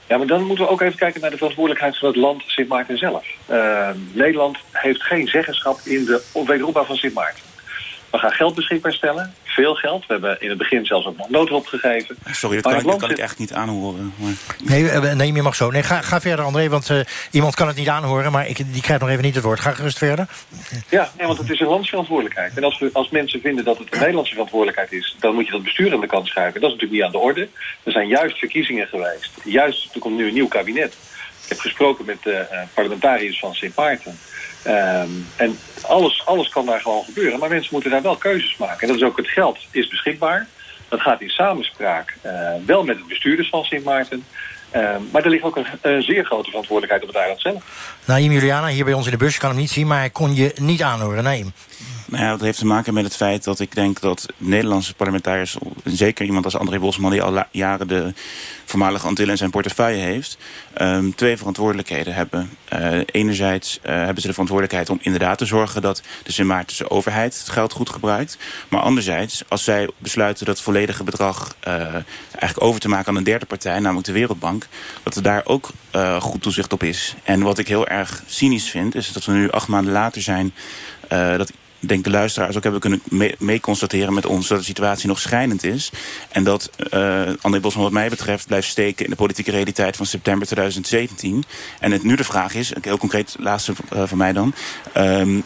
Ja, 0.07 0.17
maar 0.17 0.27
dan 0.27 0.45
moeten 0.45 0.65
we 0.65 0.71
ook 0.71 0.81
even 0.81 0.99
kijken 0.99 1.21
naar 1.21 1.31
de 1.31 1.37
verantwoordelijkheid 1.37 1.99
van 1.99 2.09
het 2.09 2.17
land 2.17 2.43
Sint 2.47 2.69
Maarten 2.69 2.99
zelf. 2.99 3.27
Ehm, 3.47 3.97
Nederland 4.13 4.59
heeft 4.71 5.03
geen 5.03 5.27
zeggenschap 5.27 5.81
in 5.85 6.05
de 6.05 6.23
wederopbouw 6.47 6.85
van 6.85 6.97
Sint 6.97 7.15
Maarten. 7.15 7.43
We 8.15 8.21
gaan 8.21 8.33
geld 8.33 8.55
beschikbaar 8.55 8.93
stellen, 8.93 9.35
veel 9.45 9.75
geld. 9.75 10.07
We 10.07 10.13
hebben 10.13 10.41
in 10.41 10.49
het 10.49 10.59
begin 10.59 10.87
zelfs 10.87 11.07
ook 11.07 11.17
nog 11.17 11.31
noodhulp 11.31 11.67
gegeven. 11.67 12.17
Sorry, 12.31 12.57
dat 12.57 12.65
Maar 12.65 12.75
kan, 12.75 12.85
het 12.85 12.95
ik, 12.95 13.01
dat 13.01 13.01
kan 13.01 13.11
ik 13.11 13.19
echt 13.19 13.39
niet 13.39 13.53
aanhoren. 13.53 14.13
Maar... 14.17 14.33
Nee, 14.65 14.91
eh, 14.91 15.13
nee, 15.13 15.33
je 15.33 15.43
mag 15.43 15.55
zo. 15.55 15.71
Nee, 15.71 15.83
ga, 15.83 16.01
ga 16.01 16.21
verder, 16.21 16.45
André, 16.45 16.69
want 16.69 16.91
eh, 16.91 17.01
iemand 17.31 17.55
kan 17.55 17.67
het 17.67 17.77
niet 17.77 17.89
aanhoren... 17.89 18.33
maar 18.33 18.49
ik, 18.49 18.57
die 18.73 18.83
krijgt 18.83 19.03
nog 19.03 19.11
even 19.11 19.25
niet 19.25 19.35
het 19.35 19.45
woord. 19.45 19.61
Ga 19.61 19.71
gerust 19.71 19.99
verder. 19.99 20.27
Ja, 20.89 21.11
nee, 21.19 21.27
want 21.27 21.39
het 21.39 21.51
is 21.51 21.61
een 21.61 21.67
landsverantwoordelijkheid. 21.67 22.57
En 22.57 22.65
als, 22.65 22.79
we, 22.79 22.91
als 22.93 23.11
mensen 23.11 23.41
vinden 23.41 23.65
dat 23.65 23.79
het 23.79 23.93
een 23.93 23.99
Nederlandse 23.99 24.33
verantwoordelijkheid 24.33 24.93
is... 24.93 25.17
dan 25.21 25.35
moet 25.35 25.47
je 25.47 25.53
dat 25.53 25.63
bestuur 25.63 25.93
aan 25.93 26.01
de 26.01 26.07
kant 26.07 26.27
schuiven. 26.27 26.61
Dat 26.61 26.71
is 26.71 26.77
natuurlijk 26.77 27.03
niet 27.03 27.15
aan 27.15 27.21
de 27.21 27.27
orde. 27.27 27.49
Er 27.83 27.93
zijn 27.93 28.09
juist 28.09 28.39
verkiezingen 28.39 28.87
geweest. 28.87 29.31
Juist, 29.45 29.95
er 29.95 30.01
komt 30.01 30.17
nu 30.17 30.27
een 30.29 30.35
nieuw 30.35 30.49
kabinet. 30.49 30.97
Ik 31.43 31.49
heb 31.49 31.59
gesproken 31.59 32.05
met 32.05 32.23
de 32.23 32.35
eh, 32.37 32.63
parlementariërs 32.75 33.39
van 33.39 33.55
Sint 33.55 33.77
Maarten. 33.77 34.19
Ehm, 34.65 35.09
en 35.37 35.59
alles, 35.83 36.27
alles 36.27 36.49
kan 36.49 36.67
daar 36.67 36.81
gewoon 36.81 37.05
gebeuren. 37.05 37.39
Maar 37.39 37.49
mensen 37.49 37.73
moeten 37.73 37.91
daar 37.91 38.03
wel 38.03 38.17
keuzes 38.17 38.57
maken. 38.57 38.81
En 38.81 38.87
dat 38.89 38.97
is 38.97 39.03
ook 39.03 39.17
het 39.17 39.29
geld 39.29 39.59
is 39.71 39.89
beschikbaar. 39.89 40.47
Dat 40.89 41.01
gaat 41.01 41.21
in 41.21 41.29
samenspraak 41.29 42.17
eh, 42.21 42.33
wel 42.67 42.85
met 42.85 42.97
de 42.97 43.05
bestuurders 43.09 43.49
van 43.49 43.65
Sint 43.65 43.85
Maarten. 43.85 44.25
Ehm, 44.71 45.01
maar 45.13 45.25
er 45.25 45.31
ligt 45.31 45.43
ook 45.43 45.57
een, 45.57 45.67
een 45.81 46.03
zeer 46.03 46.25
grote 46.25 46.49
verantwoordelijkheid 46.49 47.03
op 47.03 47.09
het 47.09 47.19
eiland 47.19 47.41
zelf. 47.41 47.63
Naïm 48.05 48.33
Juliana, 48.33 48.67
hier 48.67 48.85
bij 48.85 48.95
ons 48.95 49.05
in 49.05 49.13
de 49.13 49.19
bus. 49.19 49.35
Je 49.35 49.41
kan 49.41 49.51
hem 49.51 49.59
niet 49.59 49.71
zien, 49.71 49.87
maar 49.87 49.99
hij 49.99 50.11
kon 50.11 50.35
je 50.35 50.53
niet 50.55 50.83
aanhoren. 50.83 51.25
Naïm. 51.25 51.53
Nou 52.07 52.31
dat 52.31 52.41
heeft 52.41 52.59
te 52.59 52.67
maken 52.67 52.95
met 52.95 53.05
het 53.05 53.17
feit 53.17 53.45
dat 53.45 53.61
ik 53.61 53.75
denk 53.75 54.01
dat 54.01 54.27
Nederlandse 54.37 54.95
parlementariërs... 54.95 55.57
zeker 55.85 56.27
iemand 56.27 56.45
als 56.45 56.57
André 56.57 56.79
Bosman, 56.79 57.11
die 57.11 57.23
al 57.23 57.45
jaren 57.51 57.89
de 57.89 58.13
voormalige 58.65 59.07
Antillen 59.07 59.31
in 59.31 59.37
zijn 59.37 59.51
portefeuille 59.51 60.03
heeft... 60.03 60.39
ehm, 60.73 61.11
twee 61.11 61.37
verantwoordelijkheden 61.37 62.15
hebben. 62.15 62.51
Eh, 62.65 63.01
enerzijds 63.07 63.79
eh, 63.83 63.95
hebben 63.95 64.21
ze 64.21 64.27
de 64.27 64.33
verantwoordelijkheid 64.33 64.91
om 64.91 64.99
inderdaad 65.03 65.39
te 65.39 65.45
zorgen... 65.45 65.83
dat 65.83 66.03
de 66.23 66.33
Sint 66.33 66.91
overheid 66.91 67.39
het 67.39 67.49
geld 67.49 67.73
goed 67.73 67.91
gebruikt. 67.91 68.39
Maar 68.69 68.81
anderzijds, 68.81 69.43
als 69.49 69.65
zij 69.65 69.91
besluiten 69.99 70.47
dat 70.47 70.61
volledige 70.61 71.05
bedrag... 71.05 71.57
eh, 71.61 71.75
eigenlijk 72.31 72.63
over 72.63 72.81
te 72.81 72.89
maken 72.89 73.09
aan 73.09 73.17
een 73.17 73.25
derde 73.25 73.47
partij, 73.47 73.79
namelijk 73.79 74.07
de 74.07 74.13
Wereldbank... 74.13 74.67
dat 75.03 75.17
er 75.17 75.23
daar 75.23 75.43
ook 75.45 75.71
goed 76.21 76.43
toezicht 76.43 76.73
op 76.73 76.83
is. 76.83 77.15
En 77.23 77.43
wat 77.43 77.59
ik 77.59 77.69
heel 77.69 77.87
erg 77.87 78.23
cynisch 78.27 78.71
vind, 78.71 78.95
is 78.95 79.13
dat 79.13 79.25
we 79.25 79.33
nu 79.33 79.51
acht 79.51 79.69
maanden 79.69 79.93
later 79.93 80.23
zijn... 80.23 80.55
eh, 81.09 81.37
dat 81.37 81.53
ik 81.85 81.91
denk 81.91 82.05
de 82.05 82.11
luisteraars 82.11 82.57
ook 82.57 82.63
hebben 82.63 82.81
kunnen 82.81 83.03
mee, 83.05 83.35
mee 83.39 83.61
constateren 83.61 84.15
met 84.15 84.27
ons... 84.27 84.49
dat 84.49 84.59
de 84.59 84.65
situatie 84.65 85.09
nog 85.09 85.21
schrijnend 85.21 85.65
is. 85.65 85.91
En 86.31 86.45
dat 86.45 86.71
eh 86.91 87.23
André 87.41 87.61
Bosman 87.61 87.85
wat 87.85 87.93
mij 87.93 88.09
betreft 88.09 88.47
blijft 88.47 88.69
steken... 88.69 89.05
in 89.05 89.11
de 89.11 89.17
politieke 89.17 89.51
realiteit 89.51 89.97
van 89.97 90.07
september 90.07 90.47
2017. 90.47 91.45
En 91.81 91.93
het 91.93 92.03
nu 92.03 92.17
de 92.17 92.25
vraag 92.25 92.55
is, 92.55 92.73
heel 92.81 92.99
concreet, 92.99 93.37
laatste 93.39 93.73
eh, 93.91 94.03
van 94.07 94.19
mij 94.19 94.33
dan... 94.33 94.55
ehm, 94.93 95.41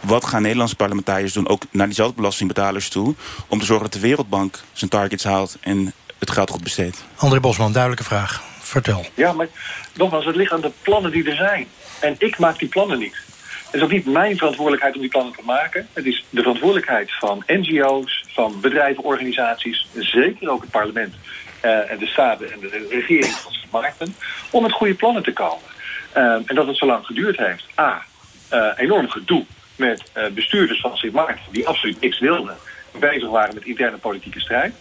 wat 0.00 0.24
gaan 0.24 0.42
Nederlandse 0.42 0.76
parlementariërs 0.76 1.32
doen, 1.32 1.48
ook 1.48 1.62
naar 1.70 1.86
diezelfde 1.86 2.16
belastingbetalers 2.16 2.88
toe... 2.88 3.14
om 3.48 3.58
te 3.58 3.64
zorgen 3.64 3.90
dat 3.90 4.00
de 4.00 4.08
Wereldbank 4.08 4.60
zijn 4.72 4.90
targets 4.90 5.24
haalt 5.24 5.56
en 5.60 5.92
het 6.18 6.30
geld 6.30 6.50
goed 6.50 6.62
besteedt? 6.62 7.04
André 7.16 7.40
Bosman, 7.40 7.72
duidelijke 7.72 8.04
vraag. 8.04 8.42
Vertel. 8.60 9.06
Ja, 9.14 9.32
maar 9.32 9.48
nogmaals, 9.94 10.24
het 10.24 10.36
ligt 10.36 10.52
aan 10.52 10.60
de 10.60 10.72
plannen 10.82 11.10
die 11.10 11.30
er 11.30 11.36
zijn. 11.36 11.66
En 12.00 12.14
ik 12.18 12.38
maak 12.38 12.58
die 12.58 12.68
plannen 12.68 12.98
niet. 12.98 13.29
Het 13.70 13.80
is 13.80 13.82
ook 13.82 13.92
niet 13.92 14.06
mijn 14.06 14.36
verantwoordelijkheid 14.36 14.94
om 14.94 15.00
die 15.00 15.10
plannen 15.10 15.32
te 15.32 15.42
maken. 15.44 15.88
Het 15.92 16.06
is 16.06 16.24
de 16.30 16.40
verantwoordelijkheid 16.40 17.12
van 17.18 17.42
NGO's, 17.46 18.24
van 18.28 18.60
bedrijven, 18.60 19.04
organisaties, 19.04 19.86
zeker 19.94 20.50
ook 20.50 20.60
het 20.60 20.70
parlement 20.70 21.14
eh, 21.60 21.90
en 21.90 21.98
de 21.98 22.06
staten 22.06 22.52
en 22.52 22.60
de 22.60 22.86
regering 22.90 23.34
van 23.34 23.52
Sint 23.52 24.14
om 24.50 24.62
met 24.62 24.72
goede 24.72 24.94
plannen 24.94 25.22
te 25.22 25.32
komen. 25.32 25.64
Ehm, 26.12 26.40
en 26.46 26.54
dat 26.54 26.66
het 26.66 26.76
zo 26.76 26.86
lang 26.86 27.06
geduurd 27.06 27.36
heeft. 27.36 27.64
A, 27.78 28.02
eh, 28.48 28.68
enorm 28.76 29.08
gedoe 29.08 29.44
met 29.76 30.10
eh, 30.12 30.26
bestuurders 30.26 30.80
van 30.80 30.96
Sint 30.96 31.12
Maarten 31.12 31.52
die 31.52 31.68
absoluut 31.68 32.00
niks 32.00 32.18
wilden, 32.18 32.56
bezig 32.98 33.28
waren 33.28 33.54
met 33.54 33.64
interne 33.64 33.96
politieke 33.96 34.40
strijd. 34.40 34.74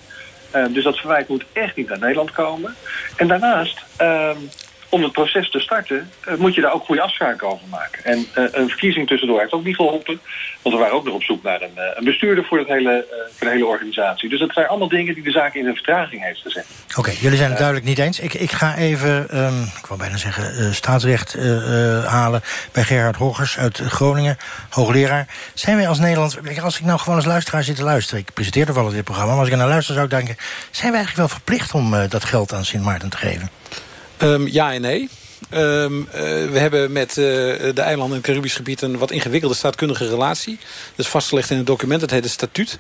Ehm, 0.52 0.72
dus 0.72 0.84
dat 0.84 0.98
verwijt 0.98 1.28
moet 1.28 1.46
echt 1.54 1.76
niet 1.76 1.90
naar 1.90 2.00
Nederland 2.00 2.32
komen. 2.32 2.76
En 3.16 3.28
daarnaast, 3.28 3.84
ehm, 3.98 4.38
om 4.90 5.04
het 5.04 5.12
proces 5.12 5.52
te 5.52 5.60
starten, 5.60 6.10
eh, 6.26 6.36
moet 6.36 6.56
je 6.56 6.62
daar 6.62 6.74
ook 6.74 6.86
goede 6.86 7.02
afspraken 7.02 7.48
over 7.48 7.68
maken. 7.70 8.06
En 8.06 8.28
eh, 8.34 8.44
een 8.52 8.70
verkiezing 8.70 9.08
tussendoor 9.08 9.40
heeft 9.40 9.52
ook 9.52 9.64
niet 9.64 9.76
geholpen. 9.76 10.20
Want 10.62 10.76
we 10.76 10.82
waren 10.82 10.96
ook 10.96 11.06
nog 11.06 11.14
op 11.14 11.24
zoek 11.24 11.44
naar 11.44 11.62
een, 11.62 11.78
eh, 11.78 11.84
een 11.94 12.04
bestuurder 12.04 12.46
voor, 12.46 12.58
het 12.58 12.68
hele, 12.68 13.06
voor 13.36 13.48
de 13.48 13.54
hele 13.54 13.66
organisatie. 13.66 14.30
Dus 14.30 14.40
dat 14.40 14.54
zijn 14.54 14.68
allemaal 14.68 14.88
dingen 14.90 15.14
die 15.14 15.24
de 15.24 15.32
zaak 15.32 15.54
in 15.54 15.68
een 15.68 15.74
vertraging 15.74 16.24
heeft 16.24 16.42
gezet. 16.42 16.66
Oké, 16.98 17.12
jullie 17.20 17.38
zijn 17.38 17.50
het 17.50 17.58
duidelijk 17.58 17.88
niet 17.88 18.00
eens. 18.00 18.20
Ik, 18.20 18.34
ik 18.34 18.52
ga 18.52 18.76
even, 18.76 19.30
ehm, 19.30 19.62
ik 19.62 19.86
wou 19.86 20.00
bijna 20.00 20.18
zeggen, 20.18 20.76
staatsrecht 20.76 21.34
halen... 22.06 22.42
bij 22.72 22.84
Gerhard 22.84 23.16
Hoggers 23.16 23.58
uit 23.58 23.78
Groningen, 23.78 24.38
hoogleraar. 24.70 25.28
Zijn 25.54 25.78
wij 25.78 25.88
als 25.88 26.00
Nederland... 26.00 26.38
Als 26.62 26.80
ik 26.80 26.86
nou 26.86 27.00
gewoon 27.00 27.16
als 27.16 27.26
luisteraar 27.26 27.64
zit 27.64 27.76
te 27.76 27.84
luisteren... 27.84 28.20
ik 28.20 28.34
presenteer 28.34 28.66
toevallig 28.66 28.94
dit 28.94 29.04
programma... 29.04 29.32
maar 29.32 29.40
als 29.40 29.50
ik 29.50 29.56
naar 29.56 29.68
luister 29.68 29.94
zou 29.94 30.06
ik 30.06 30.12
denken... 30.12 30.36
zijn 30.72 30.92
we 30.92 30.98
eigenlijk 30.98 31.16
wel 31.16 31.38
verplicht 31.38 31.74
om 31.74 32.08
dat 32.10 32.24
geld 32.24 32.54
aan 32.54 32.66
Sint 32.66 32.84
Maarten 32.84 33.10
te 33.10 33.18
geven? 33.18 33.50
Ehm, 34.20 34.48
ja 34.48 34.74
en 34.74 34.82
nee. 34.82 35.10
Ehm, 35.50 36.02
eh, 36.12 36.22
we 36.52 36.60
hebben 36.60 36.92
met 36.92 37.10
eh, 37.10 37.16
de 37.16 37.82
eilanden 37.82 38.10
in 38.10 38.14
het 38.14 38.26
Caribisch 38.26 38.56
gebied... 38.56 38.82
een 38.82 38.98
wat 38.98 39.12
ingewikkelde 39.12 39.56
staatkundige 39.56 40.08
relatie. 40.08 40.58
Dat 40.96 41.06
is 41.06 41.12
vastgelegd 41.12 41.50
in 41.50 41.58
een 41.58 41.66
document, 41.66 42.02
dat 42.02 42.10
heet 42.10 42.24
het 42.24 42.32
statuut. 42.32 42.80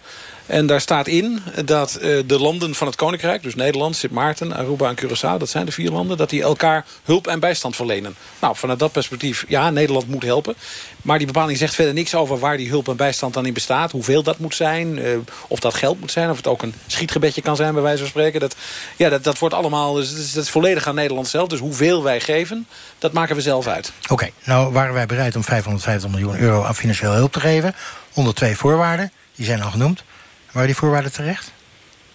En 0.49 0.65
daar 0.65 0.81
staat 0.81 1.07
in 1.07 1.41
dat 1.65 1.95
eh, 1.95 2.17
de 2.25 2.39
landen 2.39 2.75
van 2.75 2.87
het 2.87 2.95
Koninkrijk... 2.95 3.43
dus 3.43 3.55
Nederland, 3.55 3.95
Sint 3.95 4.11
Maarten, 4.11 4.53
Aruba 4.53 4.89
en 4.89 4.99
Curaçao... 4.99 5.37
dat 5.37 5.49
zijn 5.49 5.65
de 5.65 5.71
vier 5.71 5.91
landen, 5.91 6.17
dat 6.17 6.29
die 6.29 6.41
elkaar 6.41 6.85
hulp 7.03 7.27
en 7.27 7.39
bijstand 7.39 7.75
verlenen. 7.75 8.15
Nou, 8.41 8.55
vanuit 8.55 8.79
dat 8.79 8.91
perspectief, 8.91 9.45
ja, 9.47 9.69
Nederland 9.69 10.07
moet 10.07 10.23
helpen. 10.23 10.55
Maar 11.01 11.17
die 11.17 11.27
bepaling 11.27 11.57
zegt 11.57 11.75
verder 11.75 11.93
niks 11.93 12.15
over 12.15 12.39
waar 12.39 12.57
die 12.57 12.69
hulp 12.69 12.87
en 12.87 12.95
bijstand 12.95 13.33
dan 13.33 13.45
in 13.45 13.53
bestaat. 13.53 13.91
Hoeveel 13.91 14.23
dat 14.23 14.37
moet 14.37 14.55
zijn, 14.55 14.99
eh, 14.99 15.17
of 15.47 15.59
dat 15.59 15.73
geld 15.73 15.99
moet 15.99 16.11
zijn... 16.11 16.29
of 16.29 16.37
het 16.37 16.47
ook 16.47 16.61
een 16.61 16.73
schietgebedje 16.87 17.41
kan 17.41 17.55
zijn, 17.55 17.73
bij 17.73 17.81
wijze 17.81 17.99
van 17.99 18.07
spreken. 18.07 18.39
Dat, 18.39 18.55
ja, 18.95 19.09
dat, 19.09 19.23
dat 19.23 19.39
wordt 19.39 19.55
allemaal, 19.55 19.93
dus 19.93 20.33
dat 20.33 20.43
is, 20.43 20.49
volledig 20.49 20.87
aan 20.87 20.95
Nederland 20.95 21.27
zelf. 21.27 21.47
Dus 21.47 21.59
hoeveel 21.59 22.03
wij 22.03 22.19
geven, 22.19 22.67
dat 22.97 23.13
maken 23.13 23.35
we 23.35 23.41
zelf 23.41 23.67
uit. 23.67 23.91
Oké, 24.07 24.29
nou 24.43 24.73
waren 24.73 24.93
wij 24.93 25.05
bereid 25.05 25.35
om 25.35 25.43
550 25.43 26.09
miljoen 26.09 26.37
euro 26.37 26.63
aan 26.63 26.75
financiële 26.75 27.13
hulp 27.13 27.31
te 27.31 27.39
geven... 27.39 27.75
onder 28.13 28.33
twee 28.33 28.55
voorwaarden, 28.55 29.11
die 29.35 29.45
zijn 29.45 29.61
al 29.61 29.71
genoemd. 29.71 30.03
Waren 30.51 30.67
die 30.67 30.77
voorwaarden 30.77 31.11
terecht? 31.11 31.51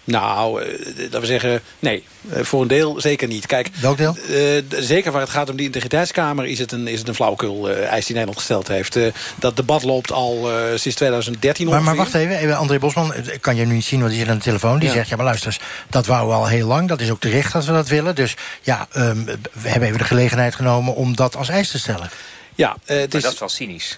Nou, 0.03 0.61
eh, 0.63 0.79
laten 0.97 1.19
we 1.19 1.25
zeggen, 1.25 1.61
nee. 1.79 2.03
Eh, 2.29 2.43
voor 2.43 2.61
een 2.61 2.67
deel 2.67 3.01
zeker 3.01 3.27
niet. 3.27 3.45
Kijk, 3.45 3.69
Welk 3.81 3.97
deel? 3.97 4.17
eh, 4.29 4.63
zeker 4.81 5.11
waar 5.11 5.21
het 5.21 5.29
gaat 5.29 5.49
om 5.49 5.55
die 5.55 5.65
integriteitskamer... 5.65 6.45
is 6.45 6.59
het 6.59 6.71
een, 6.71 6.87
is 6.87 6.99
het 6.99 7.07
een 7.07 7.15
flauwekul 7.15 7.69
eh, 7.69 7.87
eis 7.87 8.03
die 8.05 8.11
Nederland 8.15 8.37
gesteld 8.37 8.67
heeft. 8.67 8.95
Eh, 8.95 9.07
dat 9.39 9.55
debat 9.55 9.83
loopt 9.83 10.11
al 10.11 10.51
eh, 10.51 10.77
sinds 10.77 10.97
2013 10.97 11.67
Maar, 11.67 11.83
maar 11.83 11.95
wacht 11.95 12.13
even, 12.13 12.37
even, 12.37 12.57
André 12.57 12.79
Bosman, 12.79 13.13
ik 13.15 13.41
kan 13.41 13.55
je 13.55 13.65
nu 13.65 13.73
niet 13.73 13.85
zien, 13.85 13.99
want 13.99 14.11
die 14.11 14.19
zit 14.19 14.29
aan 14.29 14.37
de 14.37 14.43
telefoon. 14.43 14.79
Die 14.79 14.87
Ja. 14.87 14.93
zegt, 14.93 15.09
ja 15.09 15.15
maar 15.15 15.25
luister 15.25 15.47
eens, 15.47 15.59
dat 15.89 16.05
wouden 16.05 16.29
we 16.29 16.35
al 16.35 16.47
heel 16.47 16.67
lang. 16.67 16.87
Dat 16.87 17.01
is 17.01 17.11
ook 17.11 17.19
terecht 17.19 17.53
dat 17.53 17.65
we 17.65 17.71
dat 17.71 17.87
willen. 17.87 18.15
Dus 18.15 18.33
ja, 18.61 18.87
ehm, 18.91 19.23
we 19.51 19.69
hebben 19.69 19.87
even 19.87 19.99
de 19.99 20.05
gelegenheid 20.05 20.55
genomen 20.55 20.95
om 20.95 21.15
dat 21.15 21.35
als 21.35 21.49
eis 21.49 21.69
te 21.71 21.79
stellen. 21.79 22.09
Ja, 22.55 22.75
eh, 22.85 22.97
het 22.97 23.07
Maar 23.07 23.15
is... 23.17 23.23
dat 23.23 23.33
is 23.33 23.39
wel 23.39 23.49
cynisch. 23.49 23.97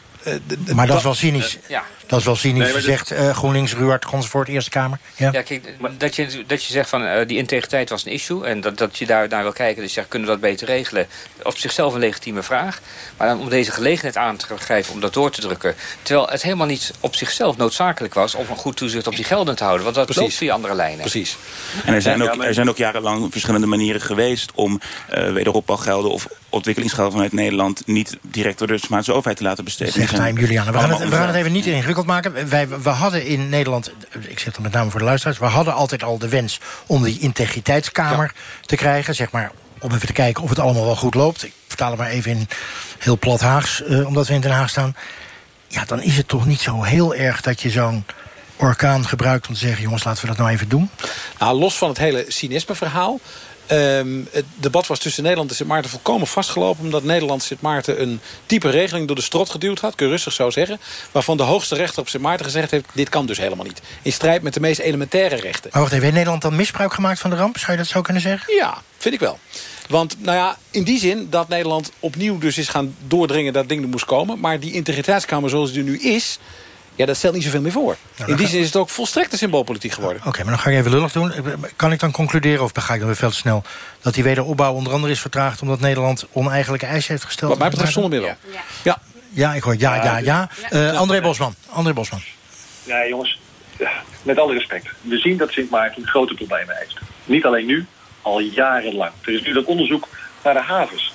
Maar 0.73 0.87
dat 0.87 0.97
is 0.97 1.03
wel 1.03 1.13
cynisch. 1.13 1.57
Ja. 1.67 1.83
Dat 2.07 2.19
is 2.19 2.25
wel 2.25 2.35
cynisch, 2.35 2.73
Nee, 2.73 2.81
zegt 2.81 3.11
eh, 3.11 3.35
GroenLinks, 3.35 3.73
Ruard 3.73 4.05
Gonsvoort, 4.05 4.47
Eerste 4.47 4.69
Kamer. 4.69 4.99
Ja. 5.15 5.29
Ja, 5.31 5.41
kijk, 5.41 5.73
dat 5.97 6.15
je, 6.15 6.43
dat 6.47 6.63
je 6.63 6.73
zegt 6.73 6.89
van 6.89 7.05
eh, 7.05 7.27
die 7.27 7.37
integriteit 7.37 7.89
was 7.89 8.05
een 8.05 8.11
issue... 8.11 8.45
en 8.45 8.61
dat, 8.61 8.77
dat 8.77 8.97
je 8.97 9.05
daar 9.05 9.27
naar 9.27 9.43
wil 9.43 9.51
kijken, 9.51 9.81
dus 9.81 9.93
je 9.93 9.99
zegt, 9.99 10.07
kunnen 10.07 10.27
we 10.27 10.33
dat 10.33 10.43
beter 10.43 10.67
regelen? 10.67 11.07
Op 11.43 11.57
zichzelf 11.57 11.93
een 11.93 11.99
legitieme 11.99 12.43
vraag. 12.43 12.81
Maar 13.17 13.27
dan 13.27 13.39
om 13.39 13.49
deze 13.49 13.71
gelegenheid 13.71 14.17
aan 14.17 14.37
te 14.37 14.45
grijpen 14.57 14.93
om 14.93 14.99
dat 14.99 15.13
door 15.13 15.31
te 15.31 15.41
drukken... 15.41 15.75
terwijl 16.01 16.27
het 16.27 16.41
helemaal 16.41 16.67
niet 16.67 16.93
op 16.99 17.15
zichzelf 17.15 17.57
noodzakelijk 17.57 18.13
was... 18.13 18.35
om 18.35 18.45
een 18.49 18.55
goed 18.55 18.77
toezicht 18.77 19.07
op 19.07 19.15
die 19.15 19.25
gelden 19.25 19.55
te 19.55 19.63
houden. 19.63 19.83
Want 19.83 19.95
dat 19.95 20.05
Precies. 20.05 20.23
loopt 20.23 20.35
via 20.35 20.53
andere 20.53 20.75
lijnen. 20.75 20.99
Precies. 20.99 21.37
En 21.85 21.93
er 21.93 22.01
zijn, 22.01 22.23
ook, 22.23 22.43
er 22.43 22.53
zijn 22.53 22.69
ook 22.69 22.77
jarenlang 22.77 23.27
verschillende 23.31 23.67
manieren 23.67 24.01
geweest 24.01 24.51
om 24.55 24.81
uh, 25.13 25.31
wederopbouwgelden 25.31 26.11
of 26.11 26.27
ontwikkelingsgelden 26.57 27.11
vanuit 27.13 27.31
Nederland 27.31 27.81
niet 27.85 28.17
direct 28.21 28.57
door 28.57 28.67
de 28.67 28.77
Spaanse 28.77 29.13
overheid 29.13 29.37
te 29.37 29.43
laten 29.43 29.63
besteden. 29.63 29.93
Zegt 29.93 30.37
Juliana. 30.37 30.71
We 30.71 30.77
gaan, 30.77 30.89
het, 30.89 31.09
we 31.09 31.15
gaan 31.15 31.27
het 31.27 31.35
even 31.35 31.51
niet 31.51 31.65
ingewikkeld 31.65 32.05
maken. 32.05 32.49
Wij, 32.49 32.67
we 32.67 32.89
hadden 32.89 33.25
in 33.25 33.49
Nederland, 33.49 33.93
ik 34.27 34.39
zeg 34.39 34.53
dat 34.53 34.63
met 34.63 34.71
name 34.71 34.89
voor 34.89 34.99
de 34.99 35.05
luisteraars... 35.05 35.39
we 35.39 35.45
hadden 35.45 35.73
altijd 35.73 36.03
al 36.03 36.17
de 36.17 36.29
wens 36.29 36.59
om 36.85 37.03
die 37.03 37.19
integriteitskamer 37.19 38.33
te 38.65 38.75
krijgen. 38.75 39.15
Zeg 39.15 39.31
maar, 39.31 39.51
om 39.79 39.91
even 39.91 40.07
te 40.07 40.13
kijken 40.13 40.43
of 40.43 40.49
het 40.49 40.59
allemaal 40.59 40.85
wel 40.85 40.95
goed 40.95 41.15
loopt. 41.15 41.43
Ik 41.43 41.53
vertaal 41.67 41.89
het 41.89 41.99
maar 41.99 42.09
even 42.09 42.31
in 42.31 42.47
heel 42.97 43.17
plat 43.17 43.41
Haags, 43.41 43.83
eh, 43.83 44.07
omdat 44.07 44.27
we 44.27 44.33
in 44.33 44.41
Den 44.41 44.51
Haag 44.51 44.69
staan. 44.69 44.95
Ja, 45.67 45.85
dan 45.85 46.01
is 46.01 46.17
het 46.17 46.27
toch 46.27 46.45
niet 46.45 46.61
zo 46.61 46.83
heel 46.83 47.15
erg 47.15 47.41
dat 47.41 47.61
je 47.61 47.69
zo'n 47.69 48.05
orkaan 48.55 49.07
gebruikt... 49.07 49.47
om 49.47 49.53
te 49.53 49.59
zeggen, 49.59 49.81
jongens, 49.81 50.03
laten 50.03 50.21
we 50.21 50.27
dat 50.27 50.37
nou 50.37 50.49
even 50.49 50.69
doen. 50.69 50.89
Nou, 51.39 51.59
los 51.59 51.77
van 51.77 51.89
het 51.89 51.97
hele 51.97 52.25
cynisme-verhaal... 52.27 53.19
Ehm, 53.67 54.21
het 54.31 54.45
debat 54.55 54.87
was 54.87 54.99
tussen 54.99 55.23
Nederland 55.23 55.49
en 55.49 55.55
Sint 55.55 55.69
Maarten 55.69 55.89
volkomen 55.89 56.27
vastgelopen... 56.27 56.83
omdat 56.83 57.03
Nederland 57.03 57.43
Sint 57.43 57.61
Maarten 57.61 58.01
een 58.01 58.19
type 58.45 58.69
regeling 58.69 59.07
door 59.07 59.15
de 59.15 59.21
strot 59.21 59.49
geduwd 59.49 59.79
had... 59.79 59.95
kun 59.95 60.05
je 60.05 60.11
rustig 60.11 60.33
zo 60.33 60.49
zeggen... 60.49 60.79
waarvan 61.11 61.37
de 61.37 61.43
hoogste 61.43 61.75
rechter 61.75 62.01
op 62.01 62.09
Sint 62.09 62.23
Maarten 62.23 62.45
gezegd 62.45 62.71
heeft... 62.71 62.85
dit 62.93 63.09
kan 63.09 63.25
dus 63.25 63.37
helemaal 63.37 63.65
niet. 63.65 63.81
In 64.01 64.11
strijd 64.11 64.41
met 64.41 64.53
de 64.53 64.59
meest 64.59 64.79
elementaire 64.79 65.35
rechten. 65.35 65.69
Maar 65.73 65.81
wacht 65.81 65.91
even, 65.91 66.03
heeft 66.03 66.15
Nederland 66.15 66.41
dan 66.41 66.55
misbruik 66.55 66.93
gemaakt 66.93 67.19
van 67.19 67.29
de 67.29 67.35
ramp? 67.35 67.57
Zou 67.57 67.71
je 67.71 67.77
dat 67.77 67.87
zo 67.87 68.01
kunnen 68.01 68.21
zeggen? 68.21 68.55
Ja, 68.55 68.81
vind 68.97 69.13
ik 69.13 69.19
wel. 69.19 69.39
Want 69.89 70.15
nou 70.19 70.37
ja, 70.37 70.57
in 70.71 70.83
die 70.83 70.99
zin 70.99 71.27
dat 71.29 71.47
Nederland 71.47 71.91
opnieuw 71.99 72.37
dus 72.37 72.57
is 72.57 72.67
gaan 72.67 72.95
doordringen... 73.07 73.53
dat 73.53 73.69
ding 73.69 73.81
er 73.83 73.89
moest 73.89 74.05
komen. 74.05 74.39
Maar 74.39 74.59
die 74.59 74.73
integriteitskamer 74.73 75.49
zoals 75.49 75.71
die 75.71 75.83
nu 75.83 75.99
is... 75.99 76.39
Ja, 76.97 77.05
dat 77.05 77.17
stelt 77.17 77.33
niet 77.33 77.43
zoveel 77.43 77.61
meer 77.61 77.71
voor. 77.71 77.95
dan 78.15 78.27
in 78.27 78.35
die 78.35 78.45
ga- 78.45 78.51
zin 78.51 78.59
is 78.59 78.65
het 78.65 78.75
ook 78.75 78.89
volstrekte 78.89 79.37
symboolpolitiek 79.37 79.91
geworden. 79.91 80.21
Oké, 80.25 80.37
maar 80.43 80.53
dan 80.53 80.59
ga 80.59 80.69
ik 80.69 80.77
even 80.77 80.91
lullig 80.91 81.11
doen. 81.11 81.33
Kan 81.75 81.91
ik 81.91 81.99
dan 81.99 82.11
concluderen, 82.11 82.63
of 82.63 82.71
ga 82.73 82.93
ik 82.93 82.99
dan 82.99 83.07
weer 83.07 83.17
veel 83.17 83.29
te 83.29 83.35
snel... 83.35 83.63
dat 84.01 84.13
die 84.13 84.23
wederopbouw 84.23 84.73
onder 84.73 84.93
andere 84.93 85.13
is 85.13 85.19
vertraagd... 85.21 85.61
omdat 85.61 85.79
Nederland 85.79 86.25
oneigenlijke 86.31 86.85
eisen 86.85 87.11
heeft 87.11 87.23
gesteld? 87.25 87.49
Wat 87.49 87.59
mij 87.59 87.69
betreft 87.69 87.91
zonder 87.93 88.11
meer 88.11 88.21
wel. 88.21 88.35
Ja. 88.83 88.99
Ja, 89.29 89.53
ik 89.53 89.63
hoor 89.63 89.75
ja, 89.77 90.03
ja, 90.03 90.17
ja. 90.17 90.49
Eh, 90.69 90.97
André 90.97 91.21
Bosman. 91.21 91.55
André 91.69 91.93
Bosman. 91.93 92.21
Nee, 92.83 93.09
jongens, 93.09 93.39
ja, 93.77 93.91
met 94.23 94.39
alle 94.39 94.53
respect. 94.53 94.87
We 95.01 95.17
zien 95.17 95.37
dat 95.37 95.51
Sint 95.51 95.69
Maarten 95.69 96.07
grote 96.07 96.33
problemen 96.33 96.75
heeft. 96.77 96.95
Niet 97.25 97.45
alleen 97.45 97.65
nu, 97.65 97.85
al 98.21 98.39
jarenlang. 98.39 99.11
Er 99.21 99.33
is 99.33 99.41
nu 99.41 99.53
dat 99.53 99.65
onderzoek 99.65 100.07
naar 100.43 100.53
de 100.53 100.61
havens. 100.61 101.13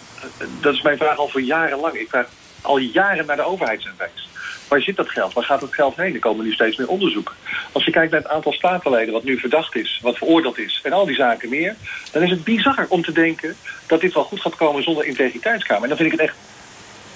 Dat 0.60 0.74
is 0.74 0.82
mijn 0.82 0.96
vraag 0.96 1.16
al 1.16 1.28
voor 1.28 1.40
jarenlang. 1.42 1.94
Ik 1.94 2.08
vraag 2.08 2.26
al 2.60 2.78
jaren 2.78 3.26
naar 3.26 3.36
de 3.36 3.46
overheidsinvest. 3.46 4.28
Waar 4.72 4.80
zit 4.80 4.96
dat 4.96 5.10
geld? 5.10 5.32
Waar 5.32 5.44
gaat 5.44 5.60
het 5.60 5.74
geld 5.74 5.96
heen? 5.96 6.14
Er 6.14 6.20
komen 6.20 6.44
nu 6.44 6.52
steeds 6.52 6.76
meer 6.76 6.88
onderzoeken. 6.88 7.34
Als 7.72 7.84
je 7.84 7.90
kijkt 7.90 8.12
naar 8.12 8.20
het 8.20 8.30
aantal 8.30 8.52
statenleden 8.52 9.12
wat 9.12 9.24
nu 9.24 9.38
verdacht 9.38 9.76
is, 9.76 9.98
wat 10.02 10.16
veroordeeld 10.18 10.58
is 10.58 10.80
en 10.82 10.92
al 10.92 11.06
die 11.06 11.14
zaken 11.14 11.48
meer, 11.48 11.76
dan 12.12 12.22
is 12.22 12.30
het 12.30 12.44
bizar 12.44 12.86
om 12.88 13.02
te 13.02 13.12
denken 13.12 13.56
dat 13.86 14.00
dit 14.00 14.14
wel 14.14 14.24
goed 14.24 14.40
gaat 14.40 14.56
komen 14.56 14.82
zonder 14.82 15.04
integriteitskamer. 15.04 15.82
En 15.82 15.88
dan 15.88 15.96
vind 15.98 16.12
ik 16.12 16.18
het 16.20 16.28
echt 16.28 16.36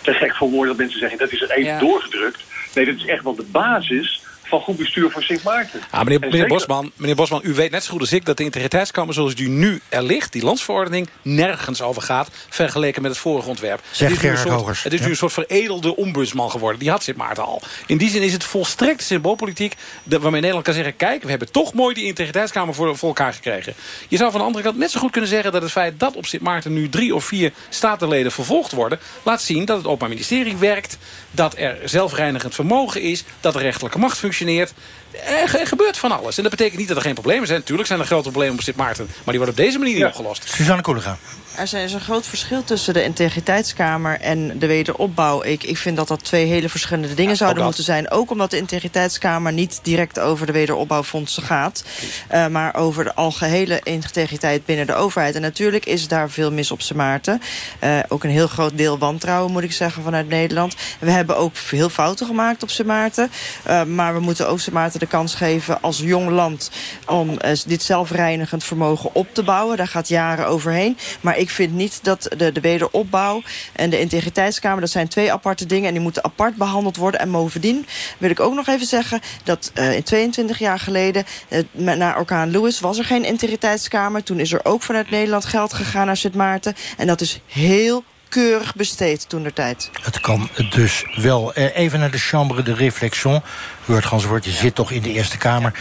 te 0.03 0.13
gek 0.13 0.35
voor 0.37 0.51
woorden 0.51 0.69
dat 0.69 0.77
mensen 0.77 0.99
zeggen 0.99 1.19
dat 1.19 1.33
is 1.33 1.43
er 1.43 1.51
even 1.51 1.73
Ja. 1.73 1.79
doorgedrukt. 1.79 2.43
Nee, 2.75 2.85
dat 2.85 2.95
is 2.95 3.07
echt 3.07 3.23
wel 3.23 3.35
de 3.35 3.43
basis 3.43 4.23
van 4.49 4.61
goed 4.61 4.77
bestuur 4.77 5.11
voor 5.11 5.23
Sint 5.23 5.43
Maarten. 5.43 5.81
Ah, 5.91 5.99
meneer, 6.03 6.13
En 6.15 6.21
meneer, 6.21 6.33
zeker- 6.33 6.49
Bosman, 6.49 6.91
meneer 6.97 7.15
Bosman, 7.17 7.41
u 7.45 7.55
weet 7.55 7.71
net 7.71 7.85
zo 7.85 7.91
goed 7.91 8.01
als 8.01 8.13
ik... 8.13 8.25
dat 8.25 8.37
de 8.37 8.45
integriteitskamer 8.45 9.15
zoals 9.15 9.35
die 9.35 9.49
nu 9.49 9.81
er 9.89 10.03
ligt... 10.03 10.33
die 10.33 10.43
landsverordening 10.45 11.09
nergens 11.23 11.83
over 11.83 12.03
gaat... 12.03 12.29
vergeleken 12.49 13.03
met 13.03 13.11
het 13.11 13.21
vorige 13.21 13.49
ontwerp. 13.49 13.81
Zegt 13.91 14.11
Het 14.13 14.21
is 14.23 14.25
nu 14.27 14.31
een 14.31 14.39
soort- 14.39 14.55
Hogers. 14.55 14.83
Het 14.83 14.93
is 14.93 15.01
nu 15.01 15.07
een 15.07 15.17
soort 15.17 15.33
veredelde 15.33 15.97
ombudsman 15.97 16.51
geworden. 16.51 16.79
Die 16.81 16.91
had 16.91 17.03
Sint 17.03 17.17
Maarten 17.17 17.45
al. 17.45 17.63
In 17.87 17.97
die 17.97 18.11
zin 18.11 18.23
is 18.23 18.33
het 18.33 18.45
volstrekt 18.45 19.03
symboolpolitiek... 19.03 19.75
de- 20.03 20.19
waarmee 20.19 20.41
Nederland 20.41 20.65
kan 20.65 20.75
zeggen... 20.75 20.97
kijk, 20.97 21.23
we 21.23 21.31
hebben 21.31 21.51
toch 21.53 21.73
mooi 21.75 21.95
die 21.95 22.05
integriteitskamer 22.05 22.75
voor, 22.75 22.97
voor 22.97 23.09
elkaar 23.09 23.33
gekregen. 23.33 23.75
Je 24.09 24.17
zou 24.17 24.31
van 24.31 24.41
de 24.41 24.47
andere 24.47 24.65
kant 24.65 24.77
net 24.79 24.91
zo 24.91 25.01
goed 25.01 25.11
kunnen 25.11 25.31
zeggen... 25.31 25.53
dat 25.53 25.63
het 25.63 25.71
feit 25.71 26.01
dat 26.01 26.17
op 26.17 26.27
Sint 26.27 26.43
Maarten 26.43 26.73
nu 26.73 26.89
drie 26.89 27.15
of 27.15 27.25
vier 27.25 27.53
statenleden 27.69 28.33
vervolgd 28.33 28.73
worden... 28.73 28.99
laat 29.23 29.43
zien 29.43 29.65
dat 29.65 29.77
het 29.77 29.87
Openbaar 29.87 30.09
Ministerie 30.09 30.57
werkt... 30.57 30.99
dat 31.31 31.57
er 31.57 31.77
zelfreinigend 31.85 32.55
vermogen 32.55 33.03
is... 33.03 33.25
dat 33.41 33.55
er 33.55 33.61
rechterlijke 33.61 33.99
macht 33.99 34.13
functioneert 34.13 34.35
functioneert 34.37 34.75
Er, 35.11 35.67
gebeurt 35.67 35.97
van 35.97 36.19
alles. 36.19 36.37
En 36.37 36.43
dat 36.43 36.53
betekent 36.53 36.79
niet 36.79 36.89
dat 36.89 36.97
er 36.97 37.03
geen 37.03 37.15
problemen 37.15 37.47
zijn. 37.47 37.59
Natuurlijk 37.59 37.89
zijn 37.89 38.01
er 38.01 38.07
grote 38.07 38.29
problemen 38.29 38.55
op 38.55 38.63
Sint 38.63 38.77
Maarten. 38.77 39.07
Maar 39.07 39.35
die 39.35 39.37
worden 39.37 39.55
op 39.55 39.65
deze 39.65 39.79
manier 39.79 39.95
niet 39.95 40.05
opgelost. 40.05 40.49
Suzanne 40.49 40.83
Koelega. 40.83 41.19
Er 41.57 41.83
is 41.83 41.93
een 41.93 42.01
groot 42.01 42.27
verschil 42.27 42.65
tussen 42.65 42.95
de 42.95 43.05
integriteitskamer 43.05 44.21
en 44.21 44.59
de 44.59 44.67
wederopbouw. 44.67 45.43
Ik, 45.43 45.63
ik 45.63 45.77
vind 45.77 45.97
dat 45.97 46.09
dat 46.09 46.25
twee 46.25 46.47
hele 46.47 46.69
verschillende 46.69 47.15
dingen 47.15 47.37
zouden 47.37 47.65
moeten 47.65 47.85
zijn. 47.85 48.11
Ook 48.11 48.31
omdat 48.31 48.51
de 48.51 48.57
integriteitskamer 48.57 49.53
niet 49.53 49.81
direct 49.83 50.19
over 50.21 50.47
de 50.47 50.53
wederopbouwfondsen 50.53 51.43
gaat. 51.43 51.85
Uh, 52.33 52.47
maar 52.47 52.75
over 52.75 53.05
de 53.05 53.15
algehele 53.15 53.81
integriteit 53.83 54.65
binnen 54.65 54.87
de 54.87 54.95
overheid. 54.95 55.35
En 55.35 55.41
natuurlijk 55.41 55.87
is 55.87 56.09
daar 56.09 56.31
veel 56.31 56.53
mis 56.53 56.71
op 56.71 56.83
Sint 56.83 56.99
Maarten. 56.99 57.43
Uh, 57.85 57.99
ook 58.09 58.25
een 58.25 58.31
heel 58.31 58.49
groot 58.49 58.79
deel 58.79 58.99
wantrouwen, 58.99 59.53
moet 59.53 59.63
ik 59.63 59.73
zeggen, 59.73 60.03
vanuit 60.03 60.29
Nederland. 60.29 60.75
We 60.99 61.11
hebben 61.11 61.37
ook 61.37 61.57
veel 61.57 61.89
fouten 61.89 62.27
gemaakt 62.27 62.63
op 62.63 62.71
Sint 62.71 62.89
Maarten. 62.89 63.31
Uh, 63.67 63.85
maar 63.85 64.15
we 64.15 64.21
moeten 64.21 64.49
ook 64.49 64.61
Sint 64.61 64.75
Maarten 64.75 64.96
de 64.99 65.07
kans 65.07 65.35
geven 65.35 65.83
als 65.83 65.99
jong 65.99 66.31
land... 66.31 66.71
om 67.07 67.39
dit 67.67 67.83
zelfreinigend 67.83 68.65
vermogen 68.65 69.11
op 69.13 69.27
te 69.33 69.43
bouwen. 69.43 69.77
Daar 69.77 69.89
gaat 69.89 70.09
jaren 70.09 70.47
overheen. 70.47 70.99
Maar 71.21 71.39
ik 71.39 71.51
vind 71.51 71.73
niet 71.73 71.99
dat 72.03 72.29
de, 72.37 72.53
de 72.53 72.61
wederopbouw 72.61 73.43
en 73.73 73.91
de 73.91 74.01
integriteitskamer... 74.01 74.81
dat 74.81 74.91
zijn 74.91 75.09
twee 75.09 75.33
aparte 75.33 75.67
dingen 75.67 75.87
en 75.87 75.95
die 75.95 76.03
moeten 76.03 76.25
apart 76.25 76.57
behandeld 76.57 76.97
worden. 76.97 77.21
En 77.21 77.31
bovendien 77.31 77.87
wil 78.19 78.31
ik 78.31 78.41
ook 78.41 78.55
nog 78.55 78.67
even 78.67 78.87
zeggen... 78.87 79.21
dat 79.45 79.73
uh, 79.75 79.95
in 79.95 80.03
22 80.03 80.59
jaar 80.59 80.79
geleden, 80.79 81.25
uh, 81.49 81.95
na 81.95 82.17
orkaan 82.17 82.51
Lewis... 82.51 82.81
was 82.81 82.99
er 82.99 83.05
geen 83.05 83.25
integriteitskamer. 83.25 84.23
Toen 84.23 84.41
is 84.41 84.53
er 84.53 84.65
ook 84.65 84.83
vanuit 84.83 85.11
Nederland 85.11 85.45
geld 85.45 85.73
gegaan 85.73 86.07
naar 86.07 86.17
Sint 86.17 86.35
Maarten. 86.35 86.75
En 86.97 87.07
dat 87.07 87.21
is 87.21 87.41
heel 87.47 88.05
keurig 88.37 88.75
besteed 88.75 89.29
toen 89.29 89.43
de 89.43 89.53
tijd. 89.53 89.91
Het 90.03 90.21
kan 90.21 90.49
dus 90.71 91.05
wel. 91.15 91.53
Uh, 91.59 91.77
even 91.77 91.99
naar 91.99 92.11
de 92.11 92.19
chambre 92.19 92.63
de 92.63 92.75
réflexion. 92.75 93.43
Woord 93.85 94.05
Ganswoord, 94.05 94.45
je 94.45 94.51
zit 94.51 94.75
toch 94.75 94.91
in 94.91 95.03
de 95.03 95.13
Eerste 95.13 95.39
Kamer. 95.39 95.73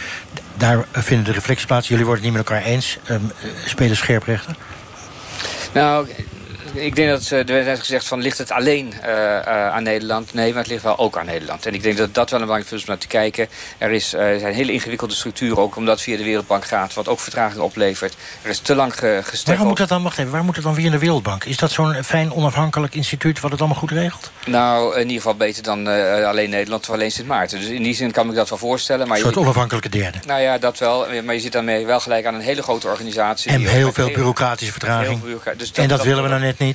Daar 0.54 0.84
vinden 0.92 1.24
de 1.24 1.32
reflecties 1.32 1.66
plaats. 1.66 1.88
Jullie 1.88 2.04
worden 2.04 2.24
het 2.24 2.32
niet 2.32 2.42
met 2.42 2.50
elkaar 2.50 2.70
eens. 2.70 2.98
Um, 3.10 3.32
spelen 3.64 3.96
scherprechter? 3.96 4.56
Nou, 5.72 6.08
ik 6.76 6.96
denk 6.96 7.10
dat 7.10 7.30
er 7.30 7.46
werd 7.46 7.78
gezegd 7.78 8.06
van 8.06 8.20
ligt 8.20 8.38
het 8.38 8.50
alleen 8.50 8.94
uh, 9.02 9.10
uh, 9.10 9.68
aan 9.68 9.82
Nederland? 9.82 10.34
Nee, 10.34 10.52
maar 10.52 10.62
het 10.62 10.70
ligt 10.70 10.82
wel 10.82 10.98
ook 10.98 11.18
aan 11.18 11.26
Nederland. 11.26 11.66
En 11.66 11.74
ik 11.74 11.82
denk 11.82 11.96
dat 11.96 12.14
dat 12.14 12.30
wel 12.30 12.40
een 12.40 12.46
belangrijk 12.46 12.68
punt 12.68 12.80
is 12.80 12.86
om 12.86 12.92
naar 12.94 13.02
te 13.02 13.06
kijken. 13.06 13.48
Er 13.78 13.90
is, 13.90 14.08
zijn 14.08 14.54
hele 14.54 14.72
ingewikkelde 14.72 15.14
structuren, 15.14 15.58
ook 15.58 15.76
omdat 15.76 15.94
het 15.94 16.02
via 16.02 16.16
de 16.16 16.24
Wereldbank 16.24 16.64
gaat, 16.64 16.94
wat 16.94 17.08
ook 17.08 17.20
vertraging 17.20 17.60
oplevert. 17.60 18.14
Er 18.42 18.50
is 18.50 18.58
te 18.58 18.74
lang 18.74 18.94
ge 18.94 19.20
gestrekt. 19.22 19.46
Waarom 19.46 19.66
moet 19.66 19.76
dat 19.76 19.88
dan, 19.88 20.02
wacht 20.02 20.18
even, 20.18 20.32
waar 20.32 20.44
moet 20.44 20.54
het 20.54 20.64
dan 20.64 20.74
weer 20.74 20.84
in 20.84 20.90
de 20.90 20.98
Wereldbank? 20.98 21.44
Is 21.44 21.56
dat 21.56 21.70
zo'n 21.70 21.94
fijn 22.04 22.32
onafhankelijk 22.32 22.94
instituut 22.94 23.40
wat 23.40 23.50
het 23.50 23.60
allemaal 23.60 23.78
goed 23.78 23.90
regelt? 23.90 24.30
Nou, 24.46 24.94
in 24.94 25.00
ieder 25.00 25.16
geval 25.16 25.34
beter 25.34 25.62
dan 25.62 25.86
alleen 26.26 26.50
Nederland 26.50 26.88
of 26.88 26.94
alleen 26.94 27.12
Sint 27.12 27.28
Maarten. 27.28 27.58
Dus 27.60 27.68
in 27.68 27.82
die 27.82 27.94
zin 27.94 28.10
kan 28.10 28.28
ik 28.28 28.34
dat 28.34 28.48
wel 28.48 28.58
voorstellen. 28.58 29.08
Maar 29.08 29.16
een 29.16 29.22
soort 29.22 29.34
je, 29.34 29.40
onafhankelijke 29.40 29.88
derde. 29.88 30.18
Nou 30.26 30.40
ja, 30.40 30.58
dat 30.58 30.78
wel. 30.78 31.06
Maar 31.24 31.34
je 31.34 31.40
zit 31.40 31.52
daarmee 31.52 31.86
wel 31.86 32.00
gelijk 32.00 32.26
aan 32.26 32.34
een 32.34 32.40
hele 32.40 32.62
grote 32.62 32.86
organisatie. 32.86 33.50
En 33.50 33.60
heel 33.60 33.92
veel 33.92 34.10
bureaucratische 34.10 34.72
vertraging. 34.72 35.20
Dus 35.56 35.68
dat, 35.72 35.76
en 35.76 35.88
dat, 35.88 35.98
dat 35.98 36.06
willen 36.06 36.22
we 36.22 36.28
nou 36.28 36.40
net 36.40 36.58
niet? 36.58 36.65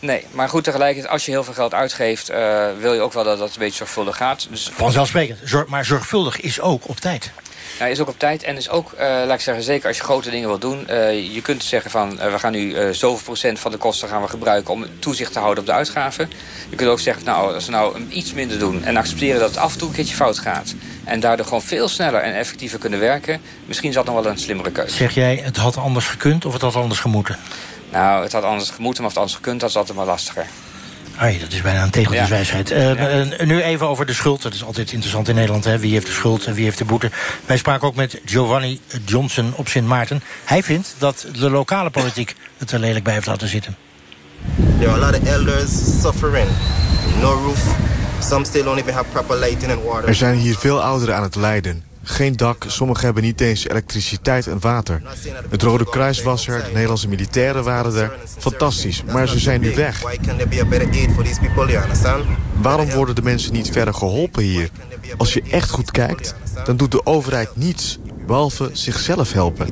Nee, 0.00 0.26
maar 0.30 0.48
goed, 0.48 0.64
tegelijkertijd, 0.64 1.12
als 1.12 1.24
je 1.24 1.30
heel 1.30 1.44
veel 1.44 1.54
geld 1.54 1.74
uitgeeft... 1.74 2.30
Uh, 2.30 2.66
wil 2.80 2.94
je 2.94 3.00
ook 3.00 3.12
wel 3.12 3.24
dat 3.24 3.38
dat 3.38 3.48
een 3.48 3.58
beetje 3.58 3.76
zorgvuldig 3.76 4.16
gaat. 4.16 4.46
Dus... 4.50 4.70
Vanzelfsprekend. 4.74 5.38
Zorg, 5.44 5.66
maar 5.66 5.84
zorgvuldig 5.84 6.40
is 6.40 6.60
ook 6.60 6.88
op 6.88 6.96
tijd. 6.96 7.30
Nou, 7.78 7.90
is 7.90 8.00
ook 8.00 8.08
op 8.08 8.18
tijd 8.18 8.42
en 8.42 8.56
is 8.56 8.68
ook, 8.68 8.92
uh, 8.92 9.00
laat 9.00 9.34
ik 9.34 9.40
zeggen, 9.40 9.64
zeker 9.64 9.88
als 9.88 9.96
je 9.96 10.02
grote 10.02 10.30
dingen 10.30 10.48
wilt 10.48 10.60
doen. 10.60 10.86
Uh, 10.90 11.34
je 11.34 11.42
kunt 11.42 11.64
zeggen 11.64 11.90
van, 11.90 12.16
we 12.16 12.38
gaan 12.38 12.52
nu 12.52 12.94
zoveel 12.94 13.24
procent 13.24 13.58
van 13.58 13.70
de 13.70 13.76
kosten 13.76 14.08
gaan 14.08 14.22
we 14.22 14.28
gebruiken 14.28 14.72
om 14.72 14.86
toezicht 14.98 15.32
te 15.32 15.38
houden 15.38 15.60
op 15.60 15.66
de 15.68 15.74
uitgaven. 15.74 16.30
Je 16.70 16.76
kunt 16.76 16.90
ook 16.90 17.00
zeggen, 17.00 17.24
nou, 17.24 17.54
als 17.54 17.64
we 17.64 17.70
nou 17.70 18.02
iets 18.08 18.32
minder 18.32 18.58
doen 18.58 18.84
en 18.84 18.96
accepteren 18.96 19.40
dat 19.40 19.48
het 19.48 19.58
af 19.58 19.72
en 19.72 19.78
toe 19.78 19.88
een 19.88 19.94
keertje 19.94 20.14
fout 20.14 20.38
gaat. 20.38 20.74
En 21.04 21.20
daardoor 21.20 21.46
gewoon 21.46 21.62
veel 21.62 21.88
sneller 21.88 22.20
en 22.20 22.34
effectiever 22.34 22.78
kunnen 22.78 23.00
werken. 23.00 23.40
Misschien 23.66 23.88
is 23.88 23.94
dat 23.94 24.04
nog 24.04 24.14
wel 24.14 24.26
een 24.26 24.38
slimmere 24.38 24.70
keuze. 24.70 24.96
Zeg 24.96 25.14
jij, 25.14 25.40
het 25.42 25.56
had 25.56 25.76
anders 25.76 26.06
gekund 26.06 26.44
of 26.44 26.52
het 26.52 26.62
had 26.62 26.74
anders 26.74 27.00
gemoeten? 27.00 27.38
Nou, 27.96 28.22
het 28.22 28.32
had 28.32 28.42
anders 28.42 28.70
gemoeten, 28.70 29.02
maar 29.02 29.10
of 29.10 29.16
het 29.16 29.22
anders 29.22 29.34
gekund, 29.34 29.60
dat 29.60 29.68
is 29.68 29.76
altijd 29.76 29.96
maar 29.96 30.06
lastiger. 30.06 30.46
Ai, 31.18 31.38
dat 31.38 31.52
is 31.52 31.62
bijna 31.62 31.82
een 31.82 31.90
tegeltjeswijsheid. 31.90 32.68
Ja. 32.68 32.76
Uh, 32.76 33.30
ja. 33.38 33.44
Nu 33.44 33.62
even 33.62 33.88
over 33.88 34.06
de 34.06 34.12
schuld. 34.12 34.42
Dat 34.42 34.54
is 34.54 34.64
altijd 34.64 34.92
interessant 34.92 35.28
in 35.28 35.34
Nederland. 35.34 35.64
Hè? 35.64 35.78
Wie 35.78 35.92
heeft 35.92 36.06
de 36.06 36.12
schuld 36.12 36.44
en 36.44 36.54
wie 36.54 36.64
heeft 36.64 36.78
de 36.78 36.84
boete? 36.84 37.10
Wij 37.46 37.56
spraken 37.56 37.88
ook 37.88 37.94
met 37.94 38.20
Giovanni 38.24 38.80
Johnson 39.04 39.52
op 39.54 39.68
Sint 39.68 39.86
Maarten. 39.86 40.22
Hij 40.44 40.62
vindt 40.62 40.94
dat 40.98 41.26
de 41.38 41.50
lokale 41.50 41.90
politiek 41.90 42.34
het 42.58 42.72
er 42.72 42.78
lelijk 42.78 43.04
bij 43.04 43.12
heeft 43.12 43.26
laten 43.26 43.48
zitten. 43.48 43.76
There 44.78 44.90
are 44.90 45.04
a 45.04 45.10
lot 45.10 45.20
of 45.20 45.28
elders 45.28 46.00
suffering. 46.00 46.48
No 47.20 47.32
roof. 47.32 47.76
Some 48.20 48.44
still 48.44 48.62
don't 48.62 48.78
even 48.78 48.92
have 48.94 49.06
proper 49.12 49.36
lighting 49.36 49.72
and 49.72 49.82
water. 49.84 50.08
Er 50.08 50.14
zijn 50.14 50.38
hier 50.38 50.56
veel 50.56 50.82
ouderen 50.82 51.16
aan 51.16 51.22
het 51.22 51.34
lijden. 51.34 51.84
Geen 52.08 52.36
dak, 52.36 52.64
sommigen 52.66 53.04
hebben 53.04 53.22
niet 53.22 53.40
eens 53.40 53.68
elektriciteit 53.68 54.46
en 54.46 54.60
water. 54.60 55.02
Het 55.48 55.62
Rode 55.62 55.84
Kruis 55.84 56.22
was 56.22 56.48
er, 56.48 56.64
de 56.64 56.70
Nederlandse 56.72 57.08
militairen 57.08 57.64
waren 57.64 57.94
er. 57.94 58.18
Fantastisch, 58.38 59.02
maar 59.12 59.28
ze 59.28 59.38
zijn 59.38 59.60
nu 59.60 59.74
weg. 59.74 60.02
Waarom 62.60 62.90
worden 62.90 63.14
de 63.14 63.22
mensen 63.22 63.52
niet 63.52 63.70
verder 63.70 63.94
geholpen 63.94 64.42
hier? 64.42 64.70
Als 65.16 65.32
je 65.32 65.42
echt 65.50 65.70
goed 65.70 65.90
kijkt, 65.90 66.34
dan 66.64 66.76
doet 66.76 66.90
de 66.90 67.06
overheid 67.06 67.56
niets 67.56 67.98
behalve 68.26 68.70
zichzelf 68.72 69.32
helpen. 69.32 69.66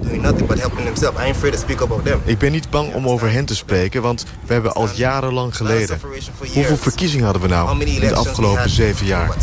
Ik 2.24 2.39
ben 2.39 2.53
niet 2.53 2.70
bang 2.70 2.95
om 2.95 3.09
over 3.09 3.30
hen 3.30 3.45
te 3.45 3.55
spreken, 3.55 4.03
want 4.03 4.24
we 4.47 4.53
hebben 4.53 4.74
al 4.74 4.89
jarenlang 4.95 5.57
geleden. 5.57 6.01
Hoeveel 6.55 6.76
verkiezingen 6.76 7.24
hadden 7.24 7.43
we 7.43 7.49
nou 7.49 7.85
in 7.85 8.01
de 8.01 8.14
afgelopen 8.14 8.70
zeven 8.70 9.07
jaar? 9.07 9.35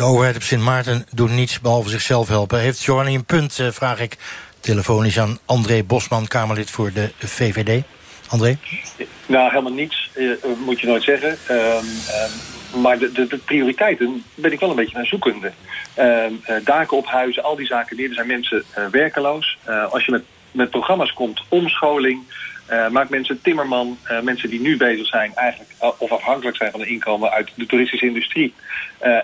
De 0.00 0.06
overheid 0.06 0.36
op 0.36 0.42
Sint 0.42 0.62
Maarten 0.62 1.06
doet 1.14 1.30
niets 1.30 1.60
behalve 1.60 1.88
zichzelf 1.88 2.28
helpen. 2.28 2.60
Heeft 2.60 2.80
Giovanni 2.80 3.14
een 3.14 3.24
punt, 3.24 3.58
uh, 3.58 3.70
vraag 3.70 4.00
ik 4.00 4.16
telefonisch 4.60 5.18
aan 5.18 5.38
André 5.44 5.82
Bosman, 5.82 6.26
Kamerlid 6.26 6.70
voor 6.70 6.92
de 6.92 7.10
VVD. 7.18 7.82
André? 8.28 8.58
Nou, 9.26 9.50
helemaal 9.50 9.72
niets, 9.72 10.10
uh, 10.14 10.32
moet 10.64 10.80
je 10.80 10.86
nooit 10.86 11.02
zeggen. 11.02 11.38
Um, 11.50 11.56
um, 12.74 12.82
maar 12.82 12.98
de, 12.98 13.12
de, 13.12 13.38
prioriteiten 13.44 14.24
ben 14.34 14.52
ik 14.52 14.60
wel 14.60 14.70
een 14.70 14.76
beetje 14.76 14.96
naar 14.96 15.06
zoekende. 15.06 15.52
Uh, 15.98 16.24
daken 16.64 16.96
op 16.96 17.06
huizen, 17.06 17.42
al 17.42 17.56
die 17.56 17.66
zaken 17.66 17.96
meer. 17.96 18.08
Er 18.08 18.14
zijn 18.14 18.26
mensen 18.26 18.64
werkeloos. 18.90 19.58
als 19.90 20.04
je 20.04 20.10
met, 20.10 20.22
met 20.50 20.70
programma's 20.70 21.12
komt, 21.12 21.42
omscholing... 21.48 22.22
Uh, 22.70 22.88
maakt 22.88 23.10
mensen 23.10 23.42
timmerman, 23.42 23.98
uh, 24.10 24.20
mensen 24.20 24.50
die 24.50 24.60
nu 24.60 24.76
bezig 24.76 25.06
zijn 25.06 25.34
eigenlijk 25.34 25.70
uh, 25.82 25.90
of 25.98 26.12
afhankelijk 26.12 26.56
zijn 26.56 26.70
van 26.70 26.80
een 26.80 26.88
inkomen 26.88 27.30
uit 27.30 27.50
de 27.54 27.66
toeristische 27.66 28.06
industrie 28.06 28.54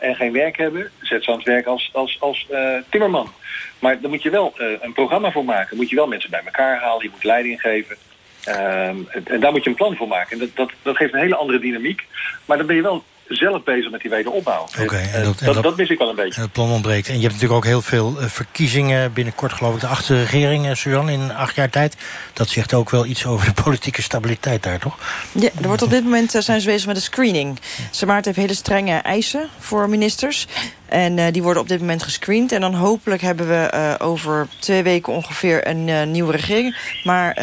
en 0.01 0.15
geen 0.15 0.33
werk 0.33 0.57
hebben, 0.57 0.91
zet 1.01 1.25
ze 1.25 1.31
aan 1.31 1.37
het 1.37 1.47
werk 1.47 1.67
als, 1.67 1.91
als, 1.93 2.17
als 2.21 2.47
timmerman. 2.89 3.33
Maar 3.79 4.01
daar 4.01 4.11
moet 4.11 4.23
je 4.23 4.31
wel 4.31 4.55
een 4.81 4.93
programma 4.93 5.31
voor 5.31 5.45
maken. 5.45 5.77
Moet 5.77 5.91
je 5.91 5.97
wel 5.97 6.07
mensen 6.07 6.31
bij 6.31 6.43
elkaar 6.45 6.81
halen, 6.81 7.03
je 7.03 7.11
moet 7.11 7.25
leiding 7.25 7.61
geven. 7.61 7.97
Ehm, 8.45 8.97
en 9.25 9.41
daar 9.41 9.53
moet 9.53 9.65
je 9.65 9.71
een 9.71 9.77
plan 9.77 9.97
voor 9.97 10.09
maken. 10.09 10.33
En 10.33 10.39
dat, 10.39 10.49
dat, 10.55 10.71
dat 10.83 10.97
geeft 10.97 11.13
een 11.13 11.21
hele 11.21 11.37
andere 11.37 11.59
dynamiek. 11.59 12.05
Maar 12.45 12.57
dan 12.57 12.67
ben 12.67 12.77
je 12.77 12.83
wel 12.83 13.05
zelf 13.29 13.63
bezig 13.65 13.91
met 13.91 14.01
die 14.01 14.11
wederopbouw. 14.11 14.67
Okay, 14.81 15.03
en 15.13 15.25
dat, 15.25 15.41
en 15.41 15.53
dat, 15.53 15.63
dat, 15.63 15.77
mis 15.77 15.89
ik 15.89 15.99
wel 15.99 16.09
een 16.09 16.15
beetje. 16.15 16.35
En 16.35 16.43
het 16.43 16.53
plan 16.53 16.71
ontbreekt. 16.71 17.09
En 17.09 17.15
je 17.15 17.21
hebt 17.21 17.33
natuurlijk 17.33 17.59
ook 17.59 17.71
heel 17.71 17.83
veel 17.83 18.15
uh, 18.21 18.27
verkiezingen 18.27 19.13
binnenkort, 19.13 19.53
geloof 19.53 19.75
ik, 19.75 19.81
de 19.81 19.87
achtste 19.87 20.19
regering, 20.19 20.67
uh, 20.67 20.75
Suzanne, 20.75 21.13
in 21.13 21.33
acht 21.33 21.55
jaar 21.55 21.71
tijd. 21.71 21.97
Dat 22.33 22.49
zegt 22.49 22.75
ook 22.75 22.91
wel 22.91 23.07
iets 23.07 23.27
over 23.27 23.47
de 23.47 23.63
politieke 23.65 24.03
stabiliteit 24.03 24.63
daar, 24.63 24.79
toch? 24.79 24.99
Ja, 25.33 25.49
er 25.61 25.67
wordt 25.67 25.83
op 25.83 25.91
dit 25.91 26.03
moment 26.03 26.31
zijn 26.31 26.61
ze 26.61 26.67
bezig 26.67 26.87
met 26.87 26.97
een 26.97 27.03
screening. 27.03 27.59
Samaart 27.91 28.25
heeft 28.25 28.37
hele 28.37 28.55
strenge 28.55 28.95
eisen 28.95 29.49
voor 29.59 29.89
ministers. 29.89 30.47
En 30.87 31.19
uh, 31.19 31.27
die 31.33 31.43
worden 31.43 31.63
op 31.63 31.69
dit 31.69 31.81
moment 31.81 32.03
gescreend. 32.03 32.53
En 32.53 32.61
dan 32.61 32.75
hopelijk 32.75 33.23
hebben 33.23 33.49
we 33.49 33.71
uh, 33.75 34.07
over 34.07 34.49
twee 34.59 34.83
weken 34.83 35.13
ongeveer 35.13 35.69
een 35.69 35.89
uh, 35.89 36.03
nieuwe 36.03 36.33
regering. 36.33 36.77
Maar 37.05 37.35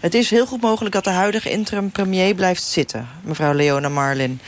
het 0.00 0.14
is 0.14 0.30
heel 0.30 0.46
goed 0.46 0.60
mogelijk 0.60 0.94
dat 0.94 1.04
de 1.04 1.10
huidige 1.10 1.50
interim 1.50 1.90
premier 1.90 2.34
blijft 2.34 2.62
zitten. 2.62 3.08
Mevrouw 3.22 3.52
Leona 3.52 3.88
Marlin. 3.88 4.40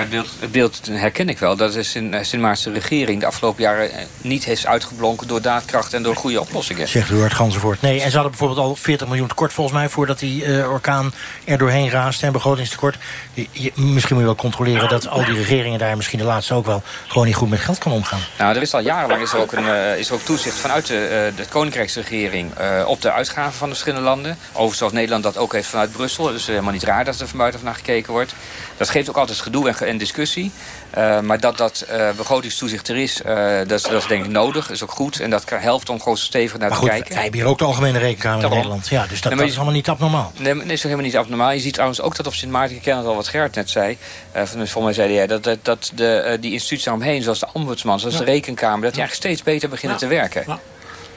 Maar 0.00 0.08
het 0.08 0.18
beeld, 0.18 0.40
het 0.40 0.52
beeld 0.52 1.00
herken 1.00 1.28
ik 1.28 1.38
wel. 1.38 1.56
Dat 1.56 1.72
de 1.72 1.82
Sint-Maartse 2.22 2.72
regering 2.72 3.20
de 3.20 3.26
afgelopen 3.26 3.62
jaren 3.62 3.90
niet 4.20 4.44
heeft 4.44 4.66
uitgeblonken... 4.66 5.26
door 5.26 5.42
daadkracht 5.42 5.94
en 5.94 6.02
door 6.02 6.16
goede 6.16 6.40
oplossingen. 6.40 6.88
Zegt 6.88 7.08
Ruud 7.08 7.32
Ganzenvoort. 7.32 7.82
Nee, 7.82 8.00
en 8.00 8.10
ze 8.10 8.14
hadden 8.14 8.30
bijvoorbeeld 8.30 8.60
al 8.60 8.76
40 8.76 9.06
miljoen 9.06 9.28
tekort 9.28 9.52
volgens 9.52 9.76
mij... 9.76 9.88
voordat 9.88 10.18
die 10.18 10.44
uh, 10.44 10.70
orkaan 10.70 11.12
er 11.44 11.58
doorheen 11.58 11.90
raast 11.90 12.22
en 12.22 12.32
begrotingstekort. 12.32 12.96
Je, 13.34 13.46
je, 13.52 13.72
misschien 13.74 14.14
moet 14.14 14.24
je 14.24 14.30
wel 14.30 14.34
controleren 14.34 14.88
dat 14.88 15.08
al 15.08 15.24
die 15.24 15.34
regeringen 15.34 15.78
daar... 15.78 15.96
misschien 15.96 16.18
de 16.18 16.24
laatste 16.24 16.54
ook 16.54 16.66
wel 16.66 16.82
gewoon 17.06 17.26
niet 17.26 17.36
goed 17.36 17.50
met 17.50 17.60
geld 17.60 17.78
kan 17.78 17.92
omgaan. 17.92 18.20
Nou, 18.38 18.56
er 18.56 18.62
is 18.62 18.74
al 18.74 18.80
jarenlang 18.80 19.22
is 19.22 19.32
er 19.32 19.38
ook, 19.38 19.52
een, 19.52 19.64
uh, 19.64 19.98
is 19.98 20.08
er 20.08 20.14
ook 20.14 20.20
toezicht 20.20 20.56
vanuit 20.56 20.86
de, 20.86 21.30
uh, 21.30 21.36
de 21.36 21.44
Koninkrijksregering... 21.48 22.52
op 22.86 23.02
de 23.02 23.12
uitgaven 23.12 23.52
van 23.52 23.68
de 23.68 23.74
verschillende 23.74 24.08
landen. 24.08 24.38
Overigens 24.48 24.78
zoals 24.78 24.92
Nederland 24.92 25.22
dat 25.22 25.36
ook 25.36 25.52
heeft 25.52 25.68
vanuit 25.68 25.92
Brussel. 25.92 26.24
Dus 26.24 26.46
helemaal 26.46 26.72
niet 26.72 26.82
raar 26.82 27.04
dat 27.04 27.20
er 27.20 27.28
van 27.28 27.38
buitenaf 27.38 27.66
naar 27.66 27.74
gekeken 27.74 28.12
wordt. 28.12 28.34
Dat 28.76 28.90
geeft 28.90 29.08
ook 29.08 29.16
altijd 29.16 29.40
gedoe 29.40 29.68
en 29.68 29.74
en 29.90 29.98
discussie. 29.98 30.50
Uh, 30.98 31.20
maar 31.20 31.40
dat 31.40 31.56
dat 31.56 31.86
uh, 31.90 32.10
begrotingstoezicht 32.16 32.88
er 32.88 32.96
is, 32.96 33.20
uh, 33.26 33.58
dat, 33.58 33.70
is, 33.70 33.82
dat 33.82 33.92
is 34.02 34.06
denk 34.06 34.24
ik 34.24 34.30
nodig. 34.30 34.70
Is 34.70 34.82
ook 34.82 34.90
goed. 34.90 35.20
En 35.20 35.30
dat 35.30 35.44
helpt 35.48 35.88
om 35.88 35.98
gewoon 35.98 36.16
stevig 36.16 36.58
naar 36.58 36.68
maar 36.68 36.78
te 36.78 36.84
goed, 36.84 36.88
kijken. 36.88 37.14
Wij 37.14 37.22
hebben 37.22 37.40
hier 37.40 37.48
ook 37.48 37.58
de 37.58 37.64
Algemene 37.64 37.98
Rekenkamer 37.98 38.44
in 38.44 38.50
Nederland. 38.50 38.88
Ja, 38.88 39.06
dus 39.06 39.20
dat, 39.20 39.32
nee, 39.32 39.40
dat 39.40 39.50
is 39.50 39.56
allemaal 39.56 39.74
niet 39.74 39.88
abnormaal. 39.88 40.32
Nee, 40.36 40.54
dat 40.54 40.66
is 40.66 40.82
helemaal 40.82 41.04
niet 41.04 41.16
abnormaal. 41.16 41.50
Je 41.50 41.60
ziet 41.60 41.72
trouwens 41.72 42.00
ook 42.00 42.16
dat 42.16 42.26
op 42.26 42.34
Sint 42.34 42.52
Maarten, 42.52 42.76
ik 42.76 42.82
ken 42.82 42.96
het 42.96 43.06
al 43.06 43.14
wat 43.14 43.28
Gerrit 43.28 43.54
net 43.54 43.70
zei. 43.70 43.98
volgens 44.32 44.84
mij 44.84 44.92
zei 44.92 45.12
jij 45.12 45.26
dat, 45.26 45.44
dat, 45.44 45.58
dat 45.62 45.92
de, 45.94 46.36
die 46.40 46.52
instituties 46.52 46.84
daaromheen, 46.84 47.22
zoals 47.22 47.38
de 47.38 47.48
ombudsman, 47.52 48.00
zoals 48.00 48.18
ja. 48.18 48.24
de 48.24 48.30
Rekenkamer, 48.30 48.82
dat 48.82 48.94
die 48.94 49.00
eigenlijk 49.00 49.28
steeds 49.28 49.42
beter 49.42 49.68
beginnen 49.68 49.98
ja. 50.00 50.06
te 50.06 50.14
werken. 50.14 50.44
Ja. 50.46 50.58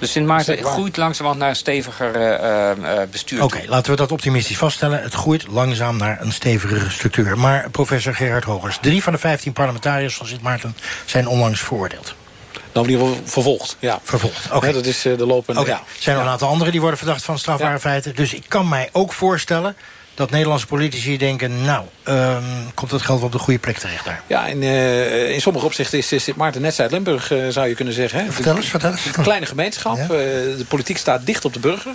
Dus 0.03 0.11
Sint 0.11 0.25
Maarten 0.25 0.63
groeit 0.63 0.97
langzamerhand 0.97 1.39
naar 1.39 1.49
een 1.49 1.55
steviger 1.55 2.15
uh, 2.15 2.83
uh, 2.83 3.01
bestuur. 3.11 3.43
Oké, 3.43 3.55
okay, 3.55 3.67
laten 3.67 3.91
we 3.91 3.97
dat 3.97 4.11
optimistisch 4.11 4.57
vaststellen. 4.57 5.01
Het 5.01 5.13
groeit 5.13 5.47
langzaam 5.47 5.97
naar 5.97 6.21
een 6.21 6.31
stevigere 6.31 6.89
structuur. 6.89 7.37
Maar 7.37 7.69
professor 7.69 8.15
Gerard 8.15 8.43
Hogers, 8.43 8.77
drie 8.81 9.03
van 9.03 9.13
de 9.13 9.19
vijftien 9.19 9.53
parlementariërs 9.53 10.15
van 10.15 10.27
Sint 10.27 10.41
Maarten 10.41 10.75
zijn 11.05 11.27
onlangs 11.27 11.61
veroordeeld. 11.61 12.15
Nou, 12.73 12.85
in 12.85 12.91
ieder 12.91 13.07
geval 13.07 13.21
vervolgd, 13.25 13.77
ja. 13.79 13.99
Vervolgd, 14.03 14.45
oké. 14.45 14.55
Okay. 14.55 14.69
Ja, 14.69 14.75
dat 14.75 14.85
is 14.85 15.05
uh, 15.05 15.17
de 15.17 15.25
lopende... 15.25 15.59
Okay. 15.59 15.73
Ja. 15.73 15.79
Er 15.79 16.01
zijn 16.01 16.15
nog 16.15 16.25
een 16.25 16.31
aantal 16.31 16.49
anderen 16.49 16.71
die 16.71 16.81
worden 16.81 16.99
verdacht 16.99 17.23
van 17.23 17.39
strafbare 17.39 17.71
ja. 17.71 17.79
feiten. 17.79 18.15
Dus 18.15 18.33
ik 18.33 18.43
kan 18.47 18.69
mij 18.69 18.89
ook 18.91 19.13
voorstellen 19.13 19.75
dat 20.15 20.29
Nederlandse 20.29 20.67
politici 20.67 21.17
denken... 21.17 21.61
nou, 21.61 21.85
um, 22.07 22.73
komt 22.73 22.91
het 22.91 23.01
geld 23.01 23.17
wel 23.17 23.27
op 23.27 23.31
de 23.33 23.39
goede 23.39 23.59
plek 23.59 23.77
terecht 23.77 24.05
daar? 24.05 24.23
Ja, 24.27 24.45
in, 24.45 24.61
uh, 24.61 25.29
in 25.29 25.41
sommige 25.41 25.65
opzichten 25.65 25.97
is, 25.97 26.11
is 26.11 26.33
Maarten 26.33 26.61
net 26.61 26.73
Zuid-Limburg, 26.73 27.31
uh, 27.31 27.47
zou 27.49 27.67
je 27.67 27.75
kunnen 27.75 27.93
zeggen. 27.93 28.19
Hè? 28.19 28.31
Vertel 28.31 28.55
eens, 28.55 28.67
vertel 28.67 28.91
eens. 28.91 29.05
Een 29.05 29.23
kleine 29.23 29.45
gemeenschap. 29.45 29.97
Ja? 29.97 30.03
Uh, 30.03 30.09
de 30.09 30.65
politiek 30.67 30.97
staat 30.97 31.25
dicht 31.25 31.45
op 31.45 31.53
de 31.53 31.59
burger. 31.59 31.93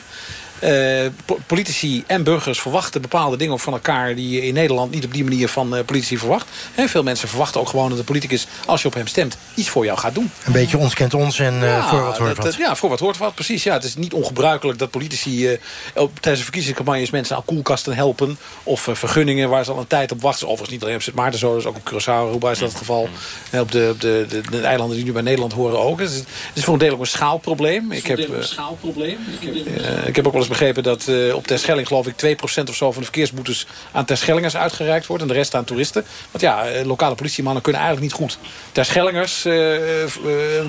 Uh, 0.65 1.07
politici 1.47 2.05
en 2.07 2.23
burgers 2.23 2.61
verwachten 2.61 3.01
bepaalde 3.01 3.37
dingen 3.37 3.53
ook 3.53 3.61
van 3.61 3.73
elkaar... 3.73 4.15
die 4.15 4.31
je 4.31 4.47
in 4.47 4.55
Nederland 4.55 4.91
niet 4.91 5.05
op 5.05 5.13
die 5.13 5.25
manier 5.25 5.49
van 5.49 5.75
uh, 5.75 5.85
politici 5.85 6.19
verwacht. 6.19 6.47
He, 6.75 6.89
veel 6.89 7.03
mensen 7.03 7.29
verwachten 7.29 7.61
ook 7.61 7.69
gewoon 7.69 7.89
dat 7.89 7.99
de 7.99 8.05
politicus... 8.05 8.47
als 8.67 8.83
je 8.83 8.89
op 8.89 8.95
hem 8.95 9.07
stemt, 9.07 9.37
iets 9.55 9.69
voor 9.69 9.85
jou 9.85 9.99
gaat 9.99 10.15
doen. 10.15 10.31
Een 10.45 10.53
beetje 10.53 10.79
ons 10.79 10.95
kent 10.95 11.15
ons 11.15 11.39
en 11.39 11.55
uh, 11.55 11.61
ja, 11.61 11.89
voor 11.89 12.03
wat 12.03 12.19
hoort 12.19 12.37
dat, 12.37 12.45
wat. 12.45 12.55
Ja, 12.55 12.77
voor 12.77 12.89
wat 12.89 13.01
hoort 13.01 13.19
wat, 13.19 13.35
precies. 13.35 13.63
Ja, 13.63 13.73
het 13.73 13.85
is 13.85 13.97
niet 13.97 14.13
ongebruikelijk 14.13 14.79
dat 14.79 14.91
politici 14.91 15.59
op, 15.95 16.13
tijdens 16.15 16.39
de 16.39 16.45
verkiezingscampagnes... 16.45 17.11
mensen 17.11 17.37
aan 17.37 17.45
koelkasten 17.45 17.95
helpen 17.95 18.39
of 18.63 18.89
vergunningen 18.93 19.49
waar 19.49 19.65
ze 19.65 19.73
al 19.73 19.79
een 19.79 19.87
tijd 19.87 20.13
op 20.13 20.23
wachten. 20.23 20.47
Overigens 20.47 20.71
niet 20.71 20.83
alleen 20.83 20.95
op 20.95 21.03
Sint 21.03 21.17
Maarten 21.17 21.39
zo, 21.39 21.55
dus 21.55 21.65
ook 21.65 21.77
op 21.77 21.93
Curaçao, 21.93 22.29
Aruba 22.29 22.51
is 22.51 22.59
dat 22.59 22.69
het 22.69 22.79
geval. 22.79 23.09
En 23.51 23.61
op 23.61 23.73
de, 23.73 23.89
op 23.93 24.01
de, 24.01 24.27
de, 24.29 24.41
de, 24.51 24.61
eilanden 24.61 24.97
die 24.97 25.05
nu 25.05 25.13
bij 25.13 25.23
Nederland 25.23 25.53
horen 25.53 25.79
ook. 25.79 26.01
Het 26.01 26.11
is, 26.11 26.17
het 26.17 26.27
is 26.55 26.65
voor 26.65 26.73
een 26.73 26.81
deel 26.81 26.93
ook 26.93 27.01
een 27.01 27.07
schaalprobleem. 27.07 27.93
Ik 27.93 28.07
heb, 28.07 28.19
een 28.19 28.45
schaalprobleem. 28.45 29.19
Ik 29.41 29.47
heb, 29.47 30.07
ik 30.07 30.17
heb 30.17 30.27
ook 30.27 30.33
wel 30.33 30.41
eens 30.41 30.48
begrepen 30.49 30.83
dat 30.83 31.07
uh, 31.09 31.35
op 31.35 31.47
Terschelling 31.47 31.87
geloof 31.87 32.07
ik 32.07 32.39
2% 32.41 32.69
of 32.69 32.75
zo 32.75 32.93
van 32.93 32.99
de 32.99 33.09
verkeersboetes 33.09 33.67
aan 33.93 34.05
Terschellingers 34.05 34.57
uitgereikt 34.57 35.07
wordt. 35.07 35.23
En 35.23 35.29
de 35.29 35.35
rest 35.35 35.55
aan 35.55 35.65
toeristen. 35.65 36.05
Want 36.31 36.43
ja, 36.43 36.65
lokale 36.85 37.15
politiemannen 37.15 37.63
kunnen 37.63 37.81
eigenlijk 37.81 38.13
niet 38.13 38.21
goed 38.21 38.39
Terschellingers 38.73 39.47
uh, 39.47 40.03
uh, 40.03 40.09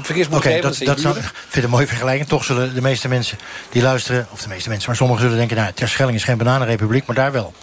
verkeersboete 0.01 0.47
okay, 0.47 0.61
geven. 0.61 0.61
Dat, 0.61 0.85
dat 0.85 0.99
zou, 0.99 1.17
ik 1.17 1.31
vind 1.47 1.65
een 1.65 1.71
mooie 1.71 1.87
vergelijking. 1.87 2.27
Toch 2.27 2.43
zullen 2.43 2.73
de 2.73 2.81
meeste 2.81 3.07
mensen 3.07 3.37
die 3.69 3.81
luisteren, 3.81 4.27
of 4.31 4.41
de 4.41 4.47
meeste 4.47 4.69
mensen, 4.69 4.87
maar 4.87 4.97
sommigen 4.97 5.21
zullen 5.21 5.37
denken, 5.37 5.57
nou, 5.57 5.73
Terschelling 5.73 6.17
is 6.17 6.23
geen 6.23 6.37
bananenrepubliek, 6.37 7.05
maar 7.05 7.15
daar 7.15 7.31
wel. 7.31 7.53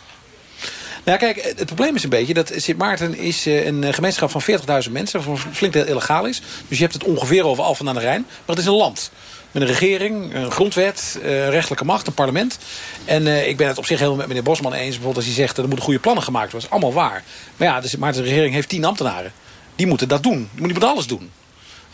Nou 1.05 1.19
kijk, 1.19 1.55
het 1.57 1.67
probleem 1.67 1.95
is 1.95 2.03
een 2.03 2.11
beetje 2.11 2.35
dat 2.35 2.53
Sint 2.57 2.79
Maarten 2.79 3.17
is 3.17 3.47
een 3.47 3.95
gemeenschap 3.95 4.31
van 4.31 4.43
40.000 4.87 4.93
mensen, 4.93 5.25
wat 5.25 5.39
flink 5.53 5.73
deel 5.73 5.85
illegaal 5.85 6.27
is. 6.27 6.43
Dus 6.69 6.79
je 6.79 6.85
hebt 6.85 6.95
het 6.95 7.05
ongeveer 7.05 7.45
over 7.45 7.65
Alphen 7.65 7.89
aan 7.89 7.95
de 7.95 8.01
Rijn, 8.01 8.25
maar 8.29 8.57
het 8.57 8.59
is 8.59 8.67
een 8.67 8.77
land 8.77 9.11
met 9.53 9.63
een 9.63 9.69
regering, 9.69 10.35
een 10.35 10.51
grondwet, 10.51 11.19
uh, 11.23 11.49
rechtelijke 11.49 11.85
macht, 11.85 12.07
een 12.07 12.15
parlement. 12.15 12.59
En 13.05 13.23
uh, 13.23 13.49
ik 13.49 13.57
ben 13.57 13.69
het 13.69 13.79
op 13.79 13.87
zich 13.87 13.99
helemaal 13.99 14.19
met 14.19 14.29
meneer 14.29 14.43
Bosman 14.43 14.73
eens. 14.73 14.85
Bijvoorbeeld 14.85 15.17
als 15.17 15.25
hij 15.25 15.35
zegt 15.35 15.49
dat 15.49 15.59
er 15.59 15.71
moeten 15.71 15.85
goede 15.85 16.01
plannen 16.01 16.25
gemaakt 16.25 16.53
worden. 16.53 16.69
Dat 16.71 16.79
is 16.79 16.85
allemaal 16.85 17.03
waar. 17.05 17.25
Maar 17.57 17.69
ja, 17.69 17.81
dus, 17.81 17.97
maar 17.97 18.13
de 18.13 18.23
regering 18.23 18.55
heeft 18.55 18.69
tien 18.69 18.85
ambtenaren. 18.85 19.33
Die 19.77 19.87
moeten 19.87 20.09
dat 20.09 20.23
doen. 20.23 20.49
Die 20.55 20.63
moeten 20.63 20.89
alles 20.89 21.07
doen. 21.07 21.31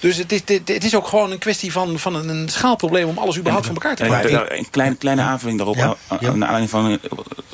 Dus 0.02 0.16
het 0.16 0.32
is, 0.32 0.40
het 0.64 0.84
is 0.84 0.94
ook 0.94 1.06
gewoon 1.06 1.30
een 1.30 1.38
kwestie 1.38 1.72
van, 1.72 1.98
van 1.98 2.28
een 2.28 2.48
schaalprobleem... 2.48 3.08
om 3.08 3.18
alles 3.18 3.38
überhaupt 3.38 3.66
van 3.66 3.74
elkaar 3.74 3.96
te 3.96 4.04
krijgen. 4.04 4.58
Een 4.58 4.70
kleine, 4.70 4.96
kleine 4.96 5.22
aanvulling 5.22 5.58
daarop. 5.58 5.76
Ja, 5.76 5.96
ja. 6.08 6.18
Naar 6.20 6.32
aanleiding 6.32 6.70
van 6.70 6.84
een 6.84 7.00